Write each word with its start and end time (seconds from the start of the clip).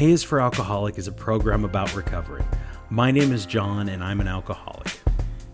A 0.00 0.12
is 0.12 0.22
for 0.22 0.40
Alcoholic 0.40 0.96
is 0.96 1.08
a 1.08 1.12
program 1.12 1.62
about 1.62 1.94
recovery. 1.94 2.42
My 2.88 3.10
name 3.10 3.32
is 3.32 3.44
John, 3.44 3.90
and 3.90 4.02
I'm 4.02 4.22
an 4.22 4.28
alcoholic. 4.28 4.98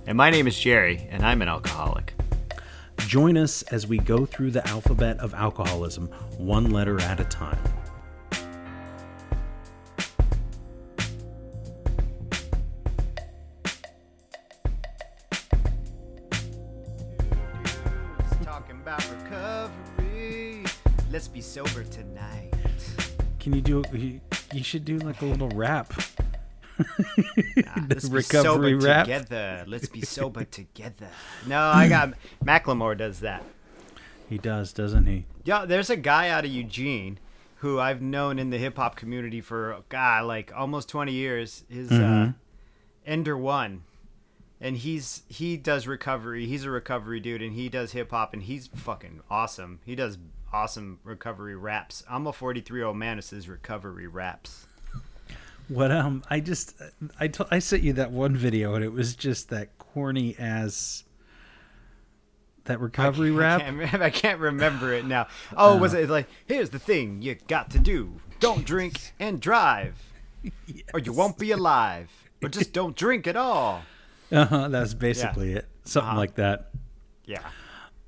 And 0.07 0.17
my 0.17 0.31
name 0.31 0.47
is 0.47 0.57
Jerry, 0.57 1.09
and 1.11 1.27
I'm 1.27 1.43
an 1.43 1.49
alcoholic. 1.49 2.15
Join 3.09 3.37
us 3.37 3.63
as 3.63 3.89
we 3.89 3.99
go 3.99 4.25
through 4.25 4.53
the 4.53 4.65
alphabet 4.69 5.19
of 5.19 5.35
alcoholism, 5.35 6.07
one 6.39 6.71
letter 6.71 7.01
at 7.01 7.19
a 7.19 7.25
time. 7.25 7.59
Should 24.67 24.85
do 24.85 24.99
like 24.99 25.23
a 25.23 25.27
little 25.27 25.49
rap. 25.51 25.93
Let's 27.89 28.09
be 28.09 28.21
sober 28.21 28.77
rap. 28.77 29.05
together. 29.05 29.65
Let's 29.67 29.89
be 29.89 30.03
sober 30.03 30.45
together. 30.45 31.09
No, 31.47 31.59
I 31.61 31.89
got 31.89 32.15
Macklemore 32.45 32.99
does 32.99 33.21
that. 33.21 33.43
He 34.29 34.39
does, 34.39 34.73
doesn't 34.73 35.07
he? 35.07 35.25
Yeah, 35.45 35.65
there's 35.65 35.89
a 35.89 35.97
guy 35.97 36.29
out 36.29 36.45
of 36.45 36.51
Eugene 36.51 37.19
who 37.57 37.79
I've 37.79 38.03
known 38.03 38.39
in 38.39 38.51
the 38.51 38.59
hip 38.59 38.77
hop 38.77 38.97
community 38.97 39.41
for 39.41 39.85
God, 39.89 40.25
like 40.25 40.53
almost 40.55 40.89
20 40.89 41.13
years. 41.13 41.65
His 41.69 41.93
uh, 41.93 42.33
Ender 43.07 43.39
One, 43.39 43.85
and 44.61 44.77
he's 44.77 45.23
he 45.29 45.57
does 45.57 45.87
recovery. 45.87 46.47
He's 46.47 46.65
a 46.65 46.71
recovery 46.71 47.21
dude, 47.21 47.41
and 47.41 47.55
he 47.55 47.69
does 47.69 47.93
hip 47.93 48.11
hop, 48.11 48.35
and 48.35 48.43
he's 48.43 48.67
fucking 48.67 49.21
awesome. 49.31 49.79
He 49.87 49.95
does 49.95 50.19
awesome 50.53 50.99
recovery 51.05 51.57
raps. 51.57 52.03
I'm 52.09 52.27
a 52.27 52.33
43 52.33 52.79
year 52.79 52.87
old 52.87 52.97
man 52.97 53.19
who 53.19 53.23
says 53.23 53.49
recovery 53.49 54.07
raps. 54.07 54.67
What 55.69 55.91
um 55.91 56.23
I 56.31 56.41
just 56.41 56.75
I 57.19 57.29
t- 57.29 57.45
I 57.51 57.59
sent 57.59 57.83
you 57.83 57.93
that 57.95 58.13
one 58.13 58.37
video 58.37 58.75
and 58.75 58.85
it 58.85 58.93
was 58.93 59.17
just 59.17 59.49
that 59.51 59.77
corny 59.79 60.37
as 60.39 61.03
that 62.65 62.81
recovery 62.81 63.31
I 63.31 63.35
rap. 63.35 63.61
can't, 63.61 63.95
I 64.03 64.11
can't 64.11 64.41
remember 64.41 64.93
it 64.93 65.05
now. 65.05 65.27
Oh, 65.57 65.77
was 65.77 65.93
it 65.95 66.09
like 66.09 66.29
here's 66.47 66.71
the 66.71 66.79
thing 66.79 67.21
you 67.23 67.37
got 67.49 67.71
to 67.71 67.79
do: 67.81 68.21
don't 68.41 68.65
drink 68.65 69.13
and 69.19 69.41
drive, 69.41 69.95
or 70.95 71.01
you 71.01 71.13
won't 71.13 71.37
be 71.39 71.51
alive, 71.51 72.11
or 72.43 72.49
just 72.49 72.73
don't 72.73 72.95
drink 72.97 73.27
at 73.27 73.37
all. 73.37 73.83
Uh-huh, 74.33 74.69
that's 74.69 74.95
basically 74.95 75.53
it. 75.55 75.67
Something 75.85 76.11
Uh-huh. 76.11 76.19
like 76.19 76.35
that. 76.37 76.71
Yeah. 77.25 77.43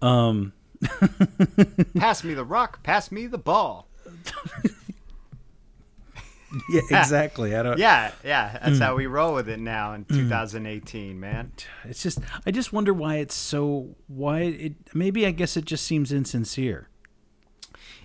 Um 0.02 0.52
Pass 1.98 2.22
me 2.24 2.34
the 2.34 2.44
rock. 2.44 2.82
Pass 2.82 3.10
me 3.12 3.26
the 3.26 3.38
ball. 3.38 3.88
yeah, 6.70 6.80
exactly. 6.90 7.54
I 7.54 7.62
don't 7.62 7.78
Yeah, 7.78 8.12
yeah. 8.24 8.58
That's 8.62 8.78
Hmm. 8.78 8.82
how 8.84 8.94
we 8.96 9.06
roll 9.06 9.34
with 9.34 9.48
it 9.48 9.58
now 9.58 9.92
in 9.92 10.04
2018, 10.06 11.18
man. 11.20 11.52
it's 11.84 12.02
just 12.02 12.18
I 12.46 12.50
just 12.50 12.72
wonder 12.72 12.92
why 12.94 13.16
it's 13.16 13.34
so 13.34 13.96
why 14.06 14.40
it 14.40 14.74
maybe 14.94 15.26
I 15.26 15.30
guess 15.30 15.56
it 15.56 15.64
just 15.66 15.84
seems 15.84 16.10
insincere. 16.12 16.88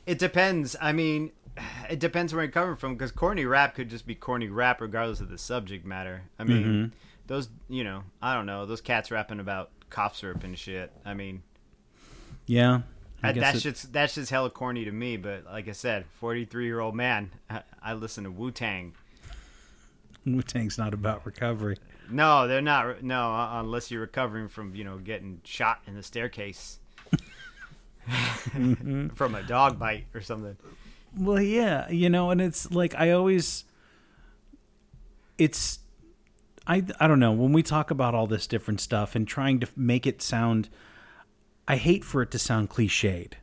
It 0.06 0.20
depends. 0.20 0.76
I 0.82 0.92
mean, 0.92 1.32
it 1.90 2.00
depends 2.00 2.34
where 2.34 2.44
you're 2.44 2.52
coming 2.52 2.76
from 2.76 2.96
because 2.96 3.12
corny 3.14 3.46
rap 3.46 3.76
could 3.76 3.90
just 3.90 4.06
be 4.06 4.16
corny 4.16 4.50
rap 4.50 4.82
regardless 4.82 5.22
of 5.22 5.30
the 5.30 5.38
subject 5.38 5.86
matter. 5.86 6.24
I 6.38 6.44
mean, 6.44 6.64
Mm-hmm. 6.64 6.96
those, 7.28 7.48
you 7.70 7.86
know, 7.86 8.04
I 8.22 8.36
don't 8.36 8.46
know, 8.46 8.66
those 8.66 8.82
cats 8.82 9.12
rapping 9.12 9.40
about 9.40 9.70
cough 9.90 10.18
syrup 10.18 10.44
and 10.44 10.58
shit. 10.60 10.92
I 11.06 11.14
mean, 11.14 11.44
Yeah. 12.46 12.82
I 13.22 13.32
that, 13.32 13.36
guess 13.36 13.44
that's 13.54 13.58
it- 13.66 13.70
just 13.70 13.94
that's 13.94 14.16
just 14.16 14.32
hella 14.32 14.50
corny 14.50 14.86
to 14.86 14.92
me. 14.92 15.18
But 15.18 15.46
like 15.46 15.68
I 15.68 15.72
said, 15.72 16.06
43 16.20 16.66
year 16.66 16.80
old 16.80 16.96
man, 16.96 17.31
I, 17.50 17.62
I 17.81 17.94
listen 17.94 18.24
to 18.26 18.31
Wu 18.31 18.52
Tang. 18.52 18.94
Wu-Tang's 20.26 20.78
not 20.78 20.94
about 20.94 21.26
recovery. 21.26 21.78
No, 22.09 22.48
they're 22.48 22.62
not. 22.62 23.03
No, 23.03 23.34
uh, 23.34 23.59
unless 23.59 23.92
you're 23.92 24.00
recovering 24.02 24.48
from 24.48 24.74
you 24.76 24.84
know 24.86 24.98
getting 24.98 25.42
shot 25.44 25.82
in 25.86 25.96
the 25.96 26.03
staircase 26.03 26.80
from 29.14 29.36
a 29.36 29.44
dog 29.44 29.80
bite 29.80 30.06
or 30.14 30.22
something. 30.22 30.56
Well, 31.18 31.42
yeah, 31.42 31.90
you 31.90 32.09
know, 32.09 32.32
and 32.32 32.42
it's 32.42 32.72
like 32.72 32.96
I 32.96 33.12
always 33.12 33.66
it's 35.38 35.80
I 36.68 36.84
I 37.00 37.08
don't 37.08 37.20
know, 37.20 37.32
when 37.32 37.53
we 37.53 37.64
talk 37.64 37.92
about 37.92 38.16
all 38.16 38.28
this 38.28 38.48
different 38.48 38.80
stuff 38.82 39.16
and 39.16 39.28
trying 39.28 39.59
to 39.59 39.68
make 39.76 40.08
it 40.08 40.22
sound 40.22 40.70
I 41.68 41.78
hate 41.78 42.03
for 42.03 42.22
it 42.22 42.31
to 42.31 42.40
sound 42.40 42.69
cliched. 42.69 43.34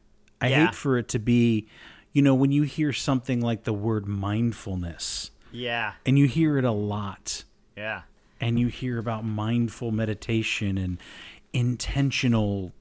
I 0.40 0.48
Yeah. 0.48 0.66
hate 0.66 0.74
for 0.74 0.98
it 0.98 1.08
to 1.08 1.18
be, 1.18 1.66
you 2.12 2.22
know, 2.22 2.34
when 2.34 2.52
you 2.52 2.62
hear 2.64 2.92
something 2.92 3.40
like 3.40 3.64
the 3.64 3.72
word 3.72 4.06
mindfulness 4.06 5.30
Yeah, 5.52 5.92
and 6.06 6.18
you 6.18 6.26
hear 6.26 6.58
it 6.58 6.64
a 6.64 6.70
lot 6.72 7.44
yeah, 7.76 8.02
and 8.40 8.58
you 8.58 8.68
hear 8.68 8.98
about 8.98 9.24
mindful 9.24 9.90
meditation 9.90 10.76
and 10.78 10.98
intentional 11.52 12.72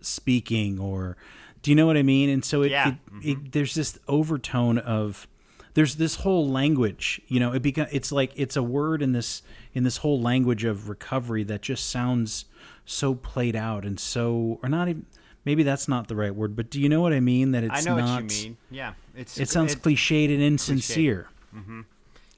speaking 0.00 0.78
or 0.78 1.16
do 1.62 1.70
you 1.70 1.74
know 1.76 1.86
what 1.86 1.96
i 1.96 2.02
mean 2.02 2.28
and 2.28 2.44
so 2.44 2.62
it, 2.62 2.70
Yeah. 2.72 2.88
it, 2.88 2.94
mm-hmm. 3.06 3.28
it 3.28 3.52
there's 3.52 3.74
this 3.74 3.98
overtone 4.08 4.78
of 4.78 5.28
there's 5.74 5.94
this 5.96 6.16
whole 6.16 6.48
language 6.48 7.20
you 7.28 7.38
know 7.40 7.52
it 7.52 7.62
beca- 7.62 7.88
it's 7.92 8.10
like 8.12 8.32
it's 8.34 8.56
a 8.56 8.62
word 8.62 9.00
in 9.02 9.12
this 9.12 9.42
in 9.74 9.84
this 9.84 9.98
whole 9.98 10.20
language 10.20 10.64
of 10.64 10.88
recovery 10.88 11.42
that 11.44 11.62
just 11.62 11.88
sounds 11.90 12.44
so 12.84 13.14
played 13.14 13.56
out 13.56 13.84
and 13.84 13.98
so 13.98 14.58
or 14.62 14.68
not 14.68 14.88
even 14.88 15.06
maybe 15.44 15.62
that's 15.62 15.88
not 15.88 16.08
the 16.08 16.16
right 16.16 16.34
word 16.34 16.54
but 16.56 16.68
do 16.70 16.80
you 16.80 16.88
know 16.88 17.00
what 17.00 17.12
i 17.12 17.20
mean? 17.20 17.52
That 17.52 17.64
it's 17.64 17.86
I 17.86 17.90
know 17.90 17.96
not 17.96 18.22
what 18.24 18.32
you 18.42 18.44
mean. 18.50 18.56
Yeah, 18.70 18.94
it's 19.16 19.38
it 19.38 19.48
sounds 19.48 19.74
cliched 19.76 20.32
and 20.32 20.42
insincere. 20.42 21.28
Mm-hmm. 21.54 21.80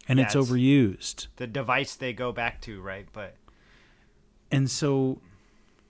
and 0.09 0.19
Yeah, 0.19 0.25
it's 0.27 0.35
it's- 0.35 0.51
overused. 0.51 1.27
the 1.37 1.47
device 1.47 1.95
they 1.95 2.13
go 2.13 2.33
back 2.33 2.61
to, 2.63 2.81
right? 2.81 3.07
But 3.13 3.37
and 4.51 4.71
so 4.71 5.21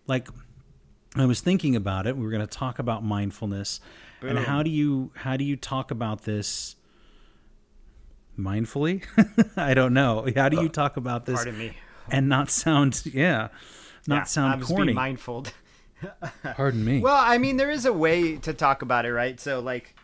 like 0.07 0.29
i 1.17 1.25
was 1.27 1.41
thinking 1.41 1.77
about 1.77 2.07
it. 2.07 2.17
We 2.17 2.25
were 2.25 2.31
going 2.31 2.47
to 2.47 2.59
talk 2.59 2.79
about 2.79 3.05
mindfulness. 3.05 3.81
And 4.23 4.39
how 4.39 4.63
do 4.63 4.71
you 4.71 5.11
how 5.17 5.37
do 5.37 5.45
you 5.45 5.55
talk 5.57 5.91
about 5.91 6.23
this 6.23 6.77
mindfully 8.39 9.03
i 9.57 9.75
don't 9.75 9.95
know 9.95 10.27
how 10.35 10.49
do 10.49 10.57
you 10.57 10.69
talk 10.69 10.97
about 10.97 11.25
this 11.27 11.37
pardon 11.37 11.59
me. 11.59 11.73
and 12.11 12.29
not 12.29 12.51
sound 12.51 13.03
yeah 13.07 13.49
not 14.07 14.27
Yeah, 14.27 14.33
sound 14.33 14.53
I'm 14.55 14.61
corny 14.61 14.93
mindful. 14.95 15.47
pardon 16.57 16.85
me 16.85 17.01
Well, 17.01 17.17
I 17.17 17.39
mean, 17.39 17.57
there 17.57 17.71
is 17.71 17.87
a 17.87 17.93
way 17.93 18.37
to 18.39 18.53
talk 18.53 18.83
about 18.83 19.07
it, 19.07 19.13
right? 19.13 19.39
So, 19.41 19.61
like, 19.61 19.95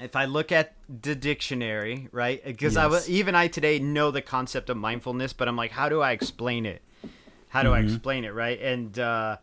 if 0.00 0.14
I 0.14 0.26
look 0.26 0.52
at 0.52 0.74
the 0.88 1.14
dictionary, 1.16 2.08
right? 2.12 2.44
Because 2.44 2.76
I 2.76 2.84
Yes. 2.84 2.92
was 2.92 3.10
even 3.10 3.34
I 3.34 3.48
today 3.48 3.78
know 3.80 4.10
the 4.10 4.22
concept 4.22 4.70
of 4.70 4.76
mindfulness, 4.76 5.32
but 5.32 5.48
I'm 5.48 5.56
like, 5.56 5.72
how 5.72 5.88
do 5.88 6.00
I 6.00 6.12
explain 6.12 6.66
it? 6.66 6.82
How 7.48 7.62
do 7.62 7.72
I 7.72 7.78
Mm-hmm. 7.78 7.84
explain 7.86 8.24
it, 8.24 8.34
right? 8.34 8.60
And 8.60 8.96
uh, 8.98 9.38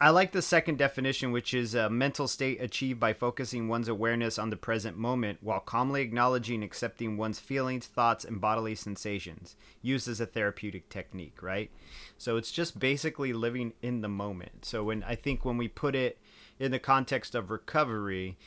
I 0.00 0.10
like 0.10 0.32
the 0.32 0.42
second 0.42 0.78
definition, 0.78 1.32
which 1.32 1.52
is 1.52 1.74
a 1.74 1.90
mental 1.90 2.28
state 2.28 2.62
achieved 2.62 2.98
by 2.98 3.12
focusing 3.12 3.68
one's 3.68 3.88
awareness 3.88 4.38
on 4.38 4.50
the 4.50 4.56
present 4.56 4.96
moment 4.96 5.38
while 5.42 5.60
calmly 5.60 6.02
acknowledging 6.02 6.56
and 6.56 6.64
accepting 6.64 7.16
one's 7.16 7.40
feelings, 7.40 7.86
thoughts, 7.86 8.24
and 8.24 8.40
bodily 8.40 8.74
sensations, 8.74 9.56
used 9.82 10.08
as 10.08 10.20
a 10.20 10.26
therapeutic 10.26 10.88
technique, 10.88 11.42
right? 11.42 11.70
So 12.16 12.36
it's 12.36 12.52
just 12.52 12.78
basically 12.78 13.32
living 13.32 13.74
in 13.82 14.00
the 14.00 14.08
moment. 14.08 14.64
So 14.64 14.84
when 14.84 15.02
I 15.02 15.14
think 15.14 15.44
when 15.44 15.58
we 15.58 15.68
put 15.68 15.94
it 15.94 16.18
in 16.58 16.72
the 16.72 16.78
context 16.78 17.34
of 17.34 17.50
recovery, 17.50 18.38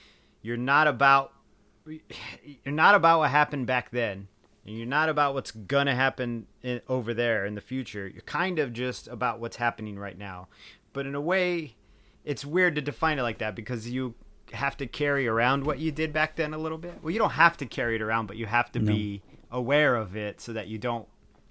you're 0.42 0.58
not 0.58 0.88
about 0.88 1.34
you're 1.86 2.74
not 2.74 2.96
about 2.96 3.20
what 3.20 3.32
happened 3.32 3.68
back 3.68 3.92
then. 3.92 4.28
And 4.66 4.78
you're 4.78 4.86
not 4.86 5.10
about 5.10 5.34
what's 5.34 5.52
gonna 5.52 5.96
happen 5.96 6.46
in, 6.62 6.82
over 6.88 7.14
there 7.14 7.46
in 7.46 7.56
the 7.56 7.62
future. 7.62 8.08
You're 8.08 8.22
kind 8.22 8.60
of 8.60 8.74
just 8.74 9.08
about 9.08 9.40
what's 9.40 9.58
happening 9.58 9.98
right 9.98 10.18
now. 10.18 10.48
But 10.94 11.06
in 11.06 11.16
a 11.16 11.22
way, 11.22 11.76
it's 12.24 12.44
weird 12.46 12.76
to 12.76 12.82
define 12.82 13.20
it 13.20 13.24
like 13.24 13.38
that 13.40 13.56
because 13.56 13.90
you 13.90 14.16
have 14.54 14.76
to 14.78 14.88
carry 14.88 15.28
around 15.28 15.64
what 15.64 15.80
you 15.80 15.92
did 15.92 16.12
back 16.12 16.36
then 16.36 16.54
a 16.54 16.58
little 16.58 16.78
bit. 16.78 16.96
Well, 17.04 17.12
you 17.12 17.20
don't 17.20 17.32
have 17.32 17.58
to 17.58 17.66
carry 17.66 17.96
it 17.96 18.02
around, 18.02 18.26
but 18.28 18.38
you 18.38 18.46
have 18.48 18.72
to 18.74 18.80
be 18.80 19.22
aware 19.52 19.96
of 19.96 20.16
it 20.16 20.42
so 20.42 20.54
that 20.54 20.68
you 20.68 20.78
don't 20.78 21.08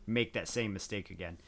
make 0.06 0.32
that 0.32 0.48
same 0.48 0.72
mistake 0.72 1.10
again. 1.10 1.38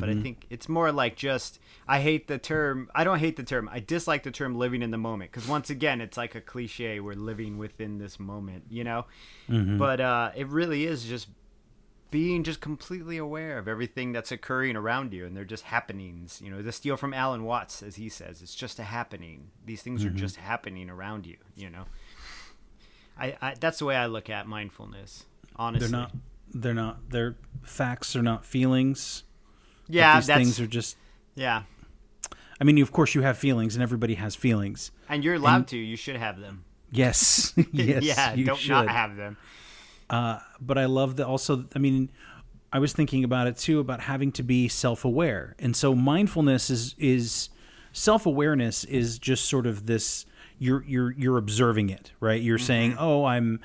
But 0.00 0.10
I 0.10 0.12
think 0.22 0.44
it's 0.50 0.68
more 0.68 0.92
like 0.92 1.16
just 1.16 1.58
I 1.86 2.00
hate 2.00 2.26
the 2.28 2.36
term. 2.36 2.90
I 2.94 3.04
don't 3.04 3.18
hate 3.18 3.36
the 3.36 3.42
term. 3.42 3.70
I 3.72 3.80
dislike 3.80 4.22
the 4.22 4.30
term 4.30 4.54
living 4.58 4.82
in 4.82 4.90
the 4.90 4.98
moment 4.98 5.32
because 5.32 5.48
once 5.48 5.70
again, 5.70 6.02
it's 6.02 6.18
like 6.18 6.34
a 6.34 6.42
cliche. 6.42 7.00
We're 7.00 7.14
living 7.14 7.56
within 7.56 7.96
this 7.96 8.20
moment, 8.20 8.64
you 8.68 8.84
know. 8.84 9.06
But 9.78 10.00
uh, 10.02 10.32
it 10.36 10.46
really 10.48 10.84
is 10.84 11.04
just 11.04 11.28
being 12.10 12.42
just 12.42 12.60
completely 12.60 13.16
aware 13.16 13.58
of 13.58 13.68
everything 13.68 14.12
that's 14.12 14.32
occurring 14.32 14.76
around 14.76 15.12
you, 15.12 15.26
and 15.26 15.36
they're 15.36 15.44
just 15.44 15.64
happenings. 15.64 16.40
You 16.42 16.50
know, 16.50 16.62
the 16.62 16.72
steal 16.72 16.96
from 16.96 17.12
Alan 17.12 17.44
Watts, 17.44 17.82
as 17.82 17.96
he 17.96 18.08
says, 18.08 18.42
it's 18.42 18.54
just 18.54 18.78
a 18.78 18.84
happening. 18.84 19.50
These 19.64 19.82
things 19.82 20.04
are 20.04 20.08
mm-hmm. 20.08 20.16
just 20.16 20.36
happening 20.36 20.88
around 20.90 21.26
you. 21.26 21.36
You 21.56 21.70
know, 21.70 21.84
I, 23.18 23.36
I 23.40 23.54
that's 23.58 23.78
the 23.78 23.84
way 23.84 23.96
I 23.96 24.06
look 24.06 24.30
at 24.30 24.46
mindfulness. 24.46 25.26
Honestly, 25.56 25.88
they're 25.88 25.98
not 25.98 26.12
they're 26.54 26.74
not 26.74 27.10
their 27.10 27.36
facts 27.62 28.16
are 28.16 28.22
not 28.22 28.44
feelings 28.44 29.24
Yeah, 29.88 30.16
these 30.16 30.26
that's 30.26 30.38
things 30.38 30.60
are 30.60 30.66
just 30.66 30.96
yeah. 31.34 31.62
i 32.60 32.64
mean 32.64 32.80
of 32.80 32.92
course 32.92 33.14
you 33.14 33.22
have 33.22 33.36
feelings 33.38 33.74
and 33.74 33.82
everybody 33.82 34.14
has 34.14 34.34
feelings 34.34 34.90
And 35.08 35.22
you're 35.22 35.34
allowed 35.34 35.68
to. 35.68 35.76
You 35.76 35.96
should 35.96 36.16
have 36.16 36.40
them. 36.40 36.64
Yes, 36.90 37.52
yes, 37.72 38.02
yeah, 38.02 38.34
you 38.34 38.44
don't 38.44 38.58
should. 38.58 38.70
not 38.70 38.88
have 38.88 39.16
them. 39.16 39.36
Uh, 40.10 40.38
but 40.60 40.78
I 40.78 40.86
love 40.86 41.16
that 41.16 41.26
also. 41.26 41.64
I 41.74 41.78
mean, 41.78 42.10
I 42.72 42.78
was 42.78 42.92
thinking 42.92 43.24
about 43.24 43.46
it 43.46 43.56
too 43.56 43.78
about 43.80 44.00
having 44.00 44.32
to 44.32 44.42
be 44.42 44.68
self-aware, 44.68 45.54
and 45.58 45.76
so 45.76 45.94
mindfulness 45.94 46.70
is 46.70 46.94
is 46.98 47.50
self-awareness 47.92 48.84
is 48.84 49.18
just 49.18 49.44
sort 49.46 49.66
of 49.66 49.86
this. 49.86 50.24
You're 50.58 50.82
you're 50.84 51.12
you're 51.12 51.38
observing 51.38 51.90
it, 51.90 52.12
right? 52.20 52.40
You're 52.40 52.58
saying, 52.58 52.96
"Oh, 52.98 53.24
I'm." 53.24 53.60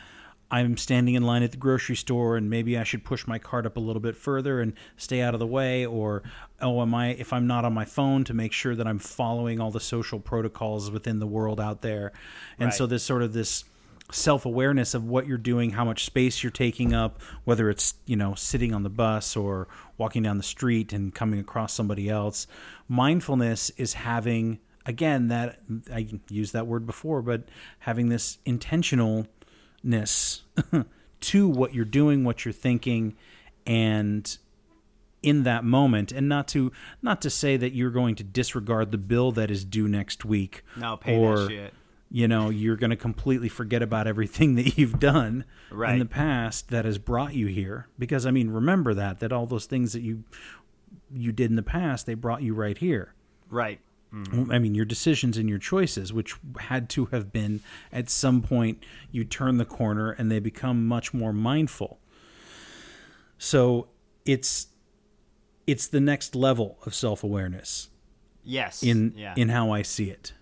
I'm 0.51 0.77
standing 0.77 1.15
in 1.15 1.23
line 1.23 1.41
at 1.41 1.49
the 1.49 1.57
grocery 1.57 1.95
store 1.95 2.37
and 2.37 2.47
maybe 2.47 2.77
I 2.77 2.83
should 2.83 3.03
push 3.03 3.25
my 3.25 3.39
cart 3.39 3.65
up 3.65 3.75
a 3.75 3.79
little 3.79 4.01
bit 4.01 4.15
further 4.15 4.61
and 4.61 4.73
stay 4.97 5.19
out 5.19 5.33
of 5.33 5.39
the 5.39 5.47
way 5.47 5.83
or 5.83 6.21
oh 6.61 6.79
am 6.83 6.93
I 6.93 7.07
if 7.13 7.33
I'm 7.33 7.47
not 7.47 7.65
on 7.65 7.73
my 7.73 7.85
phone 7.85 8.23
to 8.25 8.35
make 8.35 8.51
sure 8.53 8.75
that 8.75 8.85
I'm 8.85 8.99
following 8.99 9.59
all 9.59 9.71
the 9.71 9.79
social 9.79 10.19
protocols 10.19 10.91
within 10.91 11.17
the 11.17 11.25
world 11.25 11.59
out 11.59 11.81
there. 11.81 12.11
And 12.59 12.71
so 12.71 12.83
Right. 12.83 12.89
there's 12.91 13.01
sort 13.01 13.23
of 13.23 13.33
this 13.33 13.63
self-awareness 14.11 14.93
of 14.93 15.05
what 15.05 15.27
you're 15.27 15.37
doing, 15.37 15.71
how 15.71 15.85
much 15.85 16.05
space 16.05 16.43
you're 16.43 16.51
taking 16.51 16.93
up, 16.93 17.21
whether 17.45 17.69
it's, 17.69 17.95
you 18.05 18.15
know, 18.15 18.35
sitting 18.35 18.73
on 18.73 18.83
the 18.83 18.89
bus 18.89 19.35
or 19.35 19.67
walking 19.97 20.23
down 20.23 20.37
the 20.37 20.43
street 20.43 20.93
and 20.93 21.15
coming 21.15 21.39
across 21.39 21.73
somebody 21.73 22.09
else. 22.09 22.47
Mindfulness 22.87 23.71
is 23.71 23.93
having 23.93 24.59
again 24.85 25.29
that 25.29 25.59
I 25.91 26.07
used 26.29 26.53
that 26.53 26.67
word 26.67 26.85
before, 26.85 27.21
but 27.21 27.43
having 27.79 28.09
this 28.09 28.37
intentionalness 28.45 30.41
to 31.21 31.47
what 31.47 31.73
you're 31.73 31.85
doing, 31.85 32.23
what 32.23 32.45
you're 32.45 32.53
thinking 32.53 33.15
and 33.65 34.37
in 35.21 35.43
that 35.43 35.63
moment 35.63 36.11
and 36.11 36.27
not 36.27 36.49
to 36.49 36.71
not 37.01 37.21
to 37.21 37.29
say 37.29 37.55
that 37.55 37.73
you're 37.73 37.89
going 37.89 38.13
to 38.13 38.23
disregard 38.23 38.91
the 38.91 38.97
bill 38.97 39.31
that 39.31 39.49
is 39.49 39.63
due 39.63 39.87
next 39.87 40.25
week 40.25 40.63
No, 40.75 40.97
pay 40.97 41.17
or 41.17 41.37
that 41.37 41.49
shit. 41.49 41.73
You 42.15 42.27
know 42.27 42.49
you're 42.49 42.75
going 42.77 42.91
to 42.91 42.95
completely 42.95 43.49
forget 43.49 43.81
about 43.81 44.07
everything 44.07 44.53
that 44.59 44.77
you've 44.77 44.99
done 44.99 45.43
in 45.93 45.99
the 45.99 46.05
past 46.05 46.69
that 46.69 46.85
has 46.85 46.97
brought 46.97 47.33
you 47.33 47.47
here 47.47 47.87
because 47.99 48.25
i 48.25 48.31
mean 48.31 48.49
remember 48.51 48.93
that 48.93 49.19
that 49.19 49.33
all 49.33 49.45
those 49.47 49.65
things 49.65 49.91
that 49.93 50.01
you 50.01 50.23
you 51.11 51.31
did 51.31 51.49
in 51.49 51.55
the 51.55 51.63
past 51.63 52.05
they 52.05 52.13
brought 52.13 52.41
you 52.43 52.53
right 52.53 52.77
here 52.77 53.13
Right. 53.49 53.79
Mm-hmm. 54.11 54.51
I 54.51 54.57
mean, 54.59 54.73
your 54.75 54.85
decisions 54.85 55.37
and 55.37 55.49
your 55.49 55.57
choices, 55.59 56.11
which 56.13 56.35
had 56.59 56.87
to 56.91 57.05
have 57.07 57.31
been 57.33 57.61
at 57.91 58.09
some 58.11 58.41
point, 58.43 58.83
you 59.11 59.23
turn 59.25 59.57
the 59.57 59.65
corner 59.65 60.11
and 60.11 60.31
they 60.31 60.39
become 60.39 60.87
much 60.87 61.13
more 61.15 61.33
mindful. 61.33 61.99
So 63.37 63.87
it's 64.25 64.67
it's 65.65 65.87
the 65.87 65.99
next 65.99 66.35
level 66.35 66.77
of 66.85 66.93
self 66.93 67.23
awareness 67.23 67.89
Yes. 68.43 68.83
in 68.83 69.13
yeah. 69.15 69.33
in 69.37 69.49
how 69.49 69.71
I 69.71 69.81
see 69.81 70.09
it. 70.09 70.33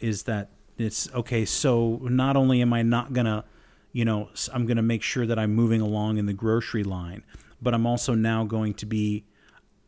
Is 0.00 0.24
that 0.24 0.50
it's 0.78 1.12
okay? 1.12 1.44
So 1.44 2.00
not 2.02 2.36
only 2.36 2.62
am 2.62 2.72
I 2.72 2.82
not 2.82 3.12
gonna, 3.12 3.44
you 3.92 4.04
know, 4.04 4.30
i'm 4.52 4.66
gonna 4.66 4.82
make 4.82 5.02
sure 5.02 5.26
that 5.26 5.38
I'm 5.38 5.54
moving 5.54 5.80
along 5.80 6.18
in 6.18 6.26
the 6.26 6.32
grocery 6.32 6.84
line, 6.84 7.24
but 7.60 7.74
I'm 7.74 7.86
also 7.86 8.14
now 8.14 8.44
going 8.44 8.74
to 8.74 8.86
be 8.86 9.24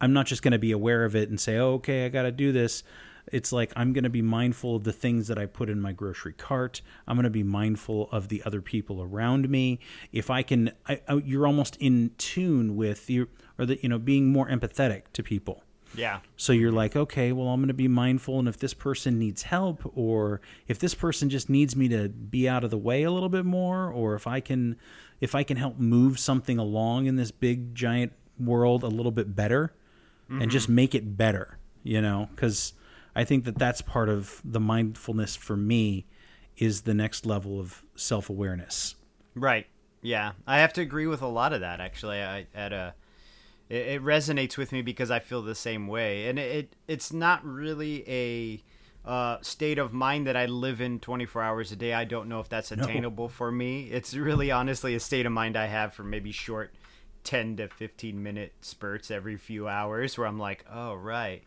I'm 0.00 0.12
not 0.12 0.26
just 0.26 0.42
to 0.52 0.58
be 0.58 0.72
aware 0.72 1.04
of 1.04 1.14
it 1.14 1.28
and 1.28 1.38
say, 1.38 1.56
oh, 1.58 1.74
okay, 1.74 2.06
I 2.06 2.08
got 2.08 2.22
to 2.22 2.32
do 2.32 2.52
this. 2.52 2.82
It's 3.30 3.52
like 3.52 3.72
I'm 3.76 3.92
to 4.04 4.10
be 4.10 4.22
mindful 4.22 4.76
of 4.76 4.84
the 4.84 4.92
things 4.92 5.28
that 5.28 5.38
I 5.38 5.46
put 5.46 5.68
in 5.68 5.80
my 5.80 5.92
grocery 5.92 6.32
cart. 6.32 6.80
I'm 7.06 7.16
to 7.24 7.30
be 7.30 7.42
mindful 7.42 8.08
of 8.10 8.28
the 8.28 8.42
other 8.44 8.62
people 8.62 9.02
around 9.02 9.48
me. 9.48 9.78
If 10.10 10.30
I 10.30 10.42
can, 10.42 10.72
I, 10.88 11.00
I, 11.06 11.14
you're 11.16 11.46
almost 11.46 11.76
in 11.76 12.12
tune 12.18 12.76
with 12.76 13.10
you, 13.10 13.28
or 13.58 13.66
the, 13.66 13.78
you 13.82 13.88
know, 13.88 13.98
being 13.98 14.32
more 14.32 14.48
empathetic 14.48 15.02
to 15.12 15.22
people. 15.22 15.62
Yeah. 15.94 16.20
So 16.36 16.52
you're 16.52 16.72
like, 16.72 16.96
okay, 16.96 17.32
well, 17.32 17.48
I'm 17.48 17.60
going 17.60 17.68
to 17.68 17.74
be 17.74 17.88
mindful. 17.88 18.38
And 18.38 18.48
if 18.48 18.58
this 18.58 18.74
person 18.74 19.18
needs 19.18 19.42
help, 19.42 19.82
or 19.94 20.40
if 20.68 20.78
this 20.78 20.94
person 20.94 21.30
just 21.30 21.50
needs 21.50 21.76
me 21.76 21.88
to 21.88 22.08
be 22.08 22.48
out 22.48 22.64
of 22.64 22.70
the 22.70 22.78
way 22.78 23.02
a 23.02 23.10
little 23.10 23.28
bit 23.28 23.44
more, 23.44 23.90
or 23.90 24.14
if 24.14 24.26
I 24.26 24.40
can, 24.40 24.76
if 25.20 25.34
I 25.34 25.42
can 25.42 25.56
help 25.56 25.78
move 25.78 26.18
something 26.18 26.58
along 26.58 27.06
in 27.06 27.16
this 27.16 27.30
big 27.30 27.74
giant 27.74 28.12
world 28.38 28.82
a 28.82 28.88
little 28.88 29.12
bit 29.12 29.34
better, 29.34 29.72
and 30.30 30.50
just 30.50 30.66
mm-hmm. 30.66 30.76
make 30.76 30.94
it 30.94 31.16
better, 31.16 31.58
you 31.82 32.00
know, 32.00 32.28
because 32.30 32.72
I 33.16 33.24
think 33.24 33.44
that 33.44 33.58
that's 33.58 33.82
part 33.82 34.08
of 34.08 34.40
the 34.44 34.60
mindfulness 34.60 35.34
for 35.34 35.56
me 35.56 36.06
is 36.56 36.82
the 36.82 36.94
next 36.94 37.26
level 37.26 37.58
of 37.58 37.82
self 37.96 38.30
awareness. 38.30 38.94
Right. 39.34 39.66
Yeah, 40.02 40.32
I 40.46 40.60
have 40.60 40.72
to 40.74 40.80
agree 40.80 41.06
with 41.06 41.20
a 41.20 41.26
lot 41.26 41.52
of 41.52 41.60
that. 41.60 41.80
Actually, 41.80 42.22
I 42.22 42.46
at 42.54 42.72
a 42.72 42.94
it, 43.70 43.86
it 43.86 44.04
resonates 44.04 44.58
with 44.58 44.72
me 44.72 44.82
because 44.82 45.10
I 45.10 45.20
feel 45.20 45.40
the 45.40 45.54
same 45.54 45.86
way, 45.86 46.28
and 46.28 46.38
it, 46.38 46.56
it 46.56 46.76
it's 46.86 47.12
not 47.12 47.42
really 47.44 48.04
a 48.06 48.62
uh, 49.08 49.38
state 49.40 49.78
of 49.78 49.92
mind 49.92 50.26
that 50.26 50.36
I 50.36 50.46
live 50.46 50.80
in 50.80 51.00
24 51.00 51.42
hours 51.42 51.72
a 51.72 51.76
day. 51.76 51.94
I 51.94 52.04
don't 52.04 52.28
know 52.28 52.40
if 52.40 52.48
that's 52.50 52.70
attainable 52.72 53.28
for 53.28 53.50
me. 53.50 53.88
It's 53.90 54.14
really 54.14 54.50
honestly 54.50 54.94
a 54.94 55.00
state 55.00 55.24
of 55.24 55.32
mind 55.32 55.56
I 55.56 55.66
have 55.66 55.94
for 55.94 56.02
maybe 56.02 56.32
short 56.32 56.74
10 57.24 57.56
to 57.56 57.68
15 57.68 58.22
minute 58.22 58.52
spurts 58.60 59.10
every 59.10 59.36
few 59.36 59.68
hours 59.68 60.18
where 60.18 60.26
I'm 60.26 60.38
like, 60.38 60.64
oh, 60.70 60.94
right. 60.94 61.42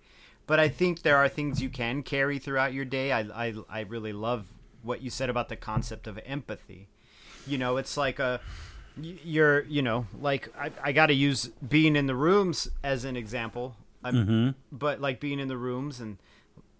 But 0.46 0.60
I 0.60 0.68
think 0.68 1.02
there 1.02 1.18
are 1.18 1.30
things 1.30 1.62
you 1.62 1.70
can 1.70 2.04
carry 2.04 2.40
throughout 2.40 2.74
your 2.74 2.86
day. 2.86 3.12
I, 3.12 3.22
I, 3.22 3.54
I 3.70 3.80
really 3.82 4.14
love 4.14 4.46
what 4.82 5.02
you 5.02 5.10
said 5.10 5.30
about 5.30 5.50
the 5.50 5.56
concept 5.56 6.08
of 6.08 6.20
empathy. 6.26 6.90
You 7.48 7.58
know, 7.58 7.78
it's 7.78 7.98
like 7.98 8.20
a, 8.20 8.42
you're, 9.02 9.64
you 9.66 9.82
know, 9.82 10.08
like 10.20 10.50
I, 10.58 10.72
I 10.84 10.92
got 10.92 11.08
to 11.08 11.14
use 11.14 11.48
being 11.68 11.96
in 11.96 12.08
the 12.08 12.16
rooms 12.16 12.70
as 12.84 13.06
an 13.06 13.16
example. 13.16 13.76
I'm, 14.04 14.16
mm-hmm. 14.16 14.50
But 14.72 15.02
like 15.02 15.20
being 15.20 15.40
in 15.40 15.48
the 15.48 15.58
rooms 15.58 16.00
and, 16.00 16.18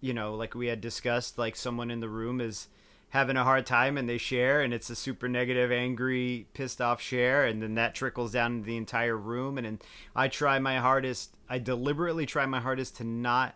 you 0.02 0.14
know, 0.14 0.36
like 0.36 0.56
we 0.56 0.68
had 0.68 0.82
discussed, 0.82 1.38
like 1.38 1.56
someone 1.56 1.90
in 1.90 2.00
the 2.00 2.10
room 2.10 2.42
is 2.42 2.68
having 3.10 3.38
a 3.38 3.44
hard 3.44 3.66
time 3.66 3.98
and 3.98 4.10
they 4.10 4.18
share 4.18 4.62
and 4.62 4.74
it's 4.74 4.90
a 4.90 4.96
super 4.96 5.30
negative 5.30 5.72
angry 5.72 6.48
pissed 6.54 6.82
off 6.82 7.00
share 7.00 7.46
and 7.46 7.62
then 7.62 7.76
that 7.76 7.94
trickles 7.94 8.32
down 8.32 8.60
to 8.60 8.66
the 8.66 8.76
entire 8.76 9.16
room. 9.16 9.58
And, 9.58 9.66
then 9.66 9.80
i 10.16 10.28
try 10.28 10.58
my 10.60 10.80
hardest 10.80 11.36
i 11.48 11.60
deliberately 11.60 12.26
try 12.26 12.46
my 12.48 12.60
hardest 12.60 12.98
to 12.98 13.04
not 13.04 13.56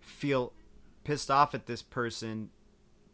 feel 0.00 0.52
pissed 1.04 1.30
off 1.30 1.54
at 1.54 1.66
this 1.66 1.82
person 1.82 2.50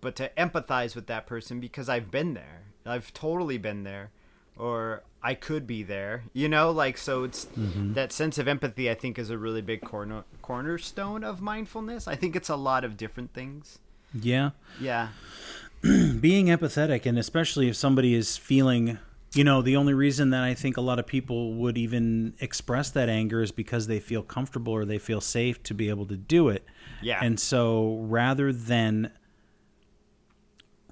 but 0.00 0.16
to 0.16 0.30
empathize 0.36 0.94
with 0.94 1.06
that 1.08 1.26
person 1.26 1.60
because 1.60 1.88
i've 1.88 2.10
been 2.10 2.34
there. 2.34 2.62
I've 2.86 3.12
totally 3.12 3.58
been 3.58 3.84
there 3.84 4.10
or 4.56 5.02
i 5.22 5.34
could 5.34 5.66
be 5.66 5.82
there 5.82 6.24
you 6.32 6.48
know 6.48 6.70
like 6.70 6.98
so 6.98 7.24
it's 7.24 7.46
mm-hmm. 7.46 7.92
that 7.94 8.12
sense 8.12 8.38
of 8.38 8.46
empathy 8.46 8.90
i 8.90 8.94
think 8.94 9.18
is 9.18 9.30
a 9.30 9.38
really 9.38 9.62
big 9.62 9.80
corner 9.80 10.24
cornerstone 10.42 11.24
of 11.24 11.40
mindfulness. 11.40 12.06
I 12.06 12.16
think 12.16 12.36
it's 12.36 12.50
a 12.50 12.56
lot 12.56 12.84
of 12.84 12.96
different 12.98 13.32
things. 13.32 13.78
Yeah. 14.12 14.50
yeah. 14.78 15.08
Being 15.80 16.46
empathetic 16.46 17.06
and 17.06 17.18
especially 17.18 17.68
if 17.68 17.76
somebody 17.76 18.14
is 18.14 18.36
feeling 18.36 18.98
you 19.34 19.44
know 19.44 19.62
the 19.62 19.76
only 19.76 19.94
reason 19.94 20.28
that 20.28 20.44
i 20.44 20.52
think 20.52 20.76
a 20.76 20.80
lot 20.82 20.98
of 20.98 21.06
people 21.06 21.54
would 21.54 21.78
even 21.78 22.34
express 22.38 22.90
that 22.90 23.08
anger 23.08 23.40
is 23.40 23.50
because 23.50 23.86
they 23.86 23.98
feel 23.98 24.22
comfortable 24.22 24.74
or 24.74 24.84
they 24.84 24.98
feel 24.98 25.22
safe 25.22 25.62
to 25.62 25.72
be 25.72 25.88
able 25.88 26.04
to 26.04 26.16
do 26.16 26.50
it. 26.50 26.66
Yeah. 27.00 27.18
and 27.22 27.40
so 27.40 27.96
rather 28.02 28.52
than 28.52 29.10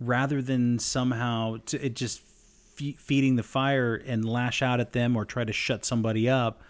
rather 0.01 0.41
than 0.41 0.79
somehow 0.79 1.59
to, 1.67 1.85
it 1.85 1.95
just 1.95 2.23
fe- 2.81 2.97
feeding 2.99 3.37
the 3.37 3.43
fire 3.43 3.95
and 3.95 4.25
lash 4.25 4.63
out 4.63 4.81
at 4.81 4.93
them 4.93 5.17
or 5.17 5.25
try 5.25 5.45
to 5.45 5.53
shut 5.53 5.85
somebody 5.85 6.29
up 6.29 6.63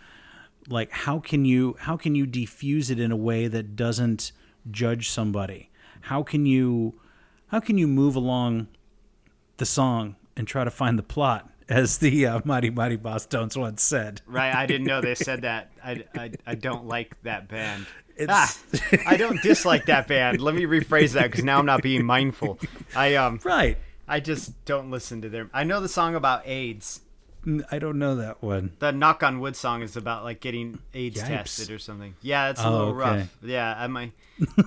like 0.69 0.91
how 0.91 1.19
can 1.19 1.45
you 1.45 1.77
how 1.81 1.97
can 1.97 2.15
you 2.15 2.27
defuse 2.27 2.91
it 2.91 2.99
in 3.01 3.11
a 3.13 3.17
way 3.17 3.47
that 3.49 3.77
doesn't 3.77 4.33
judge 4.71 5.09
somebody 5.09 5.71
how 6.03 6.23
can 6.23 6.45
you 6.47 6.95
how 7.49 7.61
can 7.61 7.79
you 7.79 7.87
move 7.87 8.15
along 8.17 8.67
the 9.57 9.67
song 9.67 10.17
and 10.37 10.47
try 10.47 10.65
to 10.65 10.71
find 10.71 10.99
the 10.99 11.03
plot 11.03 11.49
as 11.69 11.99
the 11.99 12.27
uh, 12.27 12.41
mighty 12.45 12.69
mighty 12.71 12.97
Bosstones 12.99 13.57
once 13.57 13.83
said 13.83 14.21
Right, 14.27 14.55
I 14.55 14.67
didn't 14.67 14.87
know 14.87 15.01
they 15.01 15.15
said 15.15 15.43
that. 15.51 15.71
I, 15.85 16.05
I, 16.17 16.33
I 16.47 16.55
don't 16.57 16.87
like 16.87 17.21
that 17.23 17.49
band. 17.49 17.87
It's- 18.17 18.63
Ah, 18.83 18.99
I 19.07 19.17
don't 19.17 19.41
dislike 19.43 19.87
that 19.87 20.07
band. 20.09 20.41
Let 20.43 20.55
me 20.55 20.65
rephrase 20.65 21.13
that 21.15 21.31
because 21.31 21.45
now 21.45 21.59
I'm 21.59 21.67
not 21.67 21.81
being 21.83 22.05
mindful. 22.05 22.59
I 22.95 23.15
um 23.15 23.41
right 23.45 23.79
I 24.11 24.21
just 24.21 24.65
don't 24.65 24.91
listen 24.91 25.23
to 25.23 25.29
them. 25.29 25.51
I 25.55 25.65
know 25.65 25.81
the 25.81 25.89
song 25.89 26.15
about 26.15 26.47
AIDS. 26.47 27.01
I 27.73 27.79
don't 27.79 27.99
know 27.99 28.17
that 28.17 28.43
one 28.43 28.73
The 28.81 28.93
Knock 28.93 29.23
on 29.23 29.41
Wood 29.41 29.57
song 29.57 29.81
is 29.81 29.97
about 29.97 30.25
like 30.25 30.41
getting 30.41 30.79
AIDS 30.93 31.23
Yipes. 31.23 31.27
tested 31.29 31.71
or 31.71 31.79
something. 31.79 32.15
Yeah, 32.21 32.51
it's 32.51 32.61
a 32.61 32.67
Oh, 32.67 32.71
little 32.71 32.89
okay. 32.89 32.99
rough. 33.21 33.37
Yeah, 33.43 33.75
I 33.79 33.87
might. 33.87 34.13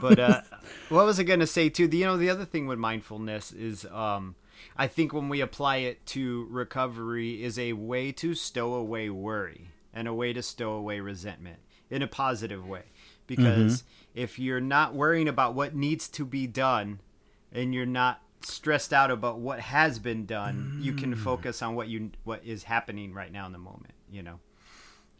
But 0.01 0.17
uh, 0.17 0.41
what 0.89 1.05
was 1.05 1.19
I 1.19 1.23
gonna 1.23 1.45
say 1.45 1.69
too? 1.69 1.87
The, 1.87 1.97
you 1.97 2.05
know, 2.05 2.17
the 2.17 2.31
other 2.31 2.45
thing 2.45 2.65
with 2.65 2.79
mindfulness 2.79 3.51
is 3.51 3.85
um, 3.85 4.33
I 4.75 4.87
think 4.87 5.13
when 5.13 5.29
we 5.29 5.39
apply 5.39 5.77
it 5.77 6.03
to 6.07 6.47
recovery 6.49 7.43
is 7.43 7.59
a 7.59 7.73
way 7.73 8.11
to 8.13 8.33
stow 8.33 8.73
away 8.73 9.07
worry 9.11 9.67
and 9.93 10.07
a 10.07 10.13
way 10.13 10.33
to 10.33 10.41
stow 10.41 10.71
away 10.71 10.99
resentment 10.99 11.59
in 11.91 12.01
a 12.01 12.07
positive 12.07 12.67
way. 12.67 12.85
Because 13.27 13.83
if 14.15 14.39
you're 14.39 14.59
not 14.59 14.95
worrying 14.95 15.27
about 15.27 15.53
what 15.53 15.75
needs 15.75 16.07
to 16.09 16.25
be 16.25 16.47
done 16.47 17.01
and 17.51 17.73
you're 17.73 17.85
not 17.85 18.19
stressed 18.45 18.93
out 18.93 19.11
about 19.11 19.39
what 19.39 19.59
has 19.59 19.99
been 19.99 20.25
done, 20.25 20.79
you 20.81 20.93
can 20.93 21.15
focus 21.15 21.61
on 21.61 21.75
what 21.75 21.87
you 21.87 22.11
what 22.23 22.43
is 22.45 22.63
happening 22.63 23.13
right 23.13 23.31
now 23.31 23.45
in 23.45 23.51
the 23.51 23.57
moment, 23.57 23.93
you 24.11 24.23
know. 24.23 24.39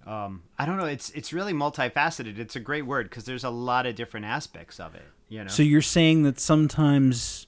Um, 0.06 0.44
I 0.60 0.66
don't 0.66 0.78
know. 0.78 0.86
It's 0.86 1.10
it's 1.12 1.32
really 1.32 1.54
multifaceted. 1.54 2.38
It's 2.38 2.56
a 2.56 2.60
great 2.60 2.86
word 2.86 3.10
because 3.10 3.26
there's 3.26 3.44
a 3.44 3.50
lot 3.50 3.86
of 3.86 3.96
different 3.96 4.26
aspects 4.26 4.80
of 4.80 4.96
it. 4.96 5.06
You 5.30 5.44
know. 5.44 5.50
so 5.50 5.64
you're 5.64 5.82
saying 5.82 6.24
that 6.24 6.40
sometimes 6.40 7.48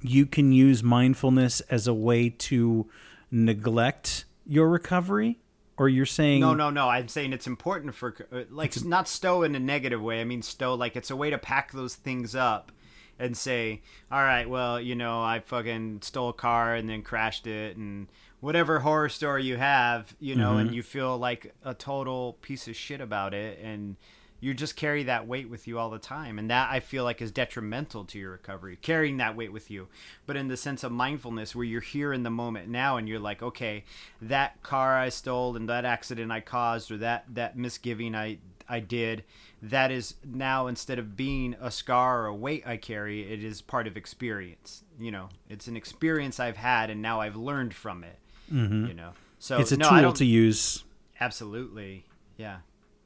you 0.00 0.26
can 0.26 0.52
use 0.52 0.82
mindfulness 0.82 1.60
as 1.62 1.86
a 1.86 1.94
way 1.94 2.28
to 2.30 2.88
neglect 3.30 4.24
your 4.46 4.68
recovery 4.68 5.38
or 5.76 5.88
you're 5.88 6.06
saying 6.06 6.40
No, 6.40 6.54
no, 6.54 6.70
no. 6.70 6.88
I'm 6.88 7.08
saying 7.08 7.32
it's 7.32 7.46
important 7.46 7.94
for 7.94 8.14
uh, 8.30 8.42
like 8.50 8.84
not 8.84 9.08
stow 9.08 9.42
in 9.42 9.54
a 9.54 9.60
negative 9.60 10.00
way. 10.00 10.20
I 10.20 10.24
mean 10.24 10.42
stow 10.42 10.74
like 10.74 10.96
it's 10.96 11.10
a 11.10 11.16
way 11.16 11.30
to 11.30 11.38
pack 11.38 11.72
those 11.72 11.94
things 11.94 12.34
up 12.34 12.70
and 13.20 13.36
say, 13.36 13.82
"All 14.10 14.22
right, 14.22 14.48
well, 14.48 14.80
you 14.80 14.94
know, 14.96 15.22
I 15.22 15.40
fucking 15.40 16.00
stole 16.02 16.30
a 16.30 16.34
car 16.34 16.74
and 16.74 16.88
then 16.88 17.02
crashed 17.02 17.46
it 17.46 17.76
and 17.76 18.08
whatever 18.40 18.80
horror 18.80 19.08
story 19.08 19.44
you 19.44 19.56
have, 19.56 20.16
you 20.18 20.34
know, 20.34 20.56
and 20.56 20.68
mm-hmm. 20.68 20.76
you 20.76 20.82
feel 20.82 21.18
like 21.18 21.54
a 21.62 21.74
total 21.74 22.38
piece 22.40 22.66
of 22.66 22.74
shit 22.74 23.00
about 23.00 23.34
it 23.34 23.58
and 23.62 23.96
you 24.40 24.54
just 24.54 24.74
carry 24.74 25.02
that 25.04 25.26
weight 25.26 25.48
with 25.48 25.68
you 25.68 25.78
all 25.78 25.90
the 25.90 25.98
time 25.98 26.38
and 26.38 26.50
that 26.50 26.70
i 26.70 26.80
feel 26.80 27.04
like 27.04 27.20
is 27.20 27.30
detrimental 27.30 28.04
to 28.04 28.18
your 28.18 28.32
recovery 28.32 28.76
carrying 28.80 29.18
that 29.18 29.36
weight 29.36 29.52
with 29.52 29.70
you 29.70 29.86
but 30.26 30.36
in 30.36 30.48
the 30.48 30.56
sense 30.56 30.82
of 30.82 30.90
mindfulness 30.90 31.54
where 31.54 31.64
you're 31.64 31.80
here 31.80 32.12
in 32.12 32.22
the 32.22 32.30
moment 32.30 32.68
now 32.68 32.96
and 32.96 33.08
you're 33.08 33.20
like 33.20 33.42
okay 33.42 33.84
that 34.20 34.60
car 34.62 34.96
i 34.96 35.08
stole 35.08 35.56
and 35.56 35.68
that 35.68 35.84
accident 35.84 36.32
i 36.32 36.40
caused 36.40 36.90
or 36.90 36.96
that 36.96 37.24
that 37.28 37.56
misgiving 37.56 38.14
i 38.14 38.38
i 38.70 38.80
did 38.80 39.24
that 39.62 39.90
is 39.90 40.14
now 40.24 40.66
instead 40.66 40.98
of 40.98 41.16
being 41.16 41.54
a 41.60 41.70
scar 41.70 42.22
or 42.22 42.26
a 42.26 42.34
weight 42.34 42.66
i 42.66 42.76
carry 42.76 43.30
it 43.30 43.44
is 43.44 43.60
part 43.60 43.86
of 43.86 43.96
experience 43.96 44.82
you 44.98 45.10
know 45.10 45.28
it's 45.48 45.66
an 45.66 45.76
experience 45.76 46.40
i've 46.40 46.56
had 46.56 46.88
and 46.88 47.02
now 47.02 47.20
i've 47.20 47.36
learned 47.36 47.74
from 47.74 48.02
it 48.04 48.18
mm-hmm. 48.50 48.86
you 48.86 48.94
know 48.94 49.10
so 49.38 49.58
it's 49.58 49.72
a 49.72 49.76
no, 49.76 49.88
tool 49.88 50.12
to 50.12 50.24
use 50.24 50.84
absolutely 51.20 52.04
yeah 52.36 52.58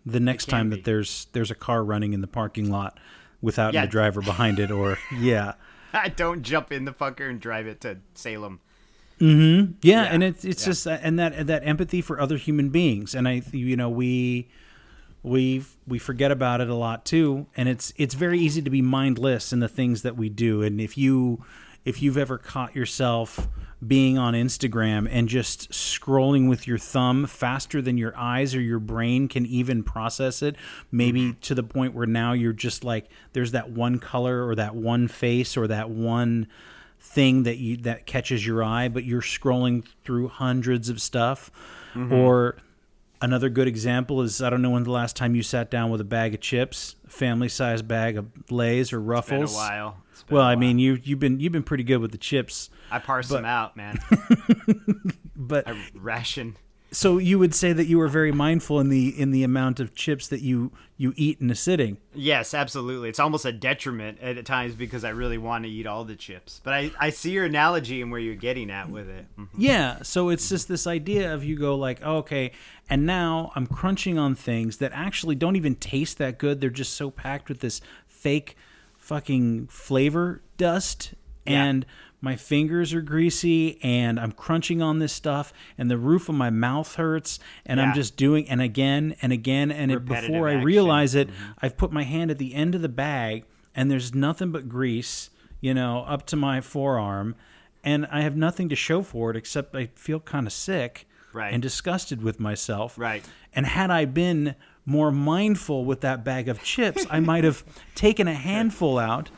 the 0.06 0.20
next 0.20 0.46
time 0.46 0.70
be. 0.70 0.76
that 0.76 0.84
there's 0.84 1.26
there's 1.32 1.50
a 1.50 1.54
car 1.54 1.82
running 1.82 2.12
in 2.12 2.20
the 2.20 2.26
parking 2.26 2.70
lot 2.70 2.98
without 3.40 3.74
Yeah. 3.74 3.82
the 3.82 3.88
driver 3.90 4.20
behind 4.20 4.58
it 4.58 4.70
or 4.70 4.98
yeah 5.18 5.54
I 5.92 6.08
don't 6.08 6.42
jump 6.42 6.72
in 6.72 6.84
the 6.86 6.92
fucker 6.92 7.30
and 7.30 7.40
drive 7.40 7.68
it 7.68 7.80
to 7.82 7.98
Salem. 8.14 8.58
yeah, 9.20 9.64
Yeah, 9.82 10.02
and 10.02 10.24
it's 10.24 10.44
it's 10.44 10.62
yeah. 10.62 10.66
just 10.66 10.84
that, 10.84 11.00
and 11.04 11.18
that 11.20 11.46
that 11.46 11.64
empathy 11.66 12.00
for 12.00 12.20
other 12.20 12.36
human 12.36 12.70
beings 12.70 13.14
and 13.14 13.28
i 13.28 13.42
you 13.52 13.76
know 13.76 13.88
we 13.88 14.48
we 15.24 15.64
we 15.88 15.98
forget 15.98 16.30
about 16.30 16.60
it 16.60 16.68
a 16.68 16.74
lot 16.74 17.04
too. 17.04 17.46
And 17.56 17.68
it's 17.68 17.92
it's 17.96 18.14
very 18.14 18.38
easy 18.38 18.62
to 18.62 18.70
be 18.70 18.82
mindless 18.82 19.52
in 19.52 19.58
the 19.58 19.68
things 19.68 20.02
that 20.02 20.16
we 20.16 20.28
do. 20.28 20.62
And 20.62 20.80
if 20.80 20.96
you 20.96 21.44
if 21.84 22.00
you've 22.00 22.18
ever 22.18 22.38
caught 22.38 22.76
yourself 22.76 23.48
being 23.84 24.16
on 24.16 24.34
Instagram 24.34 25.08
and 25.10 25.28
just 25.28 25.70
scrolling 25.70 26.48
with 26.48 26.66
your 26.66 26.78
thumb 26.78 27.26
faster 27.26 27.82
than 27.82 27.98
your 27.98 28.16
eyes 28.16 28.54
or 28.54 28.60
your 28.60 28.78
brain 28.78 29.28
can 29.28 29.44
even 29.46 29.82
process 29.82 30.42
it, 30.42 30.56
maybe 30.92 31.22
mm-hmm. 31.22 31.40
to 31.40 31.54
the 31.54 31.62
point 31.62 31.94
where 31.94 32.06
now 32.06 32.32
you're 32.32 32.52
just 32.52 32.84
like 32.84 33.06
there's 33.32 33.52
that 33.52 33.70
one 33.70 33.98
color 33.98 34.46
or 34.46 34.54
that 34.54 34.74
one 34.74 35.08
face 35.08 35.56
or 35.56 35.66
that 35.66 35.88
one 35.90 36.46
thing 37.00 37.44
that 37.44 37.56
you 37.56 37.78
that 37.78 38.04
catches 38.04 38.46
your 38.46 38.62
eye, 38.62 38.88
but 38.88 39.04
you're 39.04 39.22
scrolling 39.22 39.86
through 40.04 40.28
hundreds 40.28 40.90
of 40.90 41.00
stuff. 41.00 41.50
Mm-hmm. 41.94 42.12
Or 42.12 42.56
another 43.24 43.48
good 43.48 43.66
example 43.68 44.22
is 44.22 44.40
I 44.42 44.50
don't 44.50 44.62
know 44.62 44.70
when 44.70 44.84
the 44.84 44.90
last 44.92 45.16
time 45.16 45.34
you 45.34 45.42
sat 45.42 45.70
down 45.70 45.90
with 45.90 46.00
a 46.00 46.04
bag 46.04 46.34
of 46.34 46.40
chips, 46.40 46.96
family 47.08 47.48
sized 47.48 47.88
bag 47.88 48.16
of 48.16 48.26
Lay's 48.50 48.92
or 48.92 48.98
Been 48.98 49.04
a 49.04 49.08
Ruffles. 49.10 49.54
while. 49.54 49.96
It's 50.12 50.22
been 50.22 50.36
Well, 50.36 50.44
a 50.44 50.46
I 50.46 50.54
while. 50.54 50.58
mean 50.60 50.78
you 50.78 50.98
you've 51.02 51.18
been 51.18 51.40
you've 51.40 51.52
been 51.52 51.62
pretty 51.64 51.84
good 51.84 51.98
with 51.98 52.12
the 52.12 52.18
chips, 52.18 52.70
I 52.90 52.98
parse 53.00 53.28
them 53.28 53.44
out, 53.44 53.76
man. 53.76 53.98
but 55.36 55.68
I 55.68 55.82
ration. 55.94 56.56
So 56.94 57.18
you 57.18 57.38
would 57.38 57.54
say 57.54 57.72
that 57.72 57.86
you 57.86 57.98
were 57.98 58.08
very 58.08 58.32
mindful 58.32 58.80
in 58.80 58.88
the 58.88 59.08
in 59.20 59.30
the 59.30 59.42
amount 59.44 59.80
of 59.80 59.94
chips 59.94 60.28
that 60.28 60.40
you 60.40 60.72
you 60.96 61.12
eat 61.16 61.40
in 61.40 61.50
a 61.50 61.54
sitting. 61.54 61.98
Yes, 62.14 62.54
absolutely. 62.54 63.08
It's 63.08 63.18
almost 63.18 63.44
a 63.44 63.52
detriment 63.52 64.20
at 64.20 64.42
times 64.46 64.74
because 64.74 65.04
I 65.04 65.10
really 65.10 65.38
want 65.38 65.64
to 65.64 65.70
eat 65.70 65.86
all 65.86 66.04
the 66.04 66.14
chips. 66.14 66.60
But 66.62 66.72
I, 66.74 66.90
I 67.00 67.10
see 67.10 67.32
your 67.32 67.44
analogy 67.44 68.00
and 68.00 68.10
where 68.12 68.20
you're 68.20 68.36
getting 68.36 68.70
at 68.70 68.88
with 68.88 69.08
it. 69.08 69.26
Mhm. 69.36 69.48
Yeah, 69.58 70.02
so 70.02 70.28
it's 70.28 70.48
just 70.48 70.68
this 70.68 70.86
idea 70.86 71.34
of 71.34 71.42
you 71.42 71.56
go 71.56 71.74
like, 71.74 71.98
oh, 72.04 72.18
okay, 72.18 72.52
and 72.88 73.04
now 73.04 73.50
I'm 73.56 73.66
crunching 73.66 74.18
on 74.18 74.34
things 74.36 74.76
that 74.78 74.92
actually 74.94 75.34
don't 75.34 75.56
even 75.56 75.74
taste 75.74 76.18
that 76.18 76.38
good. 76.38 76.60
They're 76.60 76.70
just 76.70 76.94
so 76.94 77.10
packed 77.10 77.48
with 77.48 77.58
this 77.60 77.80
fake 78.06 78.56
fucking 78.98 79.66
flavor 79.66 80.42
dust 80.56 81.14
Yeah. 81.46 81.64
and 81.64 81.86
my 82.24 82.36
fingers 82.36 82.94
are 82.94 83.02
greasy 83.02 83.78
and 83.82 84.18
I'm 84.18 84.32
crunching 84.32 84.80
on 84.80 84.98
this 84.98 85.12
stuff 85.12 85.52
and 85.76 85.90
the 85.90 85.98
roof 85.98 86.28
of 86.30 86.34
my 86.34 86.48
mouth 86.50 86.94
hurts 86.96 87.38
and 87.66 87.80
I'm 87.80 87.94
just 87.94 88.16
doing 88.16 88.48
and 88.48 88.62
again 88.62 89.14
and 89.20 89.30
again 89.32 89.70
and 89.70 89.92
it, 89.92 90.04
before 90.06 90.48
I 90.48 90.52
action. 90.52 90.58
Mm-hmm. 90.60 90.64
realize 90.64 91.14
it, 91.14 91.28
I've 91.60 91.76
put 91.76 91.92
my 91.92 92.02
hand 92.04 92.30
at 92.30 92.38
the 92.38 92.54
end 92.54 92.74
of 92.74 92.80
the 92.82 92.88
bag 92.88 93.44
and 93.74 93.90
there's 93.90 94.14
nothing 94.14 94.50
but 94.52 94.68
grease, 94.68 95.28
you 95.60 95.74
know, 95.74 96.04
up 96.08 96.24
to 96.26 96.36
my 96.36 96.62
forearm 96.62 97.36
and 97.84 98.06
I 98.06 98.22
have 98.22 98.36
nothing 98.36 98.70
to 98.70 98.76
show 98.76 99.02
for 99.02 99.30
it 99.30 99.36
except 99.36 99.76
I 99.76 99.86
feel 99.94 100.18
kind 100.20 100.46
of 100.46 100.52
sick 100.52 101.06
Right. 101.34 101.52
and 101.52 101.60
disgusted 101.60 102.22
with 102.22 102.38
myself. 102.38 102.96
Right. 102.96 103.24
And 103.54 103.66
had 103.66 103.90
I 103.90 104.04
been 104.04 104.54
more 104.86 105.10
mindful 105.10 105.84
with 105.84 106.00
that 106.02 106.24
bag 106.24 106.48
of 106.48 106.62
chips, 106.62 107.04
I 107.10 107.18
might 107.18 107.42
have 107.44 107.64
taken 107.96 108.28
a 108.28 108.34
handful 108.34 108.98
out, 108.98 109.30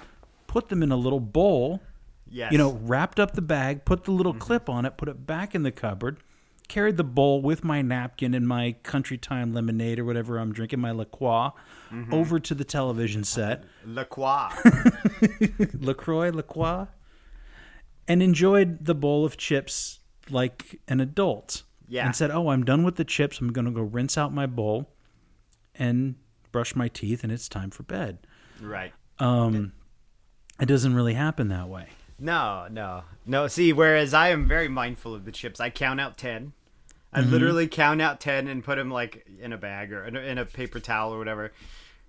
put 0.47 0.69
them 0.69 0.83
in 0.83 0.93
a 0.93 0.97
little 0.97 1.21
bowl, 1.21 1.81
Yes. 2.28 2.52
you 2.52 2.59
know, 2.59 2.73
wrapped 2.83 3.21
up 3.21 3.33
the 3.33 3.42
bag, 3.42 3.85
put 3.85 4.04
the 4.04 4.11
little 4.11 4.33
mm-hmm. 4.33 4.40
clip 4.40 4.68
on 4.68 4.85
it, 4.85 4.97
put 4.97 5.09
it 5.09 5.26
back 5.26 5.54
in 5.54 5.62
the 5.62 5.71
cupboard, 5.71 6.18
carried 6.68 6.97
the 6.97 7.04
bowl 7.04 7.40
with 7.40 7.64
my 7.64 7.83
napkin 7.83 8.35
and 8.35 8.47
my 8.47 8.73
country 8.83 9.16
time 9.16 9.54
lemonade 9.54 9.99
or 9.99 10.04
whatever 10.04 10.38
I'm 10.38 10.52
drinking, 10.52 10.80
my 10.80 10.90
La 10.90 11.04
Croix, 11.04 11.50
mm-hmm. 11.90 12.12
over 12.12 12.38
to 12.40 12.54
the 12.54 12.64
television 12.64 13.23
uh, 13.23 13.25
set. 13.25 13.64
La 13.85 14.04
Croix. 14.04 14.49
LaCroix, 15.78 16.30
LaCroix, 16.30 16.87
and 18.09 18.23
enjoyed 18.23 18.85
the 18.85 18.95
bowl 18.95 19.25
of 19.25 19.37
chips 19.37 20.00
like 20.30 20.80
an 20.88 21.00
adult. 21.00 21.62
Yeah. 21.88 22.06
And 22.06 22.16
said, 22.16 22.33
Oh, 22.33 22.49
I'm 22.49 22.64
done 22.64 22.83
with 22.83 22.97
the 22.97 23.04
chips. 23.04 23.40
I'm 23.40 23.52
going 23.52 23.64
to 23.64 23.71
go 23.71 23.83
rinse 23.83 24.18
out 24.18 24.35
my 24.35 24.47
bowl 24.47 24.90
and 25.75 26.16
brush 26.50 26.75
my 26.75 26.88
teeth, 26.88 27.23
and 27.23 27.33
it's 27.33 27.49
time 27.49 27.71
for 27.71 27.85
bed. 27.85 28.26
right. 28.61 28.92
Um, 29.18 29.73
it 30.61 30.66
doesn't 30.66 30.95
really 30.95 31.14
happen 31.14 31.49
that 31.49 31.68
way. 31.68 31.88
No, 32.19 32.67
no, 32.71 33.05
no. 33.27 33.47
See, 33.47 33.73
whereas 33.73 34.15
I 34.15 34.29
am 34.29 34.49
very 34.49 34.69
mindful 34.69 35.15
of 35.15 35.25
the 35.25 35.33
chips, 35.33 35.61
I 35.61 35.71
count 35.71 36.01
out 36.01 36.17
ten. 36.17 36.53
I 37.13 37.21
Mm-hmm. 37.21 37.31
literally 37.31 37.69
count 37.69 38.03
out 38.03 38.21
ten 38.21 38.47
and 38.49 38.65
put 38.65 38.77
them 38.77 38.91
like 38.91 39.27
in 39.41 39.53
a 39.53 39.59
bag 39.59 39.93
or 39.93 40.05
in 40.05 40.17
a, 40.17 40.21
in 40.21 40.39
a 40.39 40.45
paper 40.45 40.81
towel 40.81 41.13
or 41.15 41.19
whatever, 41.19 41.53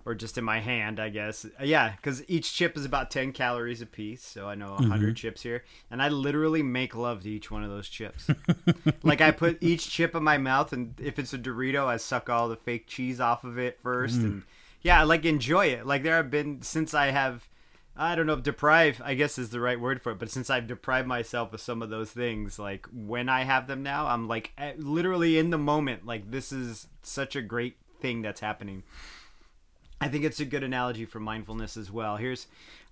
or 0.04 0.14
just 0.14 0.36
in 0.38 0.44
my 0.44 0.60
hand, 0.60 0.98
I 1.00 1.08
guess. 1.10 1.44
Uh, 1.44 1.64
Yeah, 1.64 1.92
because 1.96 2.22
each 2.28 2.52
chip 2.54 2.76
is 2.76 2.84
about 2.84 3.10
ten 3.10 3.32
calories 3.32 3.80
a 3.82 3.86
piece, 3.86 4.22
so 4.22 4.48
I 4.48 4.54
know 4.54 4.68
a 4.68 4.74
100 4.76 5.08
Mm-hmm. 5.08 5.14
chips 5.14 5.42
here, 5.42 5.62
and 5.90 6.02
I 6.02 6.08
literally 6.08 6.62
make 6.62 6.94
love 6.94 7.22
to 7.22 7.30
each 7.30 7.50
one 7.50 7.62
of 7.64 7.70
those 7.70 7.88
chips. 7.88 8.28
like 9.02 9.20
I 9.20 9.30
put 9.30 9.62
each 9.62 9.88
chip 9.90 10.14
in 10.14 10.22
my 10.24 10.36
mouth, 10.38 10.72
and 10.72 10.94
if 11.00 11.18
it's 11.18 11.32
a 11.34 11.38
Dorito, 11.38 11.86
I 11.86 11.96
suck 11.98 12.28
all 12.28 12.48
the 12.48 12.56
fake 12.56 12.86
cheese 12.86 13.20
off 13.20 13.44
of 13.44 13.58
it 13.58 13.80
first, 13.80 14.18
Mm. 14.20 14.24
and 14.24 14.42
yeah, 14.82 15.00
I 15.00 15.04
like 15.04 15.24
enjoy 15.24 15.66
it. 15.66 15.86
Like 15.86 16.02
there 16.02 16.16
have 16.16 16.30
been 16.30 16.62
since 16.62 16.92
I 16.94 17.06
have. 17.12 17.47
I 18.00 18.14
don't 18.14 18.26
know 18.26 18.34
if 18.34 18.44
deprive, 18.44 19.02
I 19.04 19.14
guess 19.14 19.38
is 19.38 19.50
the 19.50 19.60
right 19.60 19.80
word 19.80 20.00
for 20.00 20.12
it, 20.12 20.20
but 20.20 20.30
since 20.30 20.48
I've 20.48 20.68
deprived 20.68 21.08
myself 21.08 21.52
of 21.52 21.60
some 21.60 21.82
of 21.82 21.90
those 21.90 22.12
things, 22.12 22.56
like 22.56 22.86
when 22.92 23.28
I 23.28 23.42
have 23.42 23.66
them 23.66 23.82
now, 23.82 24.06
I'm 24.06 24.28
like 24.28 24.52
eh, 24.56 24.74
literally 24.78 25.36
in 25.36 25.50
the 25.50 25.58
moment, 25.58 26.06
like 26.06 26.30
this 26.30 26.52
is 26.52 26.86
such 27.02 27.34
a 27.34 27.42
great 27.42 27.76
thing 28.00 28.22
that's 28.22 28.40
happening. 28.40 28.84
I 30.00 30.06
think 30.06 30.24
it's 30.24 30.38
a 30.38 30.44
good 30.44 30.62
analogy 30.62 31.06
for 31.06 31.18
mindfulness 31.18 31.76
as 31.76 31.90
well. 31.90 32.16
Here's, 32.16 32.46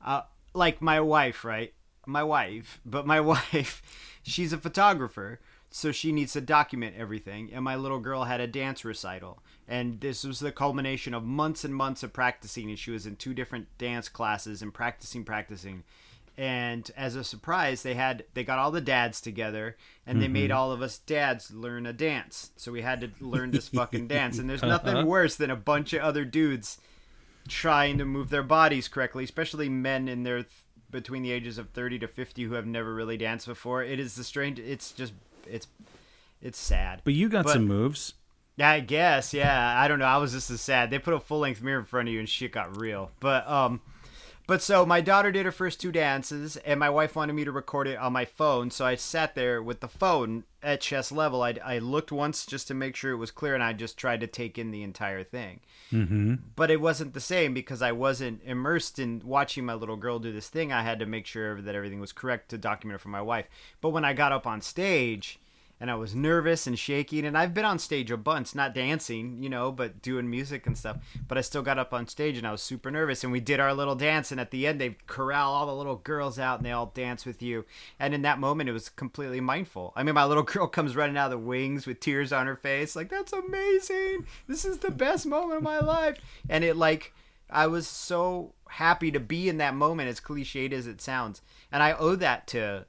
uh, 0.04 0.22
like 0.54 0.82
my 0.82 1.00
wife, 1.00 1.44
right? 1.44 1.72
My 2.04 2.24
wife, 2.24 2.80
but 2.84 3.06
my 3.06 3.20
wife, 3.32 3.82
she's 4.24 4.52
a 4.52 4.58
photographer, 4.58 5.38
so 5.70 5.92
she 5.92 6.12
needs 6.12 6.32
to 6.34 6.40
document 6.40 6.96
everything. 6.98 7.50
And 7.52 7.64
my 7.64 7.76
little 7.76 7.98
girl 7.98 8.24
had 8.24 8.40
a 8.40 8.46
dance 8.46 8.84
recital, 8.84 9.42
and 9.68 10.00
this 10.00 10.24
was 10.24 10.40
the 10.40 10.52
culmination 10.52 11.14
of 11.14 11.24
months 11.24 11.64
and 11.64 11.74
months 11.74 12.02
of 12.02 12.12
practicing. 12.12 12.68
And 12.68 12.78
she 12.78 12.90
was 12.90 13.06
in 13.06 13.16
two 13.16 13.34
different 13.34 13.66
dance 13.78 14.08
classes 14.08 14.62
and 14.62 14.72
practicing, 14.72 15.24
practicing. 15.24 15.84
And 16.38 16.90
as 16.96 17.16
a 17.16 17.24
surprise, 17.24 17.82
they 17.82 17.94
had 17.94 18.24
they 18.34 18.44
got 18.44 18.58
all 18.58 18.70
the 18.70 18.80
dads 18.80 19.20
together, 19.20 19.76
and 20.06 20.20
they 20.20 20.28
made 20.28 20.50
mm-hmm. 20.50 20.58
all 20.58 20.70
of 20.70 20.82
us 20.82 20.98
dads 20.98 21.50
learn 21.50 21.86
a 21.86 21.94
dance. 21.94 22.50
So 22.56 22.72
we 22.72 22.82
had 22.82 23.00
to 23.00 23.10
learn 23.20 23.52
this 23.52 23.68
fucking 23.68 24.06
dance. 24.08 24.38
And 24.38 24.48
there's 24.48 24.62
uh-huh. 24.62 24.72
nothing 24.84 25.06
worse 25.06 25.36
than 25.36 25.50
a 25.50 25.56
bunch 25.56 25.94
of 25.94 26.02
other 26.02 26.24
dudes 26.24 26.78
trying 27.48 27.96
to 27.98 28.04
move 28.04 28.28
their 28.28 28.42
bodies 28.42 28.88
correctly, 28.88 29.24
especially 29.24 29.68
men 29.68 30.08
in 30.08 30.24
their 30.24 30.42
th- 30.42 30.50
between 30.90 31.22
the 31.22 31.32
ages 31.32 31.58
of 31.58 31.70
30 31.70 32.00
to 32.00 32.08
50 32.08 32.44
who 32.44 32.54
have 32.54 32.66
never 32.66 32.94
really 32.94 33.16
danced 33.16 33.46
before. 33.46 33.82
It 33.82 33.98
is 33.98 34.14
the 34.14 34.24
strange 34.24 34.58
it's 34.58 34.92
just 34.92 35.12
it's 35.50 35.66
it's 36.42 36.58
sad. 36.58 37.00
But 37.04 37.14
you 37.14 37.28
got 37.28 37.44
But- 37.44 37.52
some 37.54 37.66
moves. 37.66 38.14
I 38.58 38.80
guess, 38.80 39.34
yeah. 39.34 39.78
I 39.78 39.86
don't 39.86 39.98
know. 39.98 40.06
I 40.06 40.16
was 40.16 40.32
just 40.32 40.50
as 40.50 40.62
sad. 40.62 40.88
They 40.88 40.98
put 40.98 41.12
a 41.12 41.20
full 41.20 41.40
length 41.40 41.60
mirror 41.62 41.78
in 41.78 41.84
front 41.84 42.08
of 42.08 42.14
you 42.14 42.20
and 42.20 42.26
shit 42.28 42.52
got 42.52 42.80
real. 42.80 43.10
But 43.20 43.46
um 43.46 43.82
But 44.46 44.62
so 44.62 44.86
my 44.86 45.00
daughter 45.00 45.32
did 45.32 45.44
her 45.44 45.52
first 45.52 45.80
two 45.80 45.90
dances, 45.90 46.56
and 46.58 46.78
my 46.78 46.88
wife 46.88 47.16
wanted 47.16 47.32
me 47.32 47.44
to 47.44 47.50
record 47.50 47.88
it 47.88 47.98
on 47.98 48.12
my 48.12 48.24
phone. 48.24 48.70
So 48.70 48.86
I 48.86 48.94
sat 48.94 49.34
there 49.34 49.60
with 49.60 49.80
the 49.80 49.88
phone 49.88 50.44
at 50.62 50.80
chest 50.80 51.10
level. 51.10 51.42
I, 51.42 51.56
I 51.64 51.78
looked 51.78 52.12
once 52.12 52.46
just 52.46 52.68
to 52.68 52.74
make 52.74 52.94
sure 52.94 53.10
it 53.10 53.16
was 53.16 53.32
clear, 53.32 53.54
and 53.54 53.62
I 53.62 53.72
just 53.72 53.96
tried 53.96 54.20
to 54.20 54.28
take 54.28 54.56
in 54.56 54.70
the 54.70 54.84
entire 54.84 55.24
thing. 55.24 55.60
Mm-hmm. 55.92 56.34
But 56.54 56.70
it 56.70 56.80
wasn't 56.80 57.14
the 57.14 57.20
same 57.20 57.54
because 57.54 57.82
I 57.82 57.90
wasn't 57.90 58.40
immersed 58.44 59.00
in 59.00 59.20
watching 59.24 59.66
my 59.66 59.74
little 59.74 59.96
girl 59.96 60.20
do 60.20 60.32
this 60.32 60.48
thing. 60.48 60.72
I 60.72 60.82
had 60.82 61.00
to 61.00 61.06
make 61.06 61.26
sure 61.26 61.60
that 61.60 61.74
everything 61.74 62.00
was 62.00 62.12
correct 62.12 62.50
to 62.50 62.58
document 62.58 63.00
it 63.00 63.02
for 63.02 63.08
my 63.08 63.22
wife. 63.22 63.46
But 63.80 63.90
when 63.90 64.04
I 64.04 64.12
got 64.12 64.32
up 64.32 64.46
on 64.46 64.60
stage, 64.60 65.40
and 65.78 65.90
I 65.90 65.94
was 65.94 66.14
nervous 66.14 66.66
and 66.66 66.78
shaking. 66.78 67.26
And 67.26 67.36
I've 67.36 67.52
been 67.52 67.64
on 67.64 67.78
stage 67.78 68.10
a 68.10 68.16
bunch, 68.16 68.54
not 68.54 68.74
dancing, 68.74 69.42
you 69.42 69.48
know, 69.48 69.70
but 69.70 70.00
doing 70.00 70.30
music 70.30 70.66
and 70.66 70.76
stuff. 70.76 70.98
But 71.28 71.36
I 71.36 71.42
still 71.42 71.62
got 71.62 71.78
up 71.78 71.92
on 71.92 72.08
stage 72.08 72.38
and 72.38 72.46
I 72.46 72.52
was 72.52 72.62
super 72.62 72.90
nervous. 72.90 73.22
And 73.22 73.32
we 73.32 73.40
did 73.40 73.60
our 73.60 73.74
little 73.74 73.94
dance. 73.94 74.32
And 74.32 74.40
at 74.40 74.50
the 74.50 74.66
end, 74.66 74.80
they 74.80 74.96
corral 75.06 75.52
all 75.52 75.66
the 75.66 75.74
little 75.74 75.96
girls 75.96 76.38
out 76.38 76.58
and 76.58 76.66
they 76.66 76.72
all 76.72 76.92
dance 76.94 77.26
with 77.26 77.42
you. 77.42 77.66
And 78.00 78.14
in 78.14 78.22
that 78.22 78.38
moment, 78.38 78.70
it 78.70 78.72
was 78.72 78.88
completely 78.88 79.40
mindful. 79.40 79.92
I 79.94 80.02
mean, 80.02 80.14
my 80.14 80.24
little 80.24 80.42
girl 80.44 80.66
comes 80.66 80.96
running 80.96 81.16
out 81.16 81.26
of 81.26 81.32
the 81.32 81.38
wings 81.38 81.86
with 81.86 82.00
tears 82.00 82.32
on 82.32 82.46
her 82.46 82.56
face, 82.56 82.96
like, 82.96 83.10
that's 83.10 83.32
amazing. 83.32 84.26
This 84.46 84.64
is 84.64 84.78
the 84.78 84.90
best 84.90 85.26
moment 85.26 85.58
of 85.58 85.62
my 85.62 85.80
life. 85.80 86.18
And 86.48 86.64
it, 86.64 86.76
like, 86.76 87.12
I 87.50 87.66
was 87.66 87.86
so 87.86 88.54
happy 88.68 89.10
to 89.10 89.20
be 89.20 89.48
in 89.48 89.58
that 89.58 89.74
moment, 89.74 90.08
as 90.08 90.20
cliched 90.20 90.72
as 90.72 90.86
it 90.86 91.00
sounds. 91.00 91.42
And 91.70 91.82
I 91.82 91.92
owe 91.92 92.16
that 92.16 92.46
to 92.48 92.86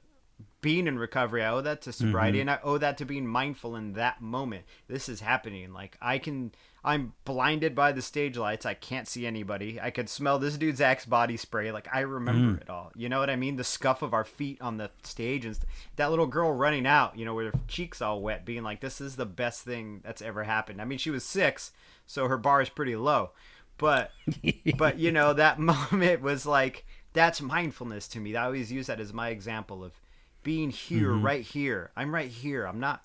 being 0.60 0.86
in 0.86 0.98
recovery. 0.98 1.42
I 1.44 1.50
owe 1.52 1.60
that 1.60 1.82
to 1.82 1.92
sobriety, 1.92 2.38
Mm-hmm. 2.38 2.48
and 2.48 2.50
I 2.50 2.58
owe 2.64 2.78
that 2.78 2.98
to 2.98 3.04
being 3.04 3.26
mindful 3.26 3.76
in 3.76 3.92
that 3.94 4.20
moment. 4.20 4.64
This 4.88 5.08
is 5.08 5.20
happening. 5.20 5.72
Like 5.72 5.96
I 6.00 6.18
can, 6.18 6.52
I'm 6.84 7.12
blinded 7.24 7.74
by 7.74 7.92
the 7.92 8.02
stage 8.02 8.36
lights. 8.36 8.66
I 8.66 8.74
can't 8.74 9.06
see 9.06 9.26
anybody. 9.26 9.80
I 9.80 9.90
could 9.90 10.08
smell 10.08 10.38
this 10.38 10.56
dude's 10.56 10.80
Axe 10.80 11.04
body 11.06 11.36
spray. 11.36 11.70
Like 11.70 11.86
I 11.94 12.00
remember 12.00 12.58
Mm. 12.58 12.62
it 12.62 12.70
all. 12.70 12.90
You 12.96 13.08
know 13.08 13.20
what 13.20 13.30
I 13.30 13.36
mean? 13.36 13.56
The 13.56 13.64
scuff 13.64 14.02
of 14.02 14.12
our 14.14 14.24
feet 14.24 14.60
on 14.60 14.78
the 14.78 14.90
stage, 15.04 15.44
and 15.44 15.54
st- 15.54 15.66
that 15.96 16.10
little 16.10 16.26
girl 16.26 16.52
running 16.52 16.86
out. 16.86 17.16
You 17.18 17.24
know, 17.24 17.34
with 17.34 17.54
her 17.54 17.60
cheeks 17.68 18.02
all 18.02 18.20
wet, 18.20 18.44
being 18.44 18.62
like, 18.64 18.80
"This 18.80 19.00
is 19.00 19.14
the 19.16 19.26
best 19.26 19.62
thing 19.64 20.00
that's 20.04 20.22
ever 20.22 20.44
happened." 20.44 20.80
I 20.82 20.84
mean, 20.84 20.98
she 20.98 21.10
was 21.10 21.24
six, 21.24 21.70
so 22.06 22.26
her 22.26 22.38
bar 22.38 22.60
is 22.62 22.68
pretty 22.68 22.96
low, 22.96 23.30
but 23.76 24.10
but 24.76 24.98
you 24.98 25.12
know 25.12 25.32
that 25.34 25.58
moment 25.60 26.20
was 26.20 26.46
like 26.46 26.84
that's 27.12 27.40
mindfulness 27.40 28.08
to 28.08 28.18
me. 28.20 28.34
I 28.36 28.44
always 28.46 28.70
use 28.72 28.88
that 28.88 28.98
as 29.00 29.12
my 29.12 29.28
example 29.30 29.82
of 29.84 29.92
being 30.42 30.70
here, 30.70 31.08
Mm-hmm. 31.10 31.24
right 31.26 31.42
here. 31.44 31.90
I'm 31.96 32.14
right 32.14 32.30
here. 32.30 32.64
I'm 32.66 32.80
not 32.80 33.04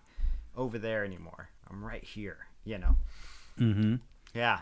over 0.56 0.78
there 0.78 1.04
anymore. 1.04 1.50
I'm 1.70 1.84
right 1.84 2.04
here. 2.04 2.38
You 2.66 2.78
know. 2.78 2.96
Mm-hmm. 3.60 3.96
Yeah. 4.34 4.60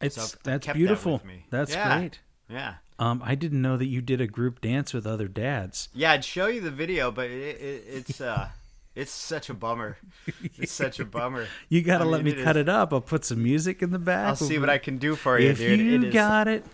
It's 0.00 0.14
So 0.20 0.36
that's 0.44 0.66
beautiful. 0.68 1.20
me. 1.24 1.44
That's 1.50 1.72
Yeah. 1.72 1.98
great. 1.98 2.20
Yeah. 2.48 2.74
Um, 2.98 3.20
I 3.24 3.34
didn't 3.34 3.60
know 3.60 3.76
that 3.76 3.86
you 3.86 4.00
did 4.00 4.20
a 4.20 4.26
group 4.26 4.60
dance 4.60 4.94
with 4.94 5.06
other 5.06 5.28
dads. 5.28 5.88
Yeah. 5.94 6.12
I'd 6.12 6.24
show 6.24 6.46
you 6.46 6.60
the 6.60 6.70
video, 6.70 7.10
but 7.10 7.26
it, 7.30 7.60
it, 7.60 7.84
it's 7.88 8.20
uh, 8.20 8.48
it's 8.94 9.10
such 9.10 9.50
a 9.50 9.54
bummer. 9.54 9.96
It's 10.58 10.72
such 10.72 11.00
a 11.00 11.04
bummer. 11.04 11.46
You 11.68 11.82
got 11.82 11.98
to 11.98 12.04
let 12.04 12.24
mean, 12.24 12.34
me 12.36 12.40
it 12.40 12.44
cut 12.44 12.56
is- 12.56 12.62
it 12.62 12.68
up. 12.68 12.92
I'll 12.92 13.00
put 13.02 13.24
some 13.24 13.42
music 13.42 13.82
in 13.82 13.90
the 13.90 13.98
back. 13.98 14.26
I'll 14.28 14.36
see 14.36 14.58
what 14.58 14.70
I 14.70 14.78
can 14.78 14.96
do 14.98 15.14
for 15.16 15.38
you, 15.38 15.50
If 15.50 15.58
dude. 15.58 15.80
you 15.80 15.94
it 15.96 16.04
is, 16.04 16.14
got 16.14 16.48
it, 16.48 16.64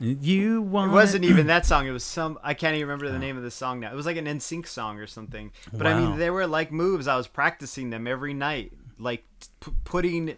you 0.00 0.62
want 0.62 0.90
It 0.90 0.94
wasn't 0.94 1.24
even 1.24 1.46
that 1.48 1.66
song. 1.66 1.86
It 1.86 1.90
was 1.90 2.04
some. 2.04 2.38
I 2.42 2.54
can't 2.54 2.74
even 2.76 2.88
remember 2.88 3.10
the 3.10 3.18
name 3.18 3.36
of 3.36 3.42
the 3.42 3.50
song 3.50 3.80
now. 3.80 3.92
It 3.92 3.96
was 3.96 4.06
like 4.06 4.16
an 4.16 4.26
NSYNC 4.26 4.66
song 4.66 4.98
or 4.98 5.06
something. 5.06 5.52
But 5.72 5.86
I 5.86 5.98
mean, 5.98 6.18
they 6.18 6.30
were 6.30 6.46
like 6.46 6.72
moves. 6.72 7.08
I 7.08 7.16
was 7.16 7.26
practicing 7.26 7.90
them 7.90 8.06
every 8.06 8.34
night, 8.34 8.72
like 8.98 9.24
p- 9.60 9.72
putting, 9.84 10.36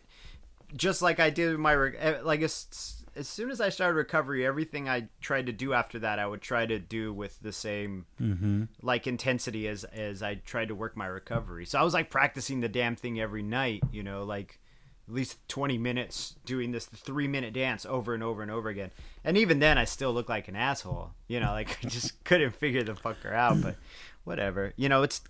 just 0.76 1.02
like 1.02 1.20
I 1.20 1.30
did 1.30 1.50
with 1.50 1.60
my 1.60 1.74
eh, 1.98 2.18
like 2.22 2.42
as 2.42 2.94
as 3.16 3.26
soon 3.26 3.50
as 3.50 3.60
I 3.60 3.68
started 3.70 3.94
recovery, 3.94 4.46
everything 4.46 4.88
I 4.88 5.08
tried 5.20 5.46
to 5.46 5.52
do 5.52 5.72
after 5.72 5.98
that, 5.98 6.20
I 6.20 6.26
would 6.28 6.40
try 6.40 6.66
to 6.66 6.78
do 6.78 7.12
with 7.12 7.40
the 7.42 7.52
same 7.52 8.06
Mm-hmm. 8.20 8.64
like 8.82 9.06
intensity 9.06 9.66
as 9.66 9.82
as 9.84 10.22
I 10.22 10.36
tried 10.36 10.68
to 10.68 10.74
work 10.74 10.96
my 10.96 11.06
recovery. 11.06 11.66
So 11.66 11.78
I 11.78 11.82
was 11.82 11.94
like 11.94 12.10
practicing 12.10 12.60
the 12.60 12.68
damn 12.68 12.94
thing 12.96 13.18
every 13.20 13.42
night. 13.42 13.82
You 13.90 14.02
know, 14.04 14.22
like 14.24 14.60
at 15.08 15.14
least 15.14 15.38
20 15.48 15.78
minutes 15.78 16.34
doing 16.44 16.70
this 16.72 16.84
three 16.86 17.26
minute 17.26 17.54
dance 17.54 17.86
over 17.86 18.12
and 18.14 18.22
over 18.22 18.42
and 18.42 18.50
over 18.50 18.68
again. 18.68 18.90
And 19.24 19.36
even 19.38 19.58
then, 19.58 19.78
I 19.78 19.84
still 19.84 20.12
look 20.12 20.28
like 20.28 20.48
an 20.48 20.56
asshole. 20.56 21.10
You 21.28 21.40
know, 21.40 21.52
like 21.52 21.78
I 21.84 21.88
just 21.88 22.22
couldn't 22.24 22.54
figure 22.54 22.82
the 22.82 22.92
fucker 22.92 23.32
out. 23.32 23.60
But 23.62 23.76
whatever. 24.24 24.72
You 24.76 24.88
know, 24.88 25.02
it's 25.02 25.22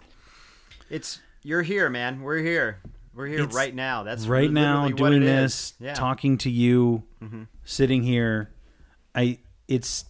it's 0.90 1.20
you're 1.42 1.62
here, 1.62 1.88
man. 1.88 2.22
We're 2.22 2.38
here. 2.38 2.80
We're 3.14 3.26
here 3.26 3.42
It's 3.44 3.54
right 3.54 3.74
now. 3.74 4.02
That's 4.04 4.26
right 4.26 4.50
now 4.50 4.88
doing 4.88 5.20
this. 5.20 5.74
Yeah. 5.80 5.94
talking 5.94 6.38
to 6.38 6.50
you, 6.50 7.02
Mm-hmm. 7.22 7.42
sitting 7.64 8.02
here. 8.02 8.50
I 9.14 9.38
it's 9.66 10.04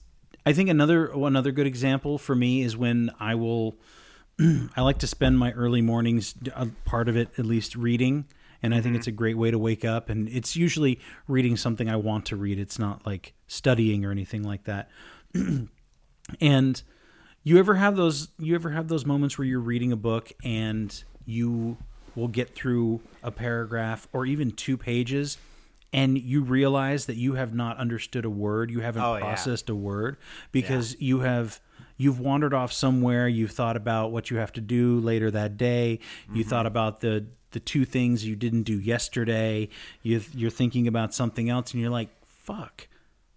I 0.44 0.52
think 0.52 0.68
another 0.70 1.06
another 1.12 1.52
good 1.52 1.66
example 1.66 2.18
for 2.18 2.34
me 2.34 2.62
is 2.62 2.76
when 2.76 3.10
I 3.20 3.34
will 3.34 3.76
I 4.40 4.80
like 4.82 4.98
to 4.98 5.06
spend 5.06 5.38
my 5.38 5.52
early 5.52 5.80
mornings 5.82 6.34
a 6.54 6.66
part 6.84 7.08
of 7.08 7.16
it 7.16 7.28
at 7.38 7.44
least 7.46 7.74
reading 7.76 8.26
and 8.62 8.74
I 8.74 8.78
think 8.80 8.92
Mm-hmm. 8.92 8.96
it's 8.96 9.06
a 9.06 9.12
great 9.12 9.36
way 9.38 9.50
to 9.50 9.58
wake 9.58 9.84
up 9.84 10.08
and 10.08 10.28
it's 10.28 10.56
usually 10.56 10.98
reading 11.26 11.56
something 11.56 11.88
I 11.88 11.96
want 11.96 12.26
to 12.26 12.36
read. 12.36 12.58
It's 12.58 12.78
not 12.78 13.06
like 13.06 13.34
studying 13.46 14.04
or 14.04 14.10
anything 14.10 14.42
like 14.42 14.64
that. 14.64 14.90
and 16.40 16.82
you 17.44 17.58
ever 17.58 17.74
have 17.76 17.96
those 17.96 18.28
you 18.38 18.54
ever 18.54 18.70
have 18.70 18.88
those 18.88 19.06
moments 19.06 19.38
where 19.38 19.46
you're 19.46 19.60
reading 19.60 19.92
a 19.92 19.96
book 19.96 20.32
and 20.44 21.02
you 21.24 21.76
will 22.14 22.28
get 22.28 22.54
through 22.54 23.00
a 23.22 23.30
paragraph 23.30 24.08
or 24.12 24.26
even 24.26 24.50
two 24.50 24.76
pages 24.76 25.38
and 25.92 26.18
you 26.18 26.42
realize 26.42 27.06
that 27.06 27.16
you 27.16 27.34
have 27.34 27.54
not 27.54 27.78
understood 27.78 28.24
a 28.24 28.30
word 28.30 28.70
you 28.70 28.80
haven't 28.80 29.02
Oh, 29.02 29.14
yeah. 29.14 29.20
processed 29.20 29.70
a 29.70 29.74
word 29.74 30.16
because 30.52 30.96
you 31.00 31.20
have 31.20 31.60
you've 31.96 32.20
wandered 32.20 32.52
off 32.52 32.72
somewhere 32.72 33.28
you've 33.28 33.52
thought 33.52 33.76
about 33.76 34.12
what 34.12 34.30
you 34.30 34.36
have 34.38 34.52
to 34.54 34.60
do 34.60 34.98
later 35.00 35.30
that 35.30 35.56
day 35.56 36.00
you 36.32 36.40
Mm-hmm. 36.42 36.50
thought 36.50 36.66
about 36.66 37.00
the 37.00 37.26
the 37.52 37.60
two 37.60 37.84
things 37.84 38.24
you 38.26 38.36
didn't 38.36 38.64
do 38.64 38.78
yesterday. 38.78 39.68
You 40.02 40.20
you're 40.34 40.50
thinking 40.50 40.86
about 40.86 41.14
something 41.14 41.48
else 41.48 41.72
and 41.72 41.80
you're 41.80 41.90
like 41.90 42.08
fuck. 42.24 42.88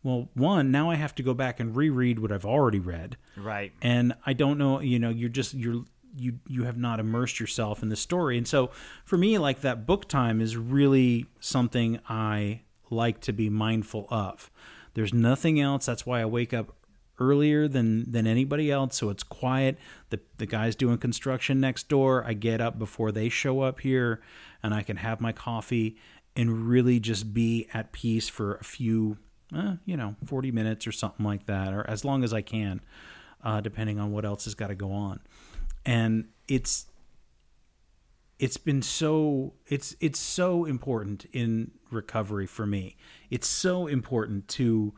Well 0.03 0.29
one 0.33 0.71
now 0.71 0.89
i 0.89 0.95
have 0.95 1.13
to 1.15 1.23
go 1.23 1.33
back 1.33 1.59
and 1.59 1.75
reread 1.75 2.19
what 2.19 2.31
i've 2.31 2.45
already 2.45 2.79
read. 2.79 3.17
Right. 3.37 3.71
and 3.81 4.13
i 4.25 4.33
don't 4.33 4.57
know 4.57 4.79
you 4.81 4.99
know 4.99 5.09
you're 5.09 5.29
just 5.29 5.53
you're 5.53 5.83
you 6.17 6.39
you 6.47 6.63
have 6.63 6.77
not 6.77 6.99
immersed 6.99 7.39
yourself 7.39 7.81
in 7.83 7.89
the 7.89 7.95
story. 7.95 8.37
And 8.37 8.47
so 8.47 8.71
for 9.05 9.17
me 9.17 9.37
like 9.37 9.61
that 9.61 9.85
book 9.85 10.07
time 10.07 10.41
is 10.41 10.57
really 10.57 11.27
something 11.39 11.99
i 12.09 12.61
like 12.89 13.21
to 13.21 13.31
be 13.31 13.49
mindful 13.49 14.07
of. 14.09 14.51
There's 14.93 15.13
nothing 15.13 15.59
else. 15.61 15.85
That's 15.85 16.05
why 16.05 16.21
i 16.21 16.25
wake 16.25 16.53
up 16.53 16.75
earlier 17.21 17.67
than 17.67 18.09
than 18.11 18.25
anybody 18.25 18.71
else 18.71 18.97
so 18.97 19.09
it's 19.09 19.23
quiet. 19.23 19.77
The 20.09 20.19
the 20.37 20.45
guys 20.45 20.75
doing 20.75 20.97
construction 20.97 21.59
next 21.59 21.87
door. 21.87 22.23
I 22.25 22.33
get 22.33 22.59
up 22.59 22.79
before 22.79 23.11
they 23.11 23.29
show 23.29 23.61
up 23.61 23.79
here 23.81 24.21
and 24.63 24.73
i 24.73 24.83
can 24.83 24.97
have 24.97 25.21
my 25.21 25.31
coffee 25.31 25.97
and 26.35 26.67
really 26.67 26.99
just 26.99 27.33
be 27.33 27.67
at 27.73 27.91
peace 27.91 28.29
for 28.29 28.55
a 28.55 28.63
few 28.63 29.17
uh, 29.55 29.75
you 29.85 29.97
know 29.97 30.15
40 30.25 30.51
minutes 30.51 30.87
or 30.87 30.91
something 30.91 31.25
like 31.25 31.45
that 31.47 31.73
or 31.73 31.87
as 31.89 32.05
long 32.05 32.23
as 32.23 32.33
i 32.33 32.41
can 32.41 32.81
uh, 33.43 33.61
depending 33.61 33.99
on 33.99 34.11
what 34.11 34.25
else 34.25 34.45
has 34.45 34.55
got 34.55 34.67
to 34.67 34.75
go 34.75 34.91
on. 34.91 35.19
And 35.85 36.29
it's 36.47 36.87
it's 38.39 38.57
been 38.57 38.81
so 38.81 39.53
it's 39.67 39.95
it's 39.99 40.19
so 40.19 40.65
important 40.65 41.25
in 41.31 41.71
recovery 41.91 42.47
for 42.47 42.65
me. 42.65 42.97
It's 43.29 43.47
so 43.47 43.87
important 43.87 44.47
to 44.49 44.93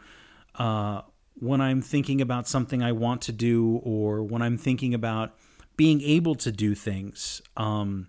uh, 0.56 1.02
when 1.36 1.60
i'm 1.62 1.82
thinking 1.82 2.22
about 2.22 2.48
something 2.48 2.82
i 2.84 2.92
want 2.92 3.22
to 3.22 3.32
do 3.32 3.78
or 3.84 4.24
when 4.24 4.42
i'm 4.42 4.58
thinking 4.58 4.94
about 4.94 5.36
being 5.76 6.02
able 6.02 6.36
to 6.36 6.52
do 6.52 6.76
things 6.76 7.42
um, 7.58 8.08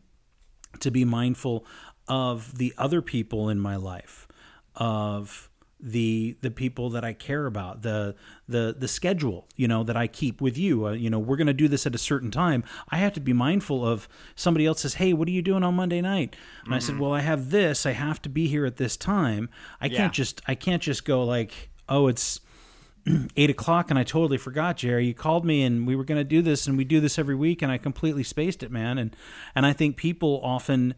to 0.81 0.91
be 0.91 1.05
mindful 1.05 1.65
of 2.09 2.59
the 2.59 2.75
other 2.77 3.01
people 3.01 3.49
in 3.49 3.59
my 3.59 3.77
life 3.77 4.29
of 4.77 5.49
the 5.81 6.37
the 6.41 6.51
people 6.51 6.89
that 6.91 7.05
I 7.05 7.13
care 7.13 7.45
about 7.47 7.83
the 7.83 8.15
the 8.49 8.75
the 8.79 8.89
schedule 8.89 9.47
you 9.55 9.69
know 9.69 9.83
that 9.85 9.97
I 9.97 10.07
keep 10.07 10.41
with 10.41 10.57
you. 10.57 10.87
Uh, 10.87 10.93
you 10.93 11.11
know 11.11 11.19
we're 11.19 11.37
going 11.37 11.47
to 11.47 11.53
do 11.53 11.69
this 11.69 11.87
at 11.87 11.95
a 11.95 11.99
certain 11.99 12.31
time. 12.31 12.65
I 12.91 12.97
have 12.99 13.13
to 13.15 13.21
be 13.21 13.33
mindful 13.35 13.87
of 13.87 14.09
somebody 14.35 14.65
else 14.67 14.81
says 14.81 14.95
hey 14.95 15.13
what 15.13 15.29
are 15.29 15.33
you 15.33 15.43
doing 15.43 15.63
on 15.63 15.75
Monday 15.75 16.01
night? 16.01 16.37
And 16.65 16.75
I 16.75 16.79
said 16.79 16.99
well 16.99 17.13
I 17.13 17.21
have 17.21 17.51
this. 17.51 17.85
I 17.87 17.93
have 17.93 18.23
to 18.23 18.29
be 18.31 18.47
here 18.47 18.65
at 18.65 18.77
this 18.77 18.97
time. 18.97 19.51
I 19.81 19.87
Yeah. 19.87 19.97
can't 19.99 20.13
just 20.15 20.41
I 20.49 20.55
can't 20.55 20.83
just 20.83 21.05
go 21.05 21.23
like 21.25 21.71
oh 21.89 22.07
it's 22.09 22.41
eight 23.37 23.51
o'clock 23.51 23.91
and 23.91 23.99
I 23.99 24.05
totally 24.05 24.39
forgot, 24.39 24.77
Jerry. 24.79 25.07
You 25.07 25.15
called 25.15 25.45
me 25.45 25.63
and 25.63 25.87
we 25.87 25.97
were 25.97 26.05
going 26.05 26.19
to 26.21 26.25
do 26.25 26.43
this 26.43 26.67
and 26.67 26.77
we 26.77 26.85
do 26.85 27.01
this 27.01 27.19
every 27.19 27.35
week 27.35 27.63
and 27.63 27.71
I 27.71 27.79
completely 27.79 28.23
spaced 28.25 28.63
it, 28.63 28.71
man. 28.71 28.99
And 28.99 29.15
and 29.55 29.67
I 29.67 29.73
think 29.73 29.97
people 29.97 30.41
often 30.43 30.95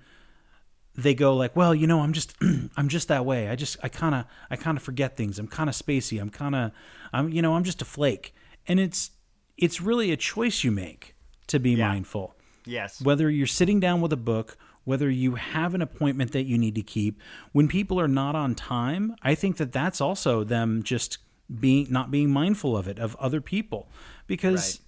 they 0.95 1.15
go 1.15 1.35
like, 1.37 1.55
well, 1.55 1.75
you 1.75 1.87
know, 1.87 2.01
I'm 2.01 2.13
just 2.13 2.35
I'm 2.77 2.89
just 2.89 3.09
that 3.09 3.25
way. 3.25 3.49
I 3.49 3.57
just 3.57 3.77
I 3.83 3.89
kind 3.89 4.15
of 4.15 4.25
I 4.51 4.57
kind 4.57 4.77
of 4.77 4.83
forget 4.83 5.17
things. 5.17 5.39
I'm 5.39 5.49
kind 5.49 5.69
of 5.69 5.75
spacey. 5.75 6.21
I'm 6.21 6.31
kind 6.31 6.55
of 6.55 6.71
I'm 7.13 7.31
you 7.31 7.43
know 7.43 7.55
I'm 7.57 7.65
just 7.65 7.83
a 7.83 7.87
flake. 7.87 8.35
And 8.69 8.81
it's 8.81 9.11
it's 9.57 9.81
really 9.81 10.13
a 10.13 10.17
choice 10.17 10.65
you 10.65 10.71
make 10.71 11.15
to 11.49 11.59
be 11.59 11.71
Yeah. 11.73 11.89
mindful 11.89 12.35
Yes. 12.65 13.01
whether 13.01 13.31
you're 13.31 13.47
sitting 13.47 13.79
down 13.79 14.01
with 14.01 14.13
a 14.13 14.17
book, 14.17 14.57
whether 14.85 15.09
you 15.09 15.37
have 15.37 15.73
an 15.75 15.83
appointment 15.83 16.33
that 16.33 16.45
you 16.45 16.59
need 16.59 16.75
to 16.75 16.83
keep, 16.83 17.21
when 17.53 17.69
people 17.69 18.01
are 18.01 18.09
not 18.09 18.35
on 18.35 18.55
time, 18.57 19.15
I 19.23 19.37
think 19.37 19.57
that 19.59 19.71
that's 19.71 20.01
also 20.01 20.43
them 20.43 20.83
just 20.83 21.19
being 21.61 21.87
not 21.91 22.11
being 22.11 22.31
mindful 22.31 22.77
of 22.77 22.89
it 22.89 22.99
of 22.99 23.15
other 23.17 23.41
people 23.41 23.89
because 24.27 24.81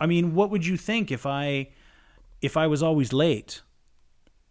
I 0.00 0.06
mean, 0.06 0.34
what 0.34 0.50
would 0.50 0.66
you 0.66 0.76
think 0.76 1.10
if 1.10 1.24
I 1.26 1.68
if 2.42 2.56
I 2.56 2.66
was 2.66 2.82
always 2.82 3.12
late? 3.12 3.62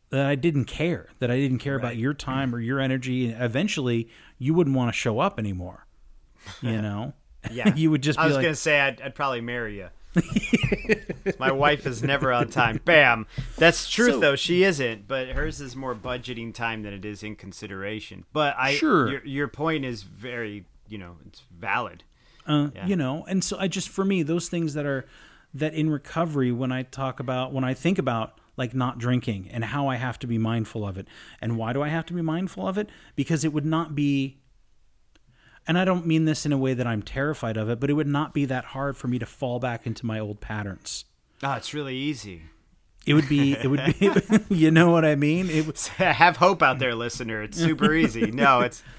That 0.09 0.25
I 0.25 0.35
didn't 0.35 0.65
care, 0.65 1.09
that 1.19 1.29
I 1.29 1.35
didn't 1.35 1.57
care 1.57 1.75
about 1.75 1.97
your 1.97 2.13
time 2.13 2.55
or 2.55 2.61
your 2.61 2.79
energy. 2.79 3.29
Eventually, 3.31 4.07
you 4.37 4.53
wouldn't 4.53 4.73
want 4.73 4.87
to 4.87 4.97
show 4.97 5.19
up 5.19 5.37
anymore. 5.37 5.85
You 6.61 6.81
know, 6.81 7.13
Yeah, 7.51 7.73
you 7.75 7.91
would 7.91 8.03
just 8.03 8.17
I 8.17 8.25
was 8.25 8.35
like, 8.35 8.43
gonna 8.43 8.55
say 8.55 8.79
I'd, 8.79 9.01
I'd 9.01 9.15
probably 9.15 9.41
marry 9.41 9.75
you. 9.79 9.89
My 11.39 11.51
wife 11.51 11.85
is 11.85 12.01
never 12.03 12.31
on 12.31 12.47
time. 12.49 12.79
Bam. 12.85 13.27
That's 13.57 13.89
truth 13.89 14.13
So- 14.13 14.19
though. 14.21 14.35
She 14.37 14.63
isn't, 14.63 15.09
but 15.09 15.27
hers 15.29 15.59
is 15.59 15.75
more 15.75 15.93
budgeting 15.93 16.53
time 16.53 16.83
than 16.83 16.93
it 16.93 17.03
is 17.03 17.21
in 17.21 17.35
consideration. 17.35 18.23
But 18.31 18.55
I 18.57 18.75
Sure. 18.75 19.09
Your, 19.11 19.25
your 19.25 19.47
point 19.49 19.83
is 19.83 20.03
very, 20.03 20.65
you 20.89 20.97
know, 20.97 21.17
it's 21.27 21.41
valid. 21.51 22.03
uh, 22.47 22.69
Yeah. 22.73 22.87
you 22.87 22.95
know 22.95 23.25
and 23.27 23.43
so 23.43 23.57
i 23.59 23.67
just 23.67 23.89
for 23.89 24.05
me 24.05 24.23
those 24.23 24.47
things 24.47 24.73
that 24.73 24.85
are 24.85 25.05
that 25.53 25.73
in 25.73 25.89
recovery 25.89 26.51
when 26.51 26.71
i 26.71 26.83
talk 26.83 27.19
about 27.19 27.51
when 27.51 27.63
i 27.65 27.73
think 27.73 27.97
about 27.99 28.39
like 28.55 28.73
not 28.73 28.97
drinking 28.97 29.49
and 29.51 29.65
how 29.65 29.87
i 29.89 29.95
have 29.97 30.17
to 30.19 30.27
be 30.27 30.37
mindful 30.37 30.87
of 30.87 30.97
it 30.97 31.07
and 31.41 31.57
why 31.57 31.73
do 31.73 31.81
i 31.83 31.89
have 31.89 32.05
to 32.05 32.13
be 32.13 32.21
mindful 32.21 32.65
of 32.67 32.77
it 32.77 32.89
because 33.17 33.43
it 33.43 33.51
would 33.51 33.65
not 33.65 33.95
be 33.95 34.37
and 35.67 35.77
i 35.77 35.83
don't 35.83 36.05
mean 36.05 36.23
this 36.25 36.45
in 36.45 36.53
a 36.53 36.57
way 36.57 36.73
that 36.73 36.87
i'm 36.87 37.01
terrified 37.01 37.57
of 37.57 37.69
it 37.69 37.79
but 37.81 37.89
it 37.89 37.93
would 37.93 38.07
not 38.07 38.33
be 38.33 38.45
that 38.45 38.63
hard 38.65 38.95
for 38.95 39.07
me 39.09 39.19
to 39.19 39.25
fall 39.25 39.59
back 39.59 39.85
into 39.85 40.05
my 40.05 40.19
old 40.19 40.39
patterns 40.39 41.03
Oh, 41.43 41.53
it's 41.53 41.71
really 41.73 41.95
easy. 41.95 42.43
it 43.05 43.13
would 43.13 43.29
be 43.29 43.53
it 43.53 43.67
would 43.67 43.83
be 43.99 44.09
you 44.55 44.71
know 44.71 44.89
what 44.89 45.03
i 45.05 45.15
mean 45.15 45.49
it 45.49 45.65
would, 45.67 45.77
Have 45.97 46.37
hope 46.37 46.63
out 46.63 46.79
there, 46.79 46.95
listener. 46.95 47.43
It's 47.43 47.57
super 47.57 47.93
easy. 47.93 48.31
No, 48.31 48.61
it's 48.61 48.81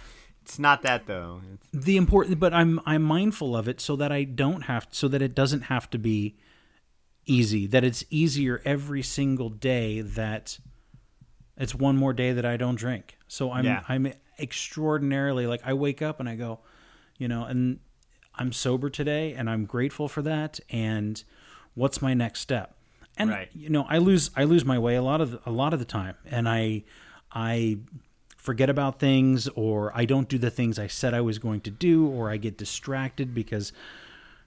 it's 0.48 0.58
not 0.58 0.80
that 0.82 1.06
though. 1.06 1.42
It's, 1.72 1.86
the 1.86 1.96
important 1.98 2.40
but 2.40 2.54
i'm 2.54 2.80
i'm 2.86 3.02
mindful 3.02 3.54
of 3.54 3.68
it 3.68 3.80
so 3.80 3.96
that 3.96 4.10
i 4.10 4.24
don't 4.24 4.62
have 4.62 4.86
so 4.90 5.06
that 5.08 5.20
it 5.20 5.34
doesn't 5.34 5.62
have 5.62 5.90
to 5.90 5.98
be 5.98 6.36
easy 7.26 7.66
that 7.66 7.84
it's 7.84 8.04
easier 8.10 8.62
every 8.64 9.02
single 9.02 9.50
day 9.50 10.00
that 10.00 10.58
it's 11.58 11.74
one 11.74 11.96
more 11.96 12.12
day 12.14 12.32
that 12.32 12.46
i 12.46 12.56
don't 12.56 12.76
drink 12.76 13.18
so 13.28 13.52
i'm 13.52 13.64
Yeah. 13.66 13.82
i'm 13.88 14.12
extraordinarily 14.38 15.46
like 15.46 15.60
i 15.64 15.74
wake 15.74 16.00
up 16.00 16.20
and 16.20 16.28
i 16.28 16.34
go 16.36 16.60
you 17.18 17.28
know 17.28 17.44
and 17.44 17.80
i'm 18.34 18.50
sober 18.52 18.88
today 18.88 19.34
and 19.34 19.50
i'm 19.50 19.66
grateful 19.66 20.08
for 20.08 20.22
that 20.22 20.58
and 20.70 21.22
what's 21.74 22.00
my 22.00 22.14
next 22.14 22.40
step 22.40 22.74
and 23.18 23.28
Right. 23.30 23.50
you 23.52 23.68
know 23.68 23.84
i 23.90 23.98
lose 23.98 24.30
i 24.36 24.44
lose 24.44 24.64
my 24.64 24.78
way 24.78 24.94
a 24.94 25.02
lot 25.02 25.20
of 25.20 25.32
the, 25.32 25.40
a 25.44 25.50
lot 25.50 25.74
of 25.74 25.78
the 25.80 25.84
time 25.84 26.14
and 26.24 26.48
i 26.48 26.84
i 27.30 27.78
forget 28.38 28.70
about 28.70 28.98
things 28.98 29.46
or 29.48 29.92
I 29.94 30.04
don't 30.06 30.28
do 30.28 30.38
the 30.38 30.50
things 30.50 30.78
I 30.78 30.86
said 30.86 31.12
I 31.12 31.20
was 31.20 31.38
going 31.38 31.60
to 31.62 31.70
do 31.70 32.08
or 32.08 32.30
I 32.30 32.38
get 32.38 32.56
distracted 32.56 33.34
because 33.34 33.72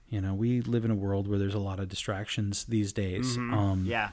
you 0.08 0.20
know 0.20 0.34
we 0.34 0.60
live 0.62 0.84
in 0.84 0.90
a 0.90 0.94
world 0.96 1.28
where 1.28 1.38
there's 1.38 1.54
a 1.54 1.58
lot 1.60 1.78
of 1.78 1.88
distractions 1.88 2.64
these 2.64 2.92
days. 2.92 3.36
Um 3.36 3.84
yeah, 3.86 4.08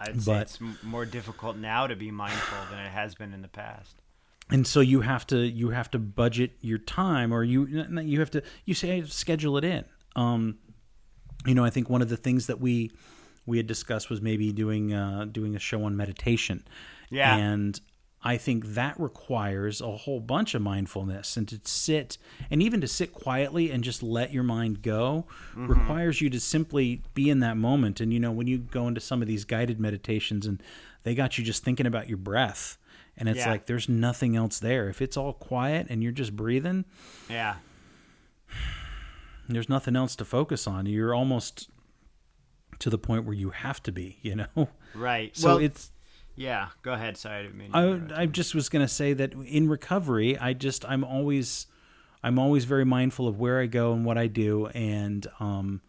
I'd 0.00 0.20
say 0.22 0.32
But- 0.32 0.42
it's 0.42 0.58
more 0.82 1.06
difficult 1.06 1.56
now 1.56 1.86
to 1.86 1.96
be 1.96 2.10
mindful 2.10 2.58
than 2.70 2.78
it 2.84 2.90
has 2.90 3.14
been 3.14 3.32
in 3.32 3.40
the 3.42 3.48
past. 3.48 3.94
and 4.50 4.66
so 4.66 4.80
you 4.80 5.00
have 5.02 5.24
to 5.28 5.38
you 5.38 5.70
have 5.70 5.90
to 5.92 5.98
budget 5.98 6.50
your 6.60 6.78
time 6.78 7.32
or 7.32 7.42
you 7.44 7.66
you 8.02 8.18
have 8.20 8.30
to 8.32 8.42
you 8.66 8.74
say 8.74 9.02
schedule 9.04 9.56
it 9.56 9.64
in. 9.64 9.84
Um 10.16 10.58
you 11.46 11.54
know 11.56 11.64
i 11.64 11.70
think 11.70 11.88
one 11.90 12.02
of 12.02 12.08
the 12.08 12.16
things 12.16 12.46
that 12.48 12.60
we 12.60 12.90
we 13.46 13.56
had 13.56 13.66
discussed 13.66 14.08
was 14.10 14.20
maybe 14.20 14.52
doing 14.52 14.92
uh 14.92 15.24
doing 15.38 15.54
a 15.56 15.58
show 15.58 15.84
on 15.84 15.96
meditation. 15.96 16.64
Yeah. 17.10 17.36
and 17.36 17.80
i 18.24 18.36
think 18.36 18.64
that 18.74 18.98
requires 19.00 19.80
a 19.80 19.90
whole 19.96 20.20
bunch 20.20 20.54
of 20.54 20.62
mindfulness 20.62 21.36
and 21.36 21.48
to 21.48 21.60
sit 21.64 22.18
and 22.50 22.62
even 22.62 22.80
to 22.80 22.86
sit 22.88 23.12
quietly 23.12 23.70
and 23.70 23.82
just 23.84 24.02
let 24.02 24.32
your 24.32 24.44
mind 24.44 24.82
go 24.82 25.26
Mm-hmm. 25.52 25.66
requires 25.66 26.20
you 26.20 26.30
to 26.30 26.40
simply 26.40 27.02
be 27.14 27.28
in 27.28 27.40
that 27.40 27.56
moment 27.56 28.00
and 28.00 28.12
you 28.12 28.20
know 28.20 28.30
when 28.32 28.46
you 28.46 28.58
go 28.58 28.86
into 28.88 29.00
some 29.00 29.20
of 29.22 29.28
these 29.28 29.44
guided 29.44 29.78
meditations 29.80 30.46
and 30.46 30.62
they 31.02 31.14
got 31.14 31.36
you 31.36 31.44
just 31.44 31.64
thinking 31.64 31.86
about 31.86 32.08
your 32.08 32.16
breath 32.18 32.78
and 33.18 33.28
it's 33.28 33.40
Yeah. 33.40 33.50
like 33.50 33.66
there's 33.66 33.88
nothing 33.88 34.36
else 34.36 34.58
there 34.60 34.88
if 34.88 35.02
it's 35.02 35.16
all 35.16 35.32
quiet 35.34 35.86
and 35.90 36.02
you're 36.02 36.12
just 36.12 36.34
breathing 36.36 36.84
Yeah, 37.28 37.56
there's 39.48 39.68
nothing 39.68 39.96
else 39.96 40.16
to 40.16 40.24
focus 40.24 40.66
on 40.66 40.86
you're 40.86 41.14
almost 41.14 41.68
to 42.78 42.88
the 42.90 42.98
point 42.98 43.24
where 43.24 43.34
you 43.34 43.50
have 43.50 43.82
to 43.82 43.92
be 43.92 44.18
you 44.22 44.34
know 44.36 44.68
right. 44.94 45.36
so 45.36 45.48
well, 45.48 45.58
it's 45.58 45.90
yeah. 46.36 46.68
Go 46.82 46.92
ahead. 46.92 47.16
Sorry, 47.16 47.38
I 47.38 47.42
didn't 47.42 47.56
mean. 47.56 47.70
I. 47.74 48.22
I 48.22 48.26
just 48.26 48.54
was 48.54 48.68
going 48.68 48.84
to 48.84 48.92
say 48.92 49.12
that 49.12 49.32
in 49.32 49.68
recovery, 49.68 50.38
I 50.38 50.52
just 50.52 50.84
I'm 50.84 51.04
always 51.04 51.66
I'm 52.22 52.38
always 52.38 52.64
very 52.64 52.84
mindful 52.84 53.28
of 53.28 53.38
where 53.38 53.60
I 53.60 53.66
go 53.66 53.92
and 53.92 54.04
what 54.04 54.18
I 54.18 54.26
do, 54.26 54.66
and 54.68 55.26
um, 55.40 55.80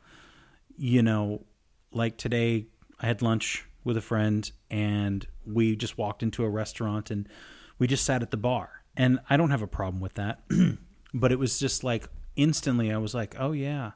you 0.77 1.01
know, 1.01 1.45
like 1.91 2.17
today 2.17 2.67
I 2.99 3.05
had 3.07 3.21
lunch 3.21 3.65
with 3.83 3.97
a 3.97 4.01
friend, 4.01 4.49
and 4.69 5.25
we 5.45 5.75
just 5.75 5.97
walked 5.97 6.23
into 6.23 6.43
a 6.43 6.49
restaurant 6.49 7.11
and 7.11 7.27
we 7.77 7.87
just 7.87 8.05
sat 8.05 8.21
at 8.21 8.31
the 8.31 8.37
bar, 8.37 8.83
and 8.95 9.19
I 9.29 9.37
don't 9.37 9.51
have 9.51 9.61
a 9.61 9.67
problem 9.67 10.01
with 10.01 10.13
that, 10.15 10.43
but 11.13 11.31
it 11.31 11.39
was 11.39 11.59
just 11.59 11.83
like 11.83 12.07
instantly 12.35 12.91
I 12.91 12.97
was 12.97 13.13
like, 13.13 13.35
oh 13.37 13.51
yeah, 13.51 13.91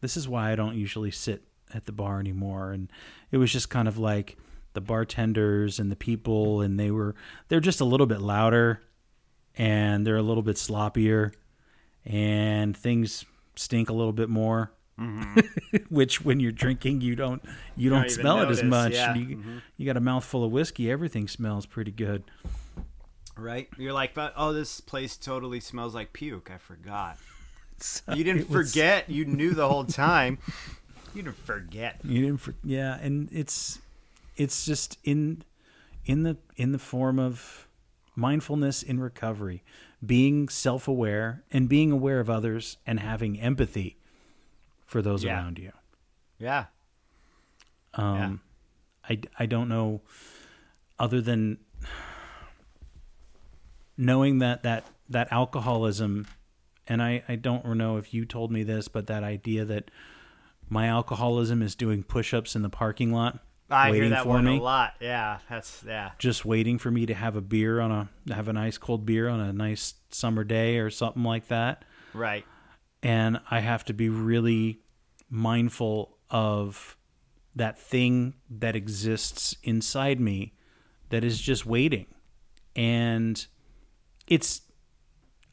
this 0.00 0.16
is 0.16 0.28
why 0.28 0.52
I 0.52 0.56
don't 0.56 0.76
usually 0.76 1.10
sit 1.10 1.42
at 1.74 1.86
the 1.86 1.92
bar 1.92 2.20
anymore. 2.20 2.72
And 2.72 2.90
it 3.30 3.38
was 3.38 3.52
just 3.52 3.70
kind 3.70 3.88
of 3.88 3.98
like 3.98 4.36
the 4.76 4.80
bartenders 4.80 5.80
and 5.80 5.90
the 5.90 5.96
people, 5.96 6.60
and 6.60 6.78
they 6.78 6.92
were 6.92 7.16
they're 7.48 7.58
just 7.58 7.80
a 7.80 7.84
little 7.84 8.06
bit 8.06 8.20
louder, 8.20 8.82
and 9.56 10.06
they're 10.06 10.18
a 10.18 10.22
little 10.22 10.44
bit 10.44 10.54
sloppier, 10.54 11.32
and 12.04 12.76
things 12.76 13.24
stink 13.56 13.88
a 13.88 13.92
little 13.92 14.12
bit 14.12 14.28
more. 14.28 14.70
Mm-hmm. 15.00 15.76
Which, 15.94 16.24
when 16.24 16.38
you're 16.40 16.52
drinking, 16.52 17.00
you 17.00 17.16
don't 17.16 17.42
you 17.76 17.90
don't 17.90 18.04
even 18.04 18.10
smell 18.10 18.42
it 18.42 18.50
as 18.50 18.62
much. 18.62 18.92
yeah. 18.92 19.14
You, 19.14 19.36
mm-hmm. 19.36 19.58
you 19.76 19.86
got 19.86 19.96
a 19.96 20.00
mouthful 20.00 20.44
of 20.44 20.52
whiskey, 20.52 20.90
everything 20.90 21.26
smells 21.26 21.66
pretty 21.66 21.90
good. 21.90 22.22
Right? 23.36 23.68
You're 23.76 23.92
like, 23.92 24.14
but 24.14 24.32
oh, 24.36 24.52
this 24.52 24.80
place 24.80 25.16
totally 25.16 25.60
smells 25.60 25.94
like 25.94 26.12
puke. 26.12 26.50
I 26.54 26.58
forgot. 26.58 27.18
So 27.78 28.14
You 28.14 28.24
didn't 28.24 28.48
was- 28.48 28.70
forget. 28.72 29.10
You 29.10 29.26
knew 29.26 29.52
the 29.52 29.68
whole 29.68 29.84
time. 29.84 30.38
You 31.14 31.22
didn't 31.22 31.36
forget. 31.36 32.00
You 32.02 32.22
didn't, 32.22 32.38
for, 32.40 32.54
yeah, 32.64 32.98
and 33.02 33.28
it's 33.30 33.80
it's 34.36 34.64
just 34.64 34.98
in 35.04 35.42
in 36.04 36.22
the 36.22 36.36
in 36.56 36.72
the 36.72 36.78
form 36.78 37.18
of 37.18 37.68
mindfulness 38.14 38.82
in 38.82 39.00
recovery, 39.00 39.62
being 40.04 40.48
self 40.48 40.88
aware 40.88 41.44
and 41.50 41.68
being 41.68 41.90
aware 41.92 42.20
of 42.20 42.30
others 42.30 42.76
and 42.86 43.00
having 43.00 43.40
empathy 43.40 43.96
for 44.86 45.02
those 45.02 45.24
Yeah. 45.24 45.36
around 45.36 45.58
you. 45.58 45.72
Yeah. 46.38 46.66
Um, 47.94 48.40
I 49.08 49.20
I 49.38 49.46
don't 49.46 49.68
know 49.68 50.02
other 50.98 51.20
than 51.20 51.58
knowing 53.96 54.38
that 54.38 54.62
that 54.62 54.86
that 55.08 55.32
alcoholism, 55.32 56.26
and 56.86 57.02
I 57.02 57.22
I 57.28 57.36
don't 57.36 57.64
know 57.76 57.96
if 57.96 58.12
you 58.12 58.24
told 58.24 58.50
me 58.50 58.62
this, 58.62 58.88
but 58.88 59.06
that 59.06 59.22
idea 59.22 59.64
that 59.64 59.90
my 60.68 60.88
alcoholism 60.88 61.62
is 61.62 61.74
doing 61.74 62.02
push-ups 62.02 62.56
in 62.56 62.62
the 62.62 62.68
parking 62.68 63.12
lot 63.12 63.38
I 63.68 63.90
waiting 63.90 64.02
hear 64.08 64.10
that 64.10 64.22
for 64.22 64.28
one 64.28 64.44
me 64.44 64.58
a 64.58 64.62
lot. 64.62 64.94
Yeah, 65.00 65.38
that's 65.50 65.82
yeah. 65.86 66.10
just 66.18 66.44
waiting 66.44 66.78
for 66.78 66.90
me 66.90 67.06
to 67.06 67.14
have 67.14 67.34
a 67.36 67.40
beer 67.40 67.80
on 67.80 67.90
a 67.90 68.34
have 68.34 68.48
a 68.48 68.52
nice 68.52 68.78
cold 68.78 69.04
beer 69.04 69.28
on 69.28 69.40
a 69.40 69.52
nice 69.52 69.94
summer 70.10 70.44
day 70.44 70.78
or 70.78 70.88
something 70.90 71.24
like 71.24 71.48
that 71.48 71.84
Right. 72.14 72.44
and 73.02 73.40
I 73.50 73.60
have 73.60 73.84
to 73.86 73.92
be 73.92 74.08
really 74.08 74.80
mindful 75.28 76.16
of 76.30 76.96
that 77.56 77.78
thing 77.78 78.34
that 78.50 78.76
exists 78.76 79.56
inside 79.62 80.20
me 80.20 80.54
that 81.10 81.24
is 81.24 81.40
just 81.40 81.66
waiting 81.66 82.06
and 82.74 83.46
it's 84.26 84.60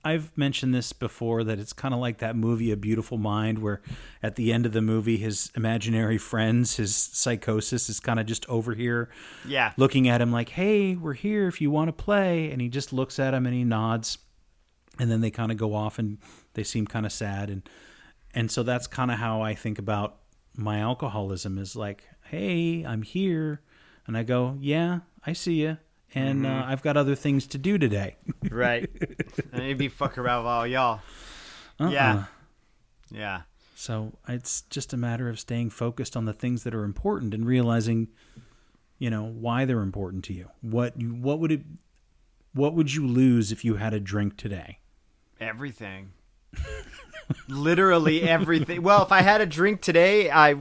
I've 0.05 0.37
mentioned 0.37 0.73
this 0.73 0.91
before 0.93 1.43
that 1.45 1.59
it's 1.59 1.71
kind 1.73 1.93
of 1.93 1.99
like 1.99 2.17
that 2.17 2.35
movie 2.35 2.71
A 2.71 2.77
Beautiful 2.77 3.17
Mind 3.17 3.59
where 3.59 3.81
at 4.21 4.35
the 4.35 4.51
end 4.51 4.65
of 4.65 4.73
the 4.73 4.81
movie 4.81 5.17
his 5.17 5.51
imaginary 5.55 6.17
friends 6.17 6.75
his 6.75 6.95
psychosis 6.95 7.89
is 7.89 7.99
kind 7.99 8.19
of 8.19 8.25
just 8.25 8.47
over 8.49 8.73
here 8.73 9.09
Yeah. 9.47 9.71
looking 9.77 10.09
at 10.09 10.21
him 10.21 10.31
like, 10.31 10.49
"Hey, 10.49 10.95
we're 10.95 11.13
here 11.13 11.47
if 11.47 11.61
you 11.61 11.71
want 11.71 11.87
to 11.87 11.93
play." 11.93 12.51
And 12.51 12.61
he 12.61 12.67
just 12.69 12.91
looks 12.91 13.17
at 13.19 13.33
him 13.33 13.45
and 13.45 13.55
he 13.55 13.63
nods. 13.63 14.17
And 14.99 15.09
then 15.09 15.21
they 15.21 15.31
kind 15.31 15.51
of 15.51 15.57
go 15.57 15.73
off 15.73 15.97
and 15.99 16.17
they 16.53 16.63
seem 16.63 16.85
kind 16.85 17.05
of 17.05 17.11
sad 17.11 17.49
and 17.49 17.67
and 18.35 18.49
so 18.51 18.63
that's 18.63 18.87
kind 18.87 19.11
of 19.11 19.19
how 19.19 19.41
I 19.41 19.53
think 19.53 19.77
about 19.79 20.17
my 20.57 20.79
alcoholism 20.79 21.57
is 21.57 21.75
like, 21.75 22.03
"Hey, 22.25 22.83
I'm 22.83 23.03
here." 23.03 23.61
And 24.07 24.17
I 24.17 24.23
go, 24.23 24.57
"Yeah, 24.59 24.99
I 25.25 25.33
see 25.33 25.61
you." 25.61 25.77
And 26.15 26.45
uh, 26.45 26.63
I've 26.67 26.83
got 26.83 26.95
other 26.97 27.15
things 27.15 27.47
to 27.47 27.57
do 27.57 27.77
today. 27.77 28.15
Right. 28.51 28.89
and 29.51 29.77
be 29.77 29.87
fuck 29.87 30.17
around 30.17 30.43
with 30.43 30.51
all 30.51 30.67
y'all. 30.67 31.01
Uh-uh. 31.79 31.89
Yeah. 31.89 32.25
Yeah. 33.09 33.41
So 33.73 34.13
it's 34.27 34.61
just 34.69 34.93
a 34.93 34.97
matter 34.97 35.27
of 35.27 35.39
staying 35.39 35.71
focused 35.71 36.15
on 36.15 36.25
the 36.25 36.33
things 36.33 36.63
that 36.63 36.75
are 36.75 36.83
important 36.83 37.33
and 37.33 37.45
realizing, 37.47 38.09
you 38.99 39.09
know, 39.09 39.23
why 39.23 39.65
they're 39.65 39.81
important 39.81 40.23
to 40.25 40.33
you. 40.33 40.49
What 40.61 40.99
you, 41.01 41.09
what 41.09 41.39
would 41.39 41.51
it 41.51 41.61
what 42.53 42.75
would 42.75 42.93
you 42.93 43.07
lose 43.07 43.51
if 43.51 43.65
you 43.65 43.75
had 43.75 43.93
a 43.93 43.99
drink 43.99 44.37
today? 44.37 44.79
Everything. 45.39 46.11
Literally 47.47 48.21
everything. 48.23 48.83
Well, 48.83 49.03
if 49.03 49.11
I 49.11 49.21
had 49.21 49.41
a 49.41 49.45
drink 49.45 49.81
today, 49.81 50.29
I 50.29 50.57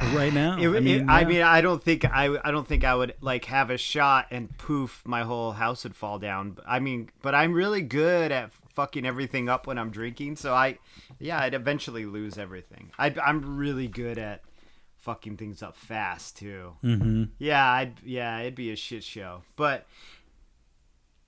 right 0.00 0.32
now. 0.32 0.58
It, 0.58 0.68
I 0.68 0.76
it- 0.76 0.82
mean, 0.82 1.08
I 1.08 1.24
mean, 1.24 1.42
I 1.42 1.60
don't 1.60 1.82
think 1.82 2.04
I, 2.04 2.36
I 2.44 2.50
don't 2.50 2.66
think 2.66 2.84
I 2.84 2.94
would 2.94 3.14
like 3.20 3.44
have 3.46 3.70
a 3.70 3.78
shot 3.78 4.26
and 4.30 4.56
poof, 4.58 5.02
my 5.04 5.22
whole 5.22 5.52
house 5.52 5.84
would 5.84 5.94
fall 5.94 6.18
down. 6.18 6.58
I 6.66 6.78
mean, 6.80 7.10
but 7.22 7.34
I'm 7.34 7.52
really 7.52 7.82
good 7.82 8.32
at 8.32 8.52
fucking 8.74 9.04
everything 9.04 9.48
up 9.48 9.66
when 9.66 9.78
I'm 9.78 9.90
drinking. 9.90 10.36
So 10.36 10.54
I, 10.54 10.78
yeah, 11.18 11.38
I'd 11.40 11.54
eventually 11.54 12.06
lose 12.06 12.38
everything. 12.38 12.90
I, 12.98 13.14
I'm 13.22 13.56
really 13.58 13.86
good 13.88 14.18
at 14.18 14.42
fucking 14.98 15.36
things 15.36 15.62
up 15.62 15.76
fast 15.76 16.36
too. 16.38 16.74
Mhm. 16.82 17.30
Yeah, 17.38 17.64
I'd 17.70 17.94
yeah, 18.04 18.38
it'd 18.40 18.54
be 18.54 18.70
a 18.72 18.76
shit 18.76 19.04
show. 19.04 19.42
But 19.56 19.86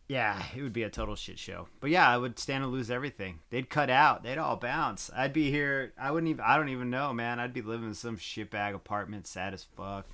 yeah, 0.08 0.42
it 0.54 0.62
would 0.62 0.72
be 0.72 0.82
a 0.82 0.90
total 0.90 1.16
shit 1.16 1.38
show. 1.38 1.68
But 1.80 1.90
yeah, 1.90 2.08
I 2.08 2.18
would 2.18 2.38
stand 2.38 2.62
to 2.62 2.68
lose 2.68 2.90
everything. 2.90 3.40
They'd 3.50 3.70
cut 3.70 3.90
out. 3.90 4.22
They'd 4.22 4.38
all 4.38 4.56
bounce. 4.56 5.10
I'd 5.14 5.32
be 5.32 5.50
here. 5.50 5.92
I 5.98 6.10
wouldn't 6.10 6.30
even. 6.30 6.44
I 6.44 6.56
don't 6.56 6.68
even 6.68 6.90
know, 6.90 7.12
man. 7.12 7.40
I'd 7.40 7.54
be 7.54 7.62
living 7.62 7.88
in 7.88 7.94
some 7.94 8.16
shitbag 8.16 8.74
apartment, 8.74 9.26
sad 9.26 9.54
as 9.54 9.64
fuck. 9.76 10.06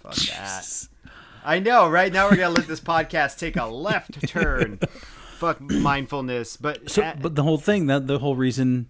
fuck 0.00 0.14
that. 0.14 0.88
I 1.44 1.58
know. 1.58 1.88
Right 1.88 2.12
now, 2.12 2.28
we're 2.28 2.36
gonna 2.36 2.54
let 2.54 2.66
this 2.66 2.80
podcast 2.80 3.38
take 3.38 3.56
a 3.56 3.66
left 3.66 4.26
turn. 4.28 4.78
fuck 5.34 5.60
mindfulness, 5.60 6.56
but 6.56 6.90
So, 6.90 7.02
uh, 7.02 7.14
but 7.20 7.34
the 7.34 7.42
whole 7.42 7.58
thing 7.58 7.86
that 7.86 8.06
the 8.06 8.18
whole 8.18 8.36
reason 8.36 8.88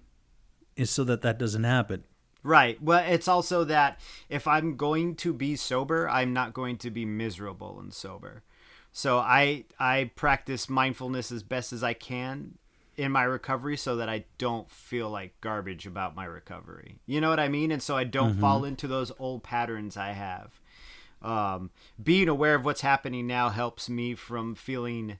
is 0.77 0.91
so 0.91 1.05
that 1.05 1.23
that 1.23 1.39
doesn't 1.39 1.65
happen. 1.65 2.05
Right. 2.43 2.81
Well, 2.83 3.03
it's 3.09 3.27
also 3.27 3.65
that 3.65 3.99
if 4.29 4.47
I'm 4.47 4.77
going 4.77 5.17
to 5.17 5.33
be 5.33 5.57
sober, 5.57 6.09
I'm 6.09 6.33
not 6.33 6.53
going 6.53 6.77
to 6.79 6.91
be 6.91 7.07
miserable 7.07 7.81
and 7.81 7.93
sober. 7.93 8.43
So 8.97 9.19
I 9.19 9.65
I 9.77 10.13
practice 10.15 10.71
mindfulness 10.71 11.33
as 11.33 11.43
best 11.43 11.73
as 11.73 11.83
I 11.83 11.95
can 11.95 12.59
in 12.97 13.11
my 13.11 13.25
recovery 13.25 13.77
so 13.77 13.97
that 13.97 14.09
I 14.09 14.25
don't 14.39 14.71
feel 14.71 15.11
like 15.11 15.41
garbage 15.41 15.85
about 15.85 16.15
my 16.15 16.25
recovery. 16.25 17.01
You 17.05 17.21
know 17.21 17.29
what 17.29 17.41
I 17.41 17.49
mean? 17.49 17.73
And 17.73 17.83
so 17.83 17.97
I 17.97 18.05
don't 18.05 18.39
fall 18.39 18.65
into 18.65 18.87
those 18.87 19.11
old 19.19 19.43
patterns 19.43 19.97
I 19.97 20.13
have. 20.13 20.61
Um, 21.21 21.71
being 22.01 22.29
aware 22.29 22.55
of 22.55 22.65
what's 22.65 22.83
happening 22.83 23.27
now 23.27 23.49
helps 23.49 23.91
me 23.91 24.15
from 24.15 24.55
feeling 24.55 25.19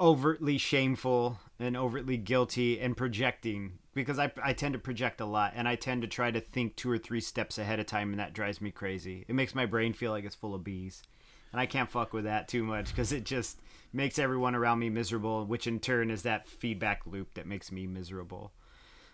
overtly 0.00 0.56
shameful 0.56 1.38
and 1.60 1.76
overtly 1.76 2.16
guilty 2.16 2.80
and 2.80 2.96
projecting 2.96 3.72
because 3.92 4.18
I, 4.18 4.32
I 4.42 4.54
tend 4.54 4.72
to 4.72 4.78
project 4.78 5.20
a 5.20 5.26
lot 5.26 5.52
and 5.54 5.68
I 5.68 5.76
tend 5.76 6.00
to 6.00 6.08
try 6.08 6.30
to 6.30 6.40
think 6.40 6.76
two 6.76 6.90
or 6.90 6.96
three 6.96 7.20
steps 7.20 7.58
ahead 7.58 7.78
of 7.78 7.84
time 7.84 8.10
and 8.10 8.18
that 8.18 8.32
drives 8.32 8.62
me 8.62 8.70
crazy. 8.70 9.26
It 9.28 9.34
makes 9.34 9.54
my 9.54 9.66
brain 9.66 9.92
feel 9.92 10.12
like 10.12 10.24
it's 10.24 10.34
full 10.34 10.54
of 10.54 10.64
bees. 10.64 11.02
And 11.52 11.60
I 11.60 11.66
can't 11.66 11.90
fuck 11.90 12.12
with 12.12 12.24
that 12.24 12.48
too 12.48 12.62
much 12.62 12.88
because 12.88 13.12
it 13.12 13.24
just 13.24 13.60
makes 13.92 14.18
everyone 14.18 14.54
around 14.54 14.78
me 14.78 14.88
miserable, 14.88 15.44
which 15.44 15.66
in 15.66 15.78
turn 15.78 16.10
is 16.10 16.22
that 16.22 16.48
feedback 16.48 17.02
loop 17.06 17.34
that 17.34 17.46
makes 17.46 17.70
me 17.70 17.86
miserable. 17.86 18.52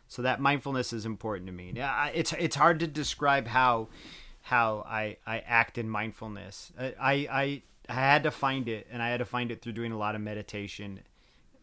So 0.06 0.22
that 0.22 0.40
mindfulness 0.40 0.92
is 0.92 1.04
important 1.04 1.46
to 1.48 1.52
me. 1.52 1.72
Yeah, 1.74 2.06
it's 2.06 2.32
it's 2.32 2.56
hard 2.56 2.80
to 2.80 2.86
describe 2.86 3.46
how 3.46 3.88
how 4.42 4.84
I 4.88 5.18
I 5.26 5.40
act 5.40 5.76
in 5.76 5.88
mindfulness. 5.88 6.72
I 6.78 6.92
I 7.30 7.62
I 7.88 7.94
had 7.94 8.22
to 8.22 8.30
find 8.30 8.68
it, 8.68 8.86
and 8.90 9.02
I 9.02 9.10
had 9.10 9.18
to 9.18 9.24
find 9.24 9.50
it 9.50 9.60
through 9.60 9.72
doing 9.72 9.92
a 9.92 9.98
lot 9.98 10.14
of 10.14 10.20
meditation. 10.20 11.00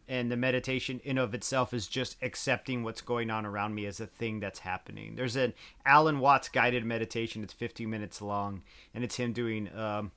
And 0.08 0.30
the 0.30 0.36
meditation 0.36 1.00
in 1.02 1.18
of 1.18 1.34
itself 1.34 1.74
is 1.74 1.88
just 1.88 2.16
accepting 2.22 2.84
what's 2.84 3.00
going 3.00 3.28
on 3.28 3.44
around 3.44 3.74
me 3.74 3.86
as 3.86 3.98
a 3.98 4.06
thing 4.06 4.38
that's 4.38 4.60
happening. 4.60 5.16
There's 5.16 5.34
an 5.34 5.52
Alan 5.84 6.20
Watts 6.20 6.48
guided 6.48 6.84
meditation. 6.84 7.42
It's 7.42 7.52
15 7.52 7.90
minutes 7.90 8.22
long, 8.22 8.62
and 8.94 9.02
it's 9.02 9.16
him 9.16 9.32
doing 9.32 9.68
um, 9.76 10.12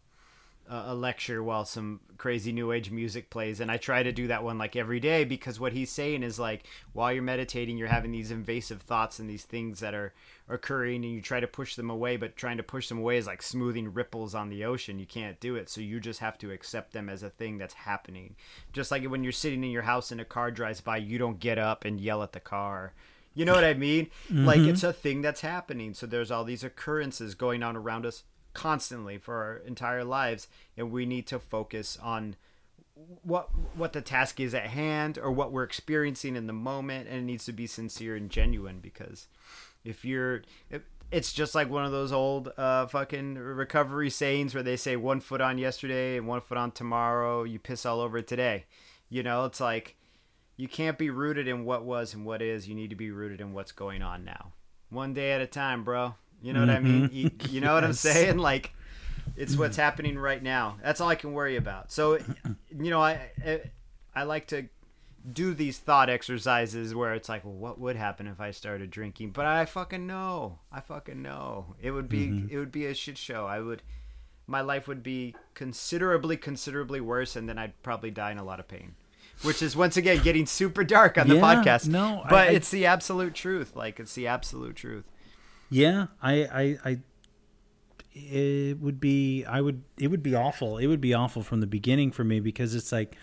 a 0.70 0.94
lecture 0.94 1.42
while 1.42 1.66
some 1.66 2.00
crazy 2.18 2.52
new 2.52 2.72
age 2.72 2.92
music 2.92 3.30
plays 3.30 3.60
and 3.60 3.72
i 3.72 3.78
try 3.78 4.04
to 4.04 4.12
do 4.12 4.28
that 4.28 4.44
one 4.44 4.58
like 4.58 4.76
every 4.76 5.00
day 5.00 5.24
because 5.24 5.60
what 5.60 5.74
he's 5.74 5.92
saying 5.92 6.22
is 6.22 6.38
like 6.38 6.64
while 6.94 7.12
you're 7.12 7.24
meditating 7.24 7.78
you're 7.78 7.88
having 7.88 8.12
these 8.12 8.30
invasive 8.30 8.82
thoughts 8.82 9.18
and 9.18 9.30
these 9.30 9.46
things 9.46 9.80
that 9.80 9.96
are 9.96 10.14
occurring 10.50 11.06
and 11.06 11.14
you 11.14 11.22
try 11.22 11.40
to 11.40 11.48
push 11.48 11.76
them 11.76 11.90
away 11.90 12.18
but 12.18 12.36
trying 12.36 12.58
to 12.58 12.64
push 12.64 12.90
them 12.90 12.98
away 12.98 13.18
is 13.18 13.28
like 13.28 13.42
smoothing 13.42 13.94
ripples 13.94 14.34
on 14.34 14.50
the 14.50 14.66
ocean. 14.66 15.00
You 15.00 15.06
can't 15.06 15.40
do 15.40 15.56
it 15.56 15.70
so 15.70 15.80
you 15.80 16.00
just 16.00 16.20
have 16.20 16.38
to 16.40 16.52
accept 16.52 16.92
them 16.92 17.08
as 17.08 17.24
a 17.24 17.30
thing 17.30 17.58
that's 17.58 17.76
happening. 17.76 18.36
Just 18.74 18.92
like 18.92 19.04
when 19.06 19.24
you're 19.24 19.32
sitting 19.32 19.64
in 19.64 19.72
your 19.72 19.84
house 19.84 20.12
and 20.12 20.20
a 20.20 20.26
car 20.26 20.52
drives 20.52 20.82
by 20.82 20.98
you 20.98 21.18
don't 21.18 21.40
get 21.40 21.60
up 21.60 21.86
and 21.86 22.02
yell 22.02 22.24
at 22.24 22.34
the 22.34 22.40
car. 22.40 22.94
You 23.36 23.46
know 23.46 23.54
what 23.54 23.64
i 23.64 23.76
mean? 23.76 24.10
Like 24.30 24.60
mm-hmm. 24.60 24.70
it's 24.70 24.84
a 24.84 24.92
thing 24.92 25.22
that's 25.22 25.42
happening. 25.42 25.94
So 25.94 26.08
there's 26.08 26.32
all 26.32 26.44
these 26.44 26.64
occurrences 26.64 27.36
going 27.36 27.62
on 27.62 27.78
around 27.78 28.06
us 28.06 28.24
constantly 28.54 29.18
for 29.18 29.36
our 29.36 29.58
entire 29.58 30.04
lives 30.04 30.48
and 30.76 30.92
we 30.92 31.06
need 31.06 31.28
to 31.28 31.40
focus 31.40 31.98
on 32.02 32.36
what 33.24 33.50
what 33.76 33.94
the 33.94 34.02
task 34.02 34.40
is 34.40 34.54
at 34.54 34.68
hand 34.68 35.18
or 35.18 35.32
what 35.32 35.52
we're 35.52 35.64
experiencing 35.64 36.36
in 36.36 36.48
the 36.48 36.54
moment 36.54 37.08
and 37.08 37.18
it 37.18 37.24
needs 37.24 37.46
to 37.46 37.54
be 37.54 37.66
sincere 37.66 38.16
and 38.16 38.30
genuine 38.30 38.80
because 38.80 39.28
if 39.86 40.04
you're 40.04 40.42
it, 40.70 40.84
it's 41.12 41.34
just 41.34 41.56
like 41.56 41.70
one 41.70 41.86
of 41.86 41.92
those 41.92 42.12
old 42.12 42.52
uh, 42.58 42.86
fucking 42.86 43.36
recovery 43.36 44.10
sayings 44.10 44.54
where 44.54 44.64
they 44.64 44.78
say 44.78 44.96
one 44.96 45.20
foot 45.20 45.42
on 45.42 45.58
yesterday 45.58 46.18
and 46.18 46.28
one 46.28 46.42
foot 46.42 46.58
on 46.58 46.72
tomorrow 46.72 47.44
you 47.44 47.58
piss 47.58 47.86
all 47.86 48.00
over 48.00 48.22
today. 48.22 48.66
You 49.10 49.24
know 49.24 49.46
it's 49.46 49.60
like 49.60 49.96
you 50.56 50.68
can't 50.68 50.98
be 50.98 51.10
rooted 51.10 51.48
in 51.48 51.66
what 51.66 51.84
was 51.84 52.14
and 52.14 52.26
what 52.26 52.42
is. 52.42 52.68
You 52.68 52.76
need 52.76 52.92
to 52.92 52.96
be 52.96 53.12
rooted 53.12 53.42
in 53.42 53.54
what's 53.54 53.72
going 53.72 54.02
on 54.02 54.24
now. 54.24 54.54
One 54.90 55.14
day 55.14 55.32
at 55.32 55.42
a 55.42 55.48
time 55.48 55.84
bro 55.84 56.16
you 56.42 56.54
know 56.54 56.62
what 56.62 56.70
i 56.70 56.78
mm-hmm. 56.78 57.02
mean? 57.02 57.10
You, 57.12 57.32
you 57.50 57.62
know 57.62 57.74
what 57.74 57.84
i'm 57.84 57.94
saying? 57.94 58.38
Like 58.38 58.74
it's 59.36 59.56
what's 59.56 59.78
mm. 59.78 59.82
happening 59.82 60.18
right 60.18 60.42
now. 60.42 60.78
That's 60.84 61.02
all 61.02 61.10
i 61.10 61.16
can 61.16 61.34
worry 61.34 61.56
about. 61.56 61.92
So 61.92 62.20
you 62.78 62.90
know 62.90 63.02
i 63.02 63.32
i, 63.46 63.62
I 64.16 64.24
like 64.24 64.48
to 64.48 64.68
do 65.30 65.54
these 65.54 65.78
thought 65.78 66.10
exercises 66.10 66.96
where 66.96 67.14
it's 67.14 67.28
like 67.28 67.44
well 67.44 67.54
what 67.54 67.80
would 67.80 67.96
happen 67.96 68.28
if 68.28 68.40
i 68.40 68.52
started 68.52 68.90
drinking? 68.90 69.32
But 69.32 69.46
i 69.46 69.66
fucking 69.66 70.06
know. 70.08 70.60
I 70.72 70.82
fucking 70.82 71.22
know. 71.22 71.76
It 71.82 71.92
would 71.92 72.10
be 72.10 72.28
mm-hmm. 72.28 72.54
it 72.54 72.58
would 72.58 72.72
be 72.72 72.86
a 72.86 72.94
shit 72.94 73.18
show. 73.18 73.46
I 73.46 73.60
would 73.60 73.82
my 74.48 74.62
life 74.62 74.88
would 74.88 75.04
be 75.04 75.36
considerably 75.54 76.36
considerably 76.36 77.00
worse 77.00 77.36
and 77.36 77.48
then 77.48 77.60
i'd 77.60 77.84
probably 77.84 78.10
die 78.10 78.32
in 78.32 78.38
a 78.38 78.44
lot 78.44 78.60
of 78.60 78.68
pain. 78.68 78.96
Which 79.42 79.62
is 79.62 79.74
once 79.74 79.96
again 79.96 80.22
getting 80.22 80.46
super 80.46 80.84
dark 80.84 81.18
on 81.18 81.30
the 81.30 81.36
Yeah, 81.36 81.42
podcast. 81.42 81.88
no, 81.88 82.24
I- 82.26 82.30
but 82.30 82.48
I- 82.50 82.52
it's 82.52 82.70
the 82.72 82.86
absolute 82.86 83.34
truth. 83.34 83.74
Like 83.74 84.00
it's 84.00 84.14
the 84.14 84.28
absolute 84.28 84.76
truth 84.76 85.06
Yeah, 85.70 86.08
I, 86.22 86.34
I, 86.44 86.78
I, 86.86 86.98
it 88.14 88.80
would 88.80 89.00
be, 89.00 89.46
I 89.46 89.62
would, 89.62 89.84
it 89.98 90.08
would 90.08 90.24
be 90.24 90.36
awful. 90.36 90.78
It 90.78 90.88
would 90.88 91.02
be 91.02 91.14
awful 91.14 91.44
from 91.44 91.60
the 91.62 91.68
beginning 91.68 92.12
for 92.12 92.24
me 92.24 92.40
because 92.40 92.76
it's 92.76 92.92
like, 92.92 93.16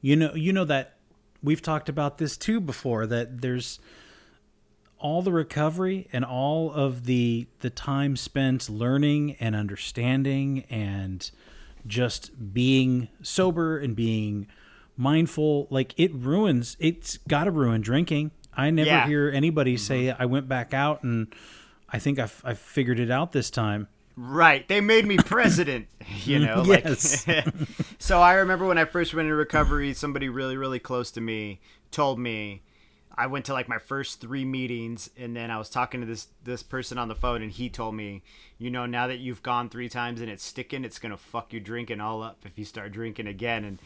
you 0.00 0.16
know, 0.16 0.34
you 0.34 0.52
know 0.52 0.64
that 0.64 0.96
we've 1.42 1.62
talked 1.62 1.88
about 1.88 2.18
this 2.18 2.36
too 2.36 2.60
before 2.60 3.06
that 3.06 3.42
there's 3.42 3.78
all 4.98 5.20
the 5.22 5.32
recovery 5.32 6.08
and 6.12 6.24
all 6.24 6.72
of 6.72 7.04
the 7.04 7.46
the 7.60 7.68
time 7.70 8.16
spent 8.16 8.68
learning 8.70 9.36
and 9.38 9.54
understanding 9.54 10.64
and 10.70 11.30
just 11.86 12.54
being 12.54 13.08
sober 13.22 13.78
and 13.78 13.94
being 13.94 14.46
mindful 14.96 15.66
like 15.70 15.92
it 15.98 16.10
ruins 16.14 16.76
it's 16.80 17.18
got 17.28 17.44
to 17.44 17.50
ruin 17.50 17.82
drinking 17.82 18.30
i 18.56 18.70
never 18.70 18.88
Yeah. 18.88 19.06
hear 19.06 19.30
anybody 19.34 19.74
mm-hmm. 19.74 19.84
say 19.84 20.10
i 20.18 20.24
went 20.24 20.48
back 20.48 20.72
out 20.72 21.02
and 21.02 21.26
i 21.94 21.98
think 21.98 22.18
i've, 22.18 22.40
I've 22.44 22.58
figured 22.58 23.00
it 23.00 23.10
out 23.10 23.32
this 23.32 23.50
time 23.50 23.88
Right. 24.16 24.66
They 24.68 24.80
made 24.80 25.06
me 25.06 25.16
president, 25.16 25.88
you 26.24 26.38
know? 26.38 26.62
Like, 26.62 26.84
Yes. 26.84 27.26
so 27.98 28.20
I 28.20 28.34
remember 28.34 28.66
when 28.66 28.78
I 28.78 28.84
first 28.84 29.12
went 29.14 29.26
into 29.26 29.34
recovery, 29.34 29.92
somebody 29.94 30.28
really, 30.28 30.56
really 30.56 30.78
close 30.78 31.10
to 31.12 31.20
me 31.20 31.60
told 31.90 32.18
me 32.18 32.62
I 33.16 33.26
went 33.28 33.44
to 33.46 33.52
like 33.52 33.68
my 33.68 33.78
first 33.78 34.20
three 34.20 34.44
meetings 34.44 35.10
and 35.16 35.36
then 35.36 35.50
I 35.50 35.58
was 35.58 35.70
talking 35.70 36.00
to 36.00 36.06
this 36.06 36.28
this 36.42 36.62
person 36.62 36.98
on 36.98 37.08
the 37.08 37.14
phone 37.14 37.42
and 37.42 37.50
he 37.50 37.68
told 37.68 37.94
me, 37.94 38.22
you 38.58 38.70
know, 38.70 38.86
now 38.86 39.06
that 39.06 39.18
you've 39.18 39.42
gone 39.42 39.68
three 39.68 39.88
times 39.88 40.20
and 40.20 40.30
it's 40.30 40.44
sticking, 40.44 40.84
it's 40.84 40.98
gonna 40.98 41.16
fuck 41.16 41.52
your 41.52 41.60
drinking 41.60 42.00
all 42.00 42.22
up 42.22 42.40
if 42.44 42.58
you 42.58 42.64
start 42.64 42.92
drinking 42.92 43.26
again 43.26 43.64
and 43.64 43.78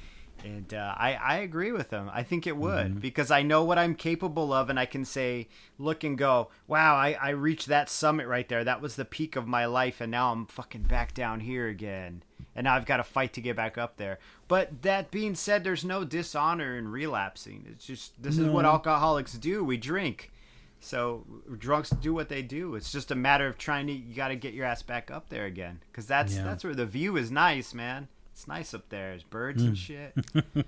and 0.45 0.73
uh, 0.73 0.95
I, 0.97 1.15
I 1.15 1.37
agree 1.39 1.73
with 1.73 1.91
him. 1.91 2.11
I 2.13 2.23
think 2.23 2.47
it 2.47 2.57
would 2.57 3.01
because 3.01 3.31
I 3.31 3.43
know 3.43 3.65
what 3.65 3.79
I'm 3.79 3.95
capable 3.95 4.53
of, 4.53 4.71
and 4.71 4.79
I 4.79 4.87
can 4.87 5.05
say, 5.05 5.49
look 5.79 6.05
and 6.05 6.17
go, 6.17 6.51
wow, 6.67 6.95
I, 6.97 7.17
I 7.21 7.31
reached 7.31 7.67
that 7.69 7.89
summit 7.91 8.27
right 8.27 8.49
there. 8.49 8.65
That 8.65 8.81
was 8.81 8.97
the 8.97 9.05
peak 9.05 9.37
of 9.37 9.47
my 9.47 9.67
life, 9.67 10.01
and 10.01 10.11
now 10.11 10.33
I'm 10.33 10.47
fucking 10.47 10.83
back 10.83 11.15
down 11.15 11.41
here 11.41 11.69
again. 11.69 12.23
And 12.55 12.65
now 12.65 12.75
I've 12.75 12.87
got 12.87 12.97
to 12.97 13.05
fight 13.05 13.33
to 13.35 13.41
get 13.41 13.55
back 13.57 13.79
up 13.79 13.99
there. 13.99 14.19
But 14.49 14.83
that 14.83 15.11
being 15.13 15.35
said, 15.37 15.63
there's 15.63 15.85
no 15.85 16.05
dishonor 16.05 16.77
in 16.77 16.89
relapsing. 16.89 17.67
It's 17.71 17.87
just 17.87 18.21
this 18.21 18.37
is 18.37 18.47
what 18.47 18.65
alcoholics 18.65 19.35
do. 19.35 19.63
We 19.63 19.77
drink. 19.77 20.33
So 20.81 21.25
drunks 21.59 21.91
do 21.91 22.15
what 22.15 22.29
they 22.29 22.43
do. 22.43 22.75
It's 22.75 22.91
just 22.91 23.11
a 23.11 23.15
matter 23.15 23.47
of 23.47 23.59
trying 23.59 23.87
to. 23.89 23.93
You 23.93 24.15
got 24.15 24.29
to 24.29 24.37
get 24.37 24.55
your 24.55 24.65
ass 24.67 24.83
back 24.83 25.11
up 25.11 25.29
there 25.29 25.45
again, 25.47 25.81
because 25.91 26.07
that's 26.07 26.35
Yeah. 26.37 26.45
that's 26.45 26.65
where 26.65 26.75
the 26.75 26.87
view 26.87 27.17
is 27.17 27.31
nice, 27.31 27.75
man. 27.75 28.09
It's 28.39 28.47
nice 28.47 28.73
up 28.73 28.89
there. 28.89 29.11
There's 29.11 29.25
birds 29.25 29.63
and 29.65 29.77
mm. 29.77 29.77
shit. 29.77 30.15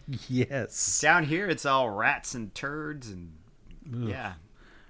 yes 0.28 1.00
Down 1.00 1.22
here, 1.22 1.48
it's 1.48 1.64
all 1.64 1.88
rats 1.88 2.34
and 2.34 2.52
turds 2.52 3.08
and 3.08 3.32
yeah, 3.92 4.34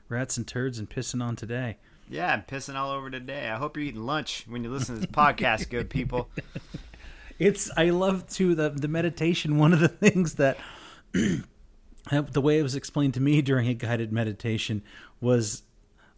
rats 0.09 0.37
and 0.37 0.47
turds 0.47 0.79
and 0.79 0.89
pissing 0.89 1.23
on 1.23 1.37
today 1.37 1.77
yeah. 2.11 2.33
I'm 2.33 2.43
pissing 2.43 2.75
all 2.75 2.91
over 2.91 3.09
today. 3.09 3.49
I 3.49 3.57
hope 3.57 3.77
you're 3.77 3.87
eating 3.87 4.05
lunch 4.05 4.45
when 4.49 4.65
you 4.65 4.71
listen 4.71 4.97
to 4.97 5.01
this 5.01 5.11
podcast, 5.11 5.71
good 5.71 5.89
people. 5.89 6.29
it's 7.39 7.71
i 7.77 7.89
love 7.89 8.29
too 8.29 8.55
the 8.55 8.69
the 8.69 8.89
meditation 8.89 9.57
one 9.57 9.73
of 9.73 9.81
the 9.81 9.89
things 9.89 10.35
that 10.35 10.59
the 11.13 12.41
way 12.41 12.59
it 12.59 12.63
was 12.63 12.75
explained 12.75 13.15
to 13.15 13.21
me 13.21 13.41
during 13.41 13.67
a 13.69 13.75
guided 13.75 14.13
meditation 14.13 14.83
was 15.21 15.63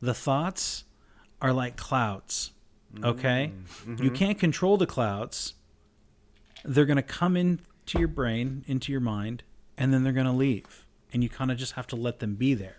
the 0.00 0.14
thoughts 0.14 0.84
are 1.40 1.52
like 1.52 1.76
clouds. 1.76 2.52
Okay? 3.02 3.52
Mm, 3.54 3.94
mm-hmm. 3.94 4.04
You 4.04 4.10
can't 4.10 4.38
control 4.38 4.76
the 4.76 4.86
clouds. 4.86 5.54
They're 6.64 6.84
going 6.86 6.96
to 6.96 7.02
come 7.02 7.36
into 7.36 7.98
your 7.98 8.08
brain, 8.08 8.64
into 8.66 8.92
your 8.92 9.00
mind, 9.00 9.42
and 9.76 9.92
then 9.92 10.04
they're 10.04 10.12
going 10.12 10.26
to 10.26 10.32
leave. 10.32 10.84
And 11.12 11.22
you 11.22 11.28
kind 11.28 11.50
of 11.50 11.58
just 11.58 11.72
have 11.72 11.86
to 11.88 11.96
let 11.96 12.20
them 12.20 12.34
be 12.34 12.54
there. 12.54 12.78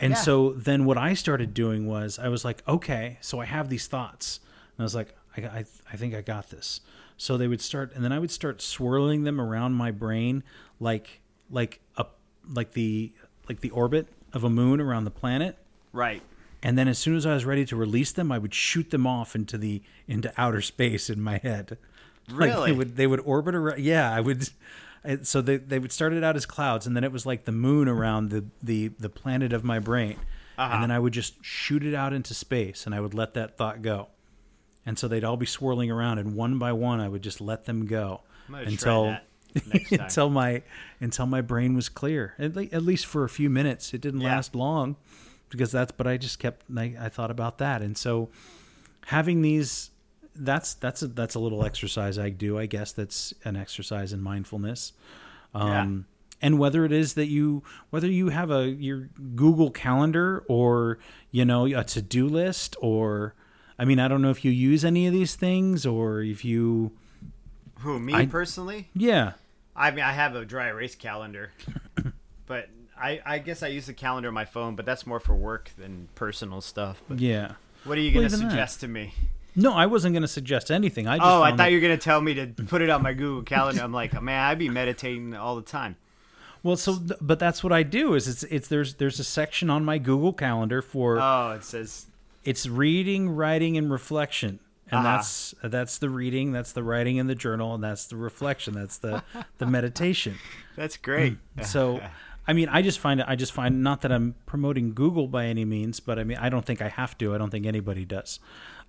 And 0.00 0.12
Yeah. 0.12 0.16
so 0.18 0.52
then 0.52 0.84
what 0.84 0.96
I 0.96 1.14
started 1.14 1.52
doing 1.54 1.86
was 1.86 2.18
I 2.18 2.28
was 2.28 2.44
like, 2.44 2.62
okay, 2.68 3.18
so 3.20 3.40
I 3.40 3.44
have 3.46 3.68
these 3.68 3.86
thoughts. 3.86 4.40
And 4.76 4.82
I 4.82 4.84
was 4.84 4.94
like, 4.94 5.14
I, 5.36 5.40
I, 5.42 5.64
I 5.92 5.96
think 5.96 6.14
I 6.14 6.20
got 6.22 6.50
this. 6.50 6.80
So 7.16 7.36
they 7.36 7.48
would 7.48 7.60
start, 7.60 7.92
and 7.94 8.04
then 8.04 8.12
I 8.12 8.18
would 8.20 8.30
start 8.30 8.62
swirling 8.62 9.24
them 9.24 9.40
around 9.40 9.72
my 9.72 9.90
brain 9.90 10.44
like 10.78 11.20
like 11.50 11.80
a 11.96 12.06
like 12.48 12.72
the 12.74 13.10
like 13.48 13.58
the 13.60 13.70
orbit 13.70 14.06
of 14.32 14.44
a 14.44 14.50
moon 14.50 14.80
around 14.80 15.02
the 15.04 15.10
planet. 15.10 15.56
Right. 15.92 16.22
And 16.62 16.78
then 16.78 16.86
as 16.86 16.96
soon 16.98 17.16
as 17.16 17.26
I 17.26 17.34
was 17.34 17.44
ready 17.44 17.64
to 17.66 17.74
release 17.76 18.12
them, 18.12 18.30
I 18.30 18.38
would 18.38 18.54
shoot 18.54 18.90
them 18.90 19.04
off 19.06 19.34
into 19.34 19.58
the 19.58 19.82
into 20.06 20.32
outer 20.38 20.60
space 20.60 21.10
in 21.10 21.20
my 21.20 21.38
head. 21.38 21.76
Like 22.30 22.38
Really? 22.50 22.70
they 22.72 22.76
would 22.76 22.96
they 22.96 23.06
would 23.06 23.20
orbit 23.20 23.54
around. 23.54 23.80
Yeah, 23.80 24.12
I 24.12 24.20
would. 24.20 24.48
So 25.22 25.40
they 25.40 25.56
they 25.56 25.78
would 25.78 25.92
start 25.92 26.12
it 26.12 26.22
out 26.24 26.36
as 26.36 26.44
clouds, 26.44 26.86
and 26.86 26.94
then 26.96 27.04
it 27.04 27.12
was 27.12 27.24
like 27.24 27.44
the 27.44 27.52
moon 27.52 27.88
around 27.88 28.30
the 28.30 28.44
the 28.62 28.88
the 28.98 29.08
planet 29.08 29.52
of 29.52 29.64
my 29.64 29.78
brain, 29.78 30.16
Uh-huh. 30.58 30.74
and 30.74 30.82
then 30.82 30.90
I 30.90 30.98
would 30.98 31.12
just 31.12 31.42
shoot 31.44 31.84
it 31.84 31.94
out 31.94 32.12
into 32.12 32.34
space, 32.34 32.84
and 32.84 32.94
I 32.94 33.00
would 33.00 33.14
let 33.14 33.34
that 33.34 33.56
thought 33.56 33.80
go. 33.82 34.08
And 34.84 34.98
so 34.98 35.06
they'd 35.08 35.24
all 35.24 35.36
be 35.36 35.46
swirling 35.46 35.90
around, 35.90 36.18
and 36.18 36.34
one 36.34 36.58
by 36.58 36.72
one, 36.72 37.00
I 37.00 37.08
would 37.08 37.22
just 37.22 37.40
let 37.40 37.64
them 37.66 37.86
go 37.86 38.22
I'm 38.48 38.54
gonna 38.54 38.64
try 38.64 38.72
until 38.72 39.16
until 40.00 40.30
my 40.30 40.62
until 41.00 41.26
my 41.26 41.40
brain 41.40 41.74
was 41.74 41.88
clear. 41.88 42.34
At, 42.38 42.54
le- 42.56 42.64
at 42.72 42.82
least 42.82 43.06
for 43.06 43.24
a 43.24 43.28
few 43.28 43.48
minutes. 43.48 43.94
It 43.94 44.00
didn't 44.00 44.20
Yeah. 44.20 44.34
last 44.34 44.54
long 44.54 44.96
because 45.48 45.70
that's. 45.72 45.92
But 45.92 46.06
I 46.06 46.16
just 46.16 46.38
kept. 46.38 46.66
I, 46.76 46.94
I 47.00 47.08
thought 47.08 47.30
about 47.30 47.58
that, 47.58 47.82
and 47.82 47.96
so 47.96 48.28
having 49.06 49.42
these. 49.42 49.90
That's 50.38 50.74
that's 50.74 51.02
a, 51.02 51.08
that's 51.08 51.34
a 51.34 51.38
little 51.38 51.64
exercise 51.64 52.18
I 52.18 52.30
do. 52.30 52.58
I 52.58 52.66
guess 52.66 52.92
that's 52.92 53.34
an 53.44 53.56
exercise 53.56 54.12
in 54.12 54.20
mindfulness. 54.22 54.92
Um, 55.54 56.06
And 56.40 56.58
whether 56.58 56.84
it 56.84 56.92
is 56.92 57.14
that 57.14 57.26
you 57.26 57.62
whether 57.90 58.06
you 58.06 58.28
have 58.28 58.50
a 58.50 58.68
your 58.68 59.08
Google 59.34 59.70
Calendar 59.70 60.44
or 60.48 60.98
you 61.32 61.44
know 61.44 61.64
a 61.66 61.82
to 61.84 62.00
do 62.02 62.28
list 62.28 62.76
or 62.80 63.34
I 63.78 63.84
mean 63.84 63.98
I 63.98 64.06
don't 64.06 64.22
know 64.22 64.30
if 64.30 64.44
you 64.44 64.52
use 64.52 64.84
any 64.84 65.06
of 65.08 65.12
these 65.12 65.34
things 65.34 65.84
or 65.84 66.22
if 66.22 66.44
you 66.44 66.92
Who 67.80 67.98
me 67.98 68.14
I- 68.14 68.26
personally? 68.26 68.88
yeah 68.94 69.32
I 69.74 69.90
mean, 69.92 70.04
I 70.04 70.10
have 70.12 70.34
a 70.34 70.44
dry 70.44 70.66
erase 70.68 70.96
calendar, 70.96 71.52
but 72.46 72.68
I 73.00 73.20
I 73.24 73.38
guess 73.38 73.62
I 73.62 73.68
use 73.68 73.86
the 73.86 73.92
calendar 73.94 74.26
on 74.28 74.34
my 74.34 74.44
phone, 74.44 74.74
but 74.76 74.84
that's 74.86 75.06
more 75.06 75.20
for 75.20 75.34
work 75.36 75.70
than 75.78 76.08
personal 76.16 76.60
stuff. 76.60 77.00
But 77.08 77.20
yeah. 77.20 77.52
what 77.84 77.96
are 77.96 78.00
you 78.00 78.10
gonna 78.10 78.26
Well, 78.26 78.34
even 78.34 78.40
that. 78.46 78.50
suggest 78.50 78.80
to 78.80 78.88
me? 78.88 79.14
No, 79.58 79.74
I 79.74 79.86
wasn't 79.86 80.12
going 80.14 80.22
to 80.22 80.28
suggest 80.28 80.70
anything. 80.70 81.06
I 81.08 81.16
just 81.18 81.26
Oh, 81.26 81.42
I 81.42 81.50
thought 81.50 81.56
that- 81.58 81.72
you 81.72 81.78
were 81.78 81.82
gonna 81.82 81.96
tell 81.98 82.20
me 82.20 82.34
to 82.34 82.46
put 82.46 82.80
it 82.80 82.90
on 82.90 83.02
my 83.02 83.12
Google 83.12 83.42
Calendar. 83.42 83.82
I'm 83.82 83.92
like, 83.92 84.12
man, 84.22 84.40
I'd 84.48 84.58
be 84.58 84.68
meditating 84.68 85.34
all 85.34 85.56
the 85.56 85.62
time. 85.62 85.96
well, 86.62 86.76
so 86.76 86.96
th- 86.96 87.12
but 87.20 87.38
that's 87.38 87.62
what 87.64 87.72
I 87.72 87.82
do. 87.82 88.14
Is 88.14 88.26
it's 88.28 88.42
it's 88.44 88.68
there's 88.68 88.94
there's 88.94 89.18
a 89.20 89.24
section 89.24 89.68
on 89.70 89.84
my 89.84 89.98
Google 89.98 90.32
Calendar 90.32 90.80
for 90.82 91.18
Oh, 91.20 91.52
it 91.52 91.64
says 91.64 92.06
it's 92.44 92.66
reading, 92.66 93.28
writing, 93.30 93.76
and 93.76 93.90
reflection, 93.90 94.60
and 94.90 95.00
Uh-huh. 95.06 95.16
that's 95.16 95.54
that's 95.62 95.98
the 95.98 96.08
reading, 96.10 96.52
that's 96.52 96.72
the 96.72 96.82
writing 96.82 97.16
in 97.16 97.26
the 97.26 97.34
journal, 97.34 97.74
and 97.74 97.82
that's 97.84 98.06
the 98.06 98.16
reflection, 98.16 98.74
that's 98.74 98.98
the 98.98 99.22
the 99.58 99.66
meditation. 99.78 100.36
that's 100.76 100.96
great. 100.96 101.36
So, 101.62 102.00
I 102.46 102.52
mean, 102.54 102.68
I 102.68 102.80
just 102.82 102.98
find 102.98 103.20
it. 103.20 103.26
I 103.28 103.34
just 103.36 103.52
find 103.52 103.82
not 103.82 104.00
that 104.02 104.12
I'm 104.12 104.34
promoting 104.46 104.94
Google 104.94 105.26
by 105.28 105.46
any 105.46 105.64
means, 105.64 106.00
but 106.00 106.18
I 106.18 106.24
mean, 106.24 106.38
I 106.38 106.48
don't 106.48 106.64
think 106.64 106.80
I 106.80 106.88
have 106.88 107.18
to. 107.18 107.34
I 107.34 107.38
don't 107.38 107.50
think 107.50 107.66
anybody 107.66 108.04
does. 108.04 108.40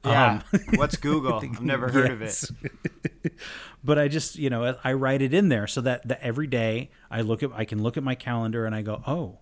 Yeah. 0.05 0.41
Um, 0.53 0.59
What's 0.75 0.97
Google? 0.97 1.35
I've 1.35 1.61
never 1.61 1.89
heard 1.89 2.11
of 2.11 2.21
it. 2.21 2.43
But 3.83 3.97
I 3.97 4.07
just, 4.07 4.35
you 4.35 4.49
know, 4.49 4.75
I 4.83 4.93
write 4.93 5.21
it 5.21 5.33
in 5.33 5.49
there 5.49 5.65
so 5.65 5.81
that, 5.81 6.07
that 6.07 6.19
every 6.21 6.47
day 6.47 6.89
I 7.09 7.21
look 7.21 7.43
at, 7.43 7.51
I 7.53 7.65
can 7.65 7.81
look 7.81 7.95
at 7.95 8.03
my 8.03 8.15
calendar 8.15 8.65
and 8.65 8.75
I 8.75 8.81
go, 8.81 9.01
oh, 9.07 9.37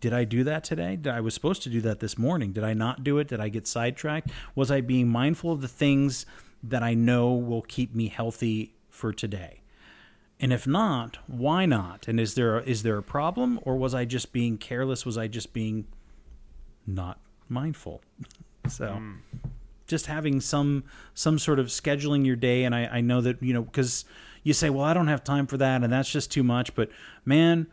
did 0.00 0.12
I 0.12 0.24
do 0.24 0.44
that 0.44 0.62
today? 0.62 0.96
Did, 0.96 1.12
I 1.12 1.20
was 1.20 1.34
supposed 1.34 1.62
to 1.64 1.68
do 1.68 1.80
that 1.80 2.00
this 2.00 2.16
morning. 2.16 2.52
Did 2.52 2.62
I 2.64 2.74
not 2.74 3.02
do 3.02 3.18
it? 3.18 3.28
Did 3.28 3.40
I 3.40 3.48
get 3.48 3.66
sidetracked? 3.66 4.30
Was 4.54 4.70
I 4.70 4.80
being 4.82 5.08
mindful 5.08 5.50
of 5.50 5.62
the 5.62 5.68
things 5.68 6.26
that 6.62 6.82
I 6.82 6.94
know 6.94 7.32
will 7.32 7.62
keep 7.62 7.94
me 7.94 8.08
healthy 8.08 8.74
for 8.88 9.12
today? 9.12 9.62
And 10.38 10.52
if 10.52 10.66
not, 10.66 11.18
why 11.26 11.64
not? 11.64 12.06
And 12.08 12.20
is 12.20 12.34
there 12.34 12.60
is 12.60 12.82
there 12.82 12.98
a 12.98 13.02
problem, 13.02 13.58
or 13.62 13.76
was 13.76 13.94
I 13.94 14.04
just 14.04 14.34
being 14.34 14.58
careless? 14.58 15.06
Was 15.06 15.16
I 15.16 15.28
just 15.28 15.54
being 15.54 15.86
not 16.86 17.18
mindful? 17.48 18.02
so 18.68 19.00
just 19.86 20.06
having 20.06 20.40
some 20.40 20.84
some 21.14 21.38
sort 21.38 21.58
of 21.58 21.66
scheduling 21.66 22.26
your 22.26 22.36
day. 22.36 22.64
And 22.64 22.74
I, 22.74 22.86
I 22.86 23.00
know 23.00 23.20
that 23.20 23.42
you 23.42 23.54
know 23.54 23.62
because 23.62 24.04
you 24.42 24.52
say 24.52 24.70
well 24.70 24.84
i 24.84 24.94
don't 24.94 25.08
have 25.08 25.24
time 25.24 25.46
for 25.46 25.56
that 25.56 25.82
and 25.82 25.92
that's 25.92 26.10
just 26.10 26.30
too 26.30 26.42
much. 26.42 26.74
But 26.74 26.90
man 27.24 27.66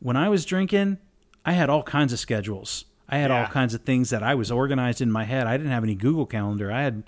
when 0.00 0.16
i 0.16 0.28
was 0.28 0.44
drinking 0.44 0.98
i 1.44 1.52
had 1.52 1.70
all 1.70 1.82
kinds 1.82 2.12
of 2.12 2.18
schedules. 2.18 2.84
I 3.10 3.18
had 3.18 3.30
all 3.30 3.46
kinds 3.46 3.72
of 3.72 3.82
things 3.82 4.10
that 4.10 4.22
i 4.22 4.34
was 4.34 4.50
organized 4.50 5.00
in 5.00 5.10
my 5.10 5.24
head. 5.24 5.46
I 5.46 5.56
didn't 5.56 5.72
have 5.72 5.84
any 5.84 5.94
google 5.94 6.26
calendar. 6.26 6.70
I 6.70 6.82
had 6.82 7.04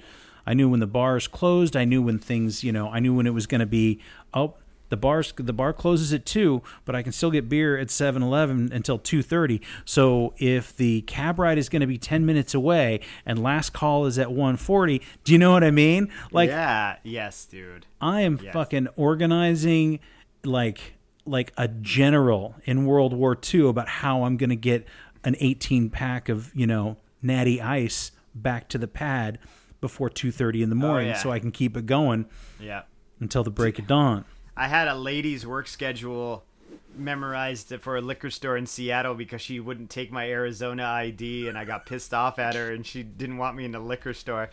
i 0.46 0.54
knew 0.54 0.68
when 0.68 0.80
the 0.80 0.86
bars 0.86 1.28
closed. 1.28 1.76
I 1.76 1.84
knew 1.84 2.02
when 2.02 2.18
things 2.18 2.64
you 2.64 2.72
know 2.72 2.88
i 2.88 3.00
knew 3.00 3.14
when 3.14 3.26
it 3.26 3.34
was 3.34 3.46
going 3.46 3.60
to 3.60 3.66
be 3.66 4.00
oh 4.32 4.54
the 4.90 4.96
bars 4.96 5.32
the 5.36 5.52
bar 5.52 5.72
closes 5.72 6.12
at 6.12 6.26
2 6.26 6.62
but 6.84 6.94
i 6.94 7.02
can 7.02 7.10
still 7.12 7.30
get 7.30 7.48
beer 7.48 7.78
at 7.78 7.88
7-eleven 7.88 8.70
until 8.72 8.98
2.30 8.98 9.60
so 9.84 10.34
if 10.38 10.76
the 10.76 11.00
cab 11.02 11.38
ride 11.38 11.56
is 11.58 11.68
going 11.68 11.80
to 11.80 11.86
be 11.86 11.96
10 11.98 12.26
minutes 12.26 12.52
away 12.54 13.00
and 13.24 13.42
last 13.42 13.72
call 13.72 14.04
is 14.06 14.18
at 14.18 14.28
1.40 14.28 15.00
do 15.24 15.32
you 15.32 15.38
know 15.38 15.52
what 15.52 15.64
i 15.64 15.70
mean 15.70 16.08
like 16.30 16.50
yeah. 16.50 16.96
Yes, 17.02 17.44
dude. 17.46 17.86
I 18.00 18.20
am 18.20 18.38
Yes. 18.42 18.52
fucking 18.52 18.88
organizing 18.96 20.00
like 20.44 20.94
like 21.24 21.52
a 21.56 21.68
general 21.68 22.56
in 22.64 22.84
World 22.86 23.12
War 23.12 23.38
II 23.54 23.68
about 23.68 23.88
how 23.88 24.24
I'm 24.24 24.36
going 24.36 24.50
to 24.50 24.56
get 24.56 24.84
an 25.22 25.36
18 25.38 25.90
pack 25.90 26.28
of, 26.28 26.50
you 26.54 26.66
know, 26.66 26.96
natty 27.22 27.60
ice 27.60 28.10
back 28.34 28.68
to 28.70 28.78
the 28.78 28.88
pad 28.88 29.38
before 29.80 30.08
2:30 30.10 30.62
in 30.62 30.70
the 30.70 30.76
oh, 30.76 30.78
morning 30.78 31.08
yeah. 31.08 31.16
so 31.16 31.30
I 31.30 31.38
can 31.38 31.52
keep 31.52 31.76
it 31.76 31.86
going 31.86 32.26
Yeah. 32.58 32.82
until 33.20 33.44
the 33.44 33.50
break 33.50 33.78
of 33.78 33.86
dawn. 33.86 34.24
I 34.60 34.68
had 34.68 34.88
a 34.88 34.94
lady's 34.94 35.46
work 35.46 35.66
schedule 35.66 36.44
memorized 36.94 37.72
for 37.80 37.96
a 37.96 38.02
liquor 38.02 38.28
store 38.28 38.58
in 38.58 38.66
Seattle 38.66 39.14
because 39.14 39.40
she 39.40 39.58
wouldn't 39.58 39.88
take 39.88 40.12
my 40.12 40.28
Arizona 40.28 40.84
ID 40.84 41.48
and 41.48 41.56
I 41.56 41.64
got 41.64 41.86
pissed 41.86 42.12
off 42.12 42.38
at 42.38 42.54
her 42.54 42.70
and 42.70 42.86
she 42.86 43.02
didn't 43.02 43.38
want 43.38 43.56
me 43.56 43.64
in 43.64 43.72
the 43.72 43.80
liquor 43.80 44.12
store. 44.12 44.50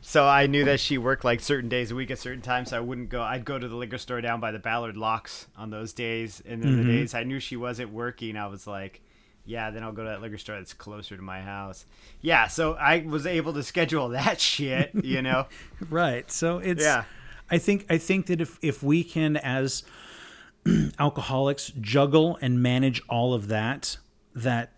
So 0.00 0.28
I 0.28 0.46
knew 0.46 0.64
that 0.66 0.78
she 0.78 0.96
worked 0.96 1.24
like 1.24 1.40
certain 1.40 1.68
days 1.68 1.90
a 1.90 1.96
week 1.96 2.12
at 2.12 2.20
certain 2.20 2.40
times, 2.40 2.70
so 2.70 2.76
I 2.76 2.80
wouldn't 2.80 3.08
go. 3.08 3.20
I'd 3.20 3.44
go 3.44 3.58
to 3.58 3.66
the 3.66 3.74
liquor 3.74 3.98
store 3.98 4.20
down 4.20 4.38
by 4.38 4.52
the 4.52 4.60
Ballard 4.60 4.96
Locks 4.96 5.48
on 5.56 5.70
those 5.70 5.92
days, 5.92 6.40
and 6.46 6.62
then 6.62 6.76
the 6.76 6.82
mm-hmm. 6.82 6.92
days 6.92 7.14
I 7.14 7.24
knew 7.24 7.40
she 7.40 7.56
wasn't 7.56 7.92
working, 7.92 8.36
I 8.36 8.48
was 8.48 8.66
like, 8.66 9.00
"Yeah, 9.44 9.70
then 9.70 9.84
I'll 9.84 9.92
go 9.92 10.02
to 10.02 10.08
that 10.08 10.20
liquor 10.20 10.38
store 10.38 10.56
that's 10.56 10.74
closer 10.74 11.16
to 11.16 11.22
my 11.22 11.40
house." 11.40 11.86
Yeah, 12.20 12.48
so 12.48 12.72
I 12.74 13.04
was 13.06 13.26
able 13.26 13.52
to 13.52 13.62
schedule 13.62 14.08
that 14.20 14.40
shit, 14.40 14.90
you 15.04 15.22
know. 15.22 15.46
Right. 15.88 16.28
So 16.32 16.58
it's 16.58 16.82
Yeah. 16.82 17.04
I 17.52 17.58
think 17.58 17.86
I 17.90 17.98
think 17.98 18.26
that 18.26 18.40
if 18.40 18.58
if 18.62 18.82
we 18.82 19.04
can 19.04 19.36
as 19.36 19.84
alcoholics 20.98 21.70
juggle 21.80 22.38
and 22.40 22.62
manage 22.62 23.02
all 23.08 23.34
of 23.34 23.48
that 23.48 23.98
that 24.34 24.72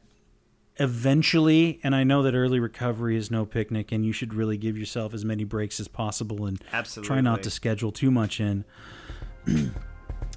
eventually 0.77 1.79
and 1.85 1.95
I 1.95 2.03
know 2.03 2.25
that 2.25 2.35
early 2.35 2.59
recovery 2.59 3.17
is 3.17 3.31
no 3.31 3.47
picnic 3.47 3.93
and 3.93 4.05
you 4.05 4.13
should 4.13 4.35
really 4.35 4.57
give 4.57 4.77
yourself 4.77 5.15
as 5.15 5.25
many 5.25 5.45
breaks 5.45 5.79
as 5.79 5.87
possible 5.87 6.47
and 6.47 6.61
try 7.03 7.21
not 7.21 7.45
to 7.45 7.51
schedule 7.51 7.93
too 7.93 8.11
much 8.11 8.41
in 8.41 8.65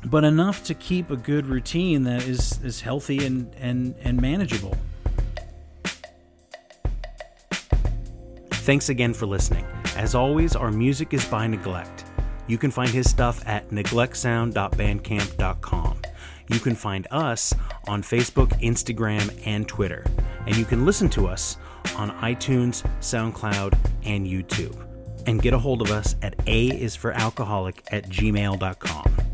but 0.06 0.23
enough 0.23 0.63
to 0.65 0.76
keep 0.76 1.10
a 1.10 1.17
good 1.17 1.47
routine 1.47 2.04
that 2.04 2.28
is 2.28 2.60
is 2.63 2.82
healthy 2.82 3.26
and 3.26 3.54
and 3.56 3.95
and 4.04 4.21
manageable. 4.21 4.78
Thanks 8.52 8.89
again 8.89 9.14
for 9.14 9.26
listening. 9.26 9.66
As 9.95 10.14
always, 10.14 10.55
our 10.55 10.72
music 10.72 11.14
is 11.14 11.26
by 11.26 11.47
Neglect. 11.47 12.07
You 12.48 12.58
can 12.58 12.72
find 12.72 12.89
his 12.89 13.10
stuff 13.10 13.41
at 13.48 13.70
neglectsound.bandcamp.com. 13.70 16.02
You 16.50 16.60
can 16.60 16.76
find 16.76 17.08
us 17.12 17.54
on 17.88 18.02
Facebook, 18.02 18.50
Instagram, 18.62 19.38
and 19.45 19.68
Twitter. 19.68 20.06
And 20.45 20.56
you 20.56 20.66
can 20.66 20.86
listen 20.86 21.10
to 21.10 21.28
us 21.28 21.58
on 21.98 22.12
iTunes, 22.20 22.84
SoundCloud, 23.02 23.78
and 24.06 24.26
YouTube. 24.26 24.82
And 25.26 25.41
get 25.41 25.54
a 25.54 25.60
hold 25.60 25.82
of 25.82 25.91
us 25.91 26.16
at 26.22 26.36
A 26.48 26.68
is 26.68 26.95
for 26.95 27.12
alcoholic 27.12 27.84
at 27.91 28.10
gmail.com. 28.10 29.26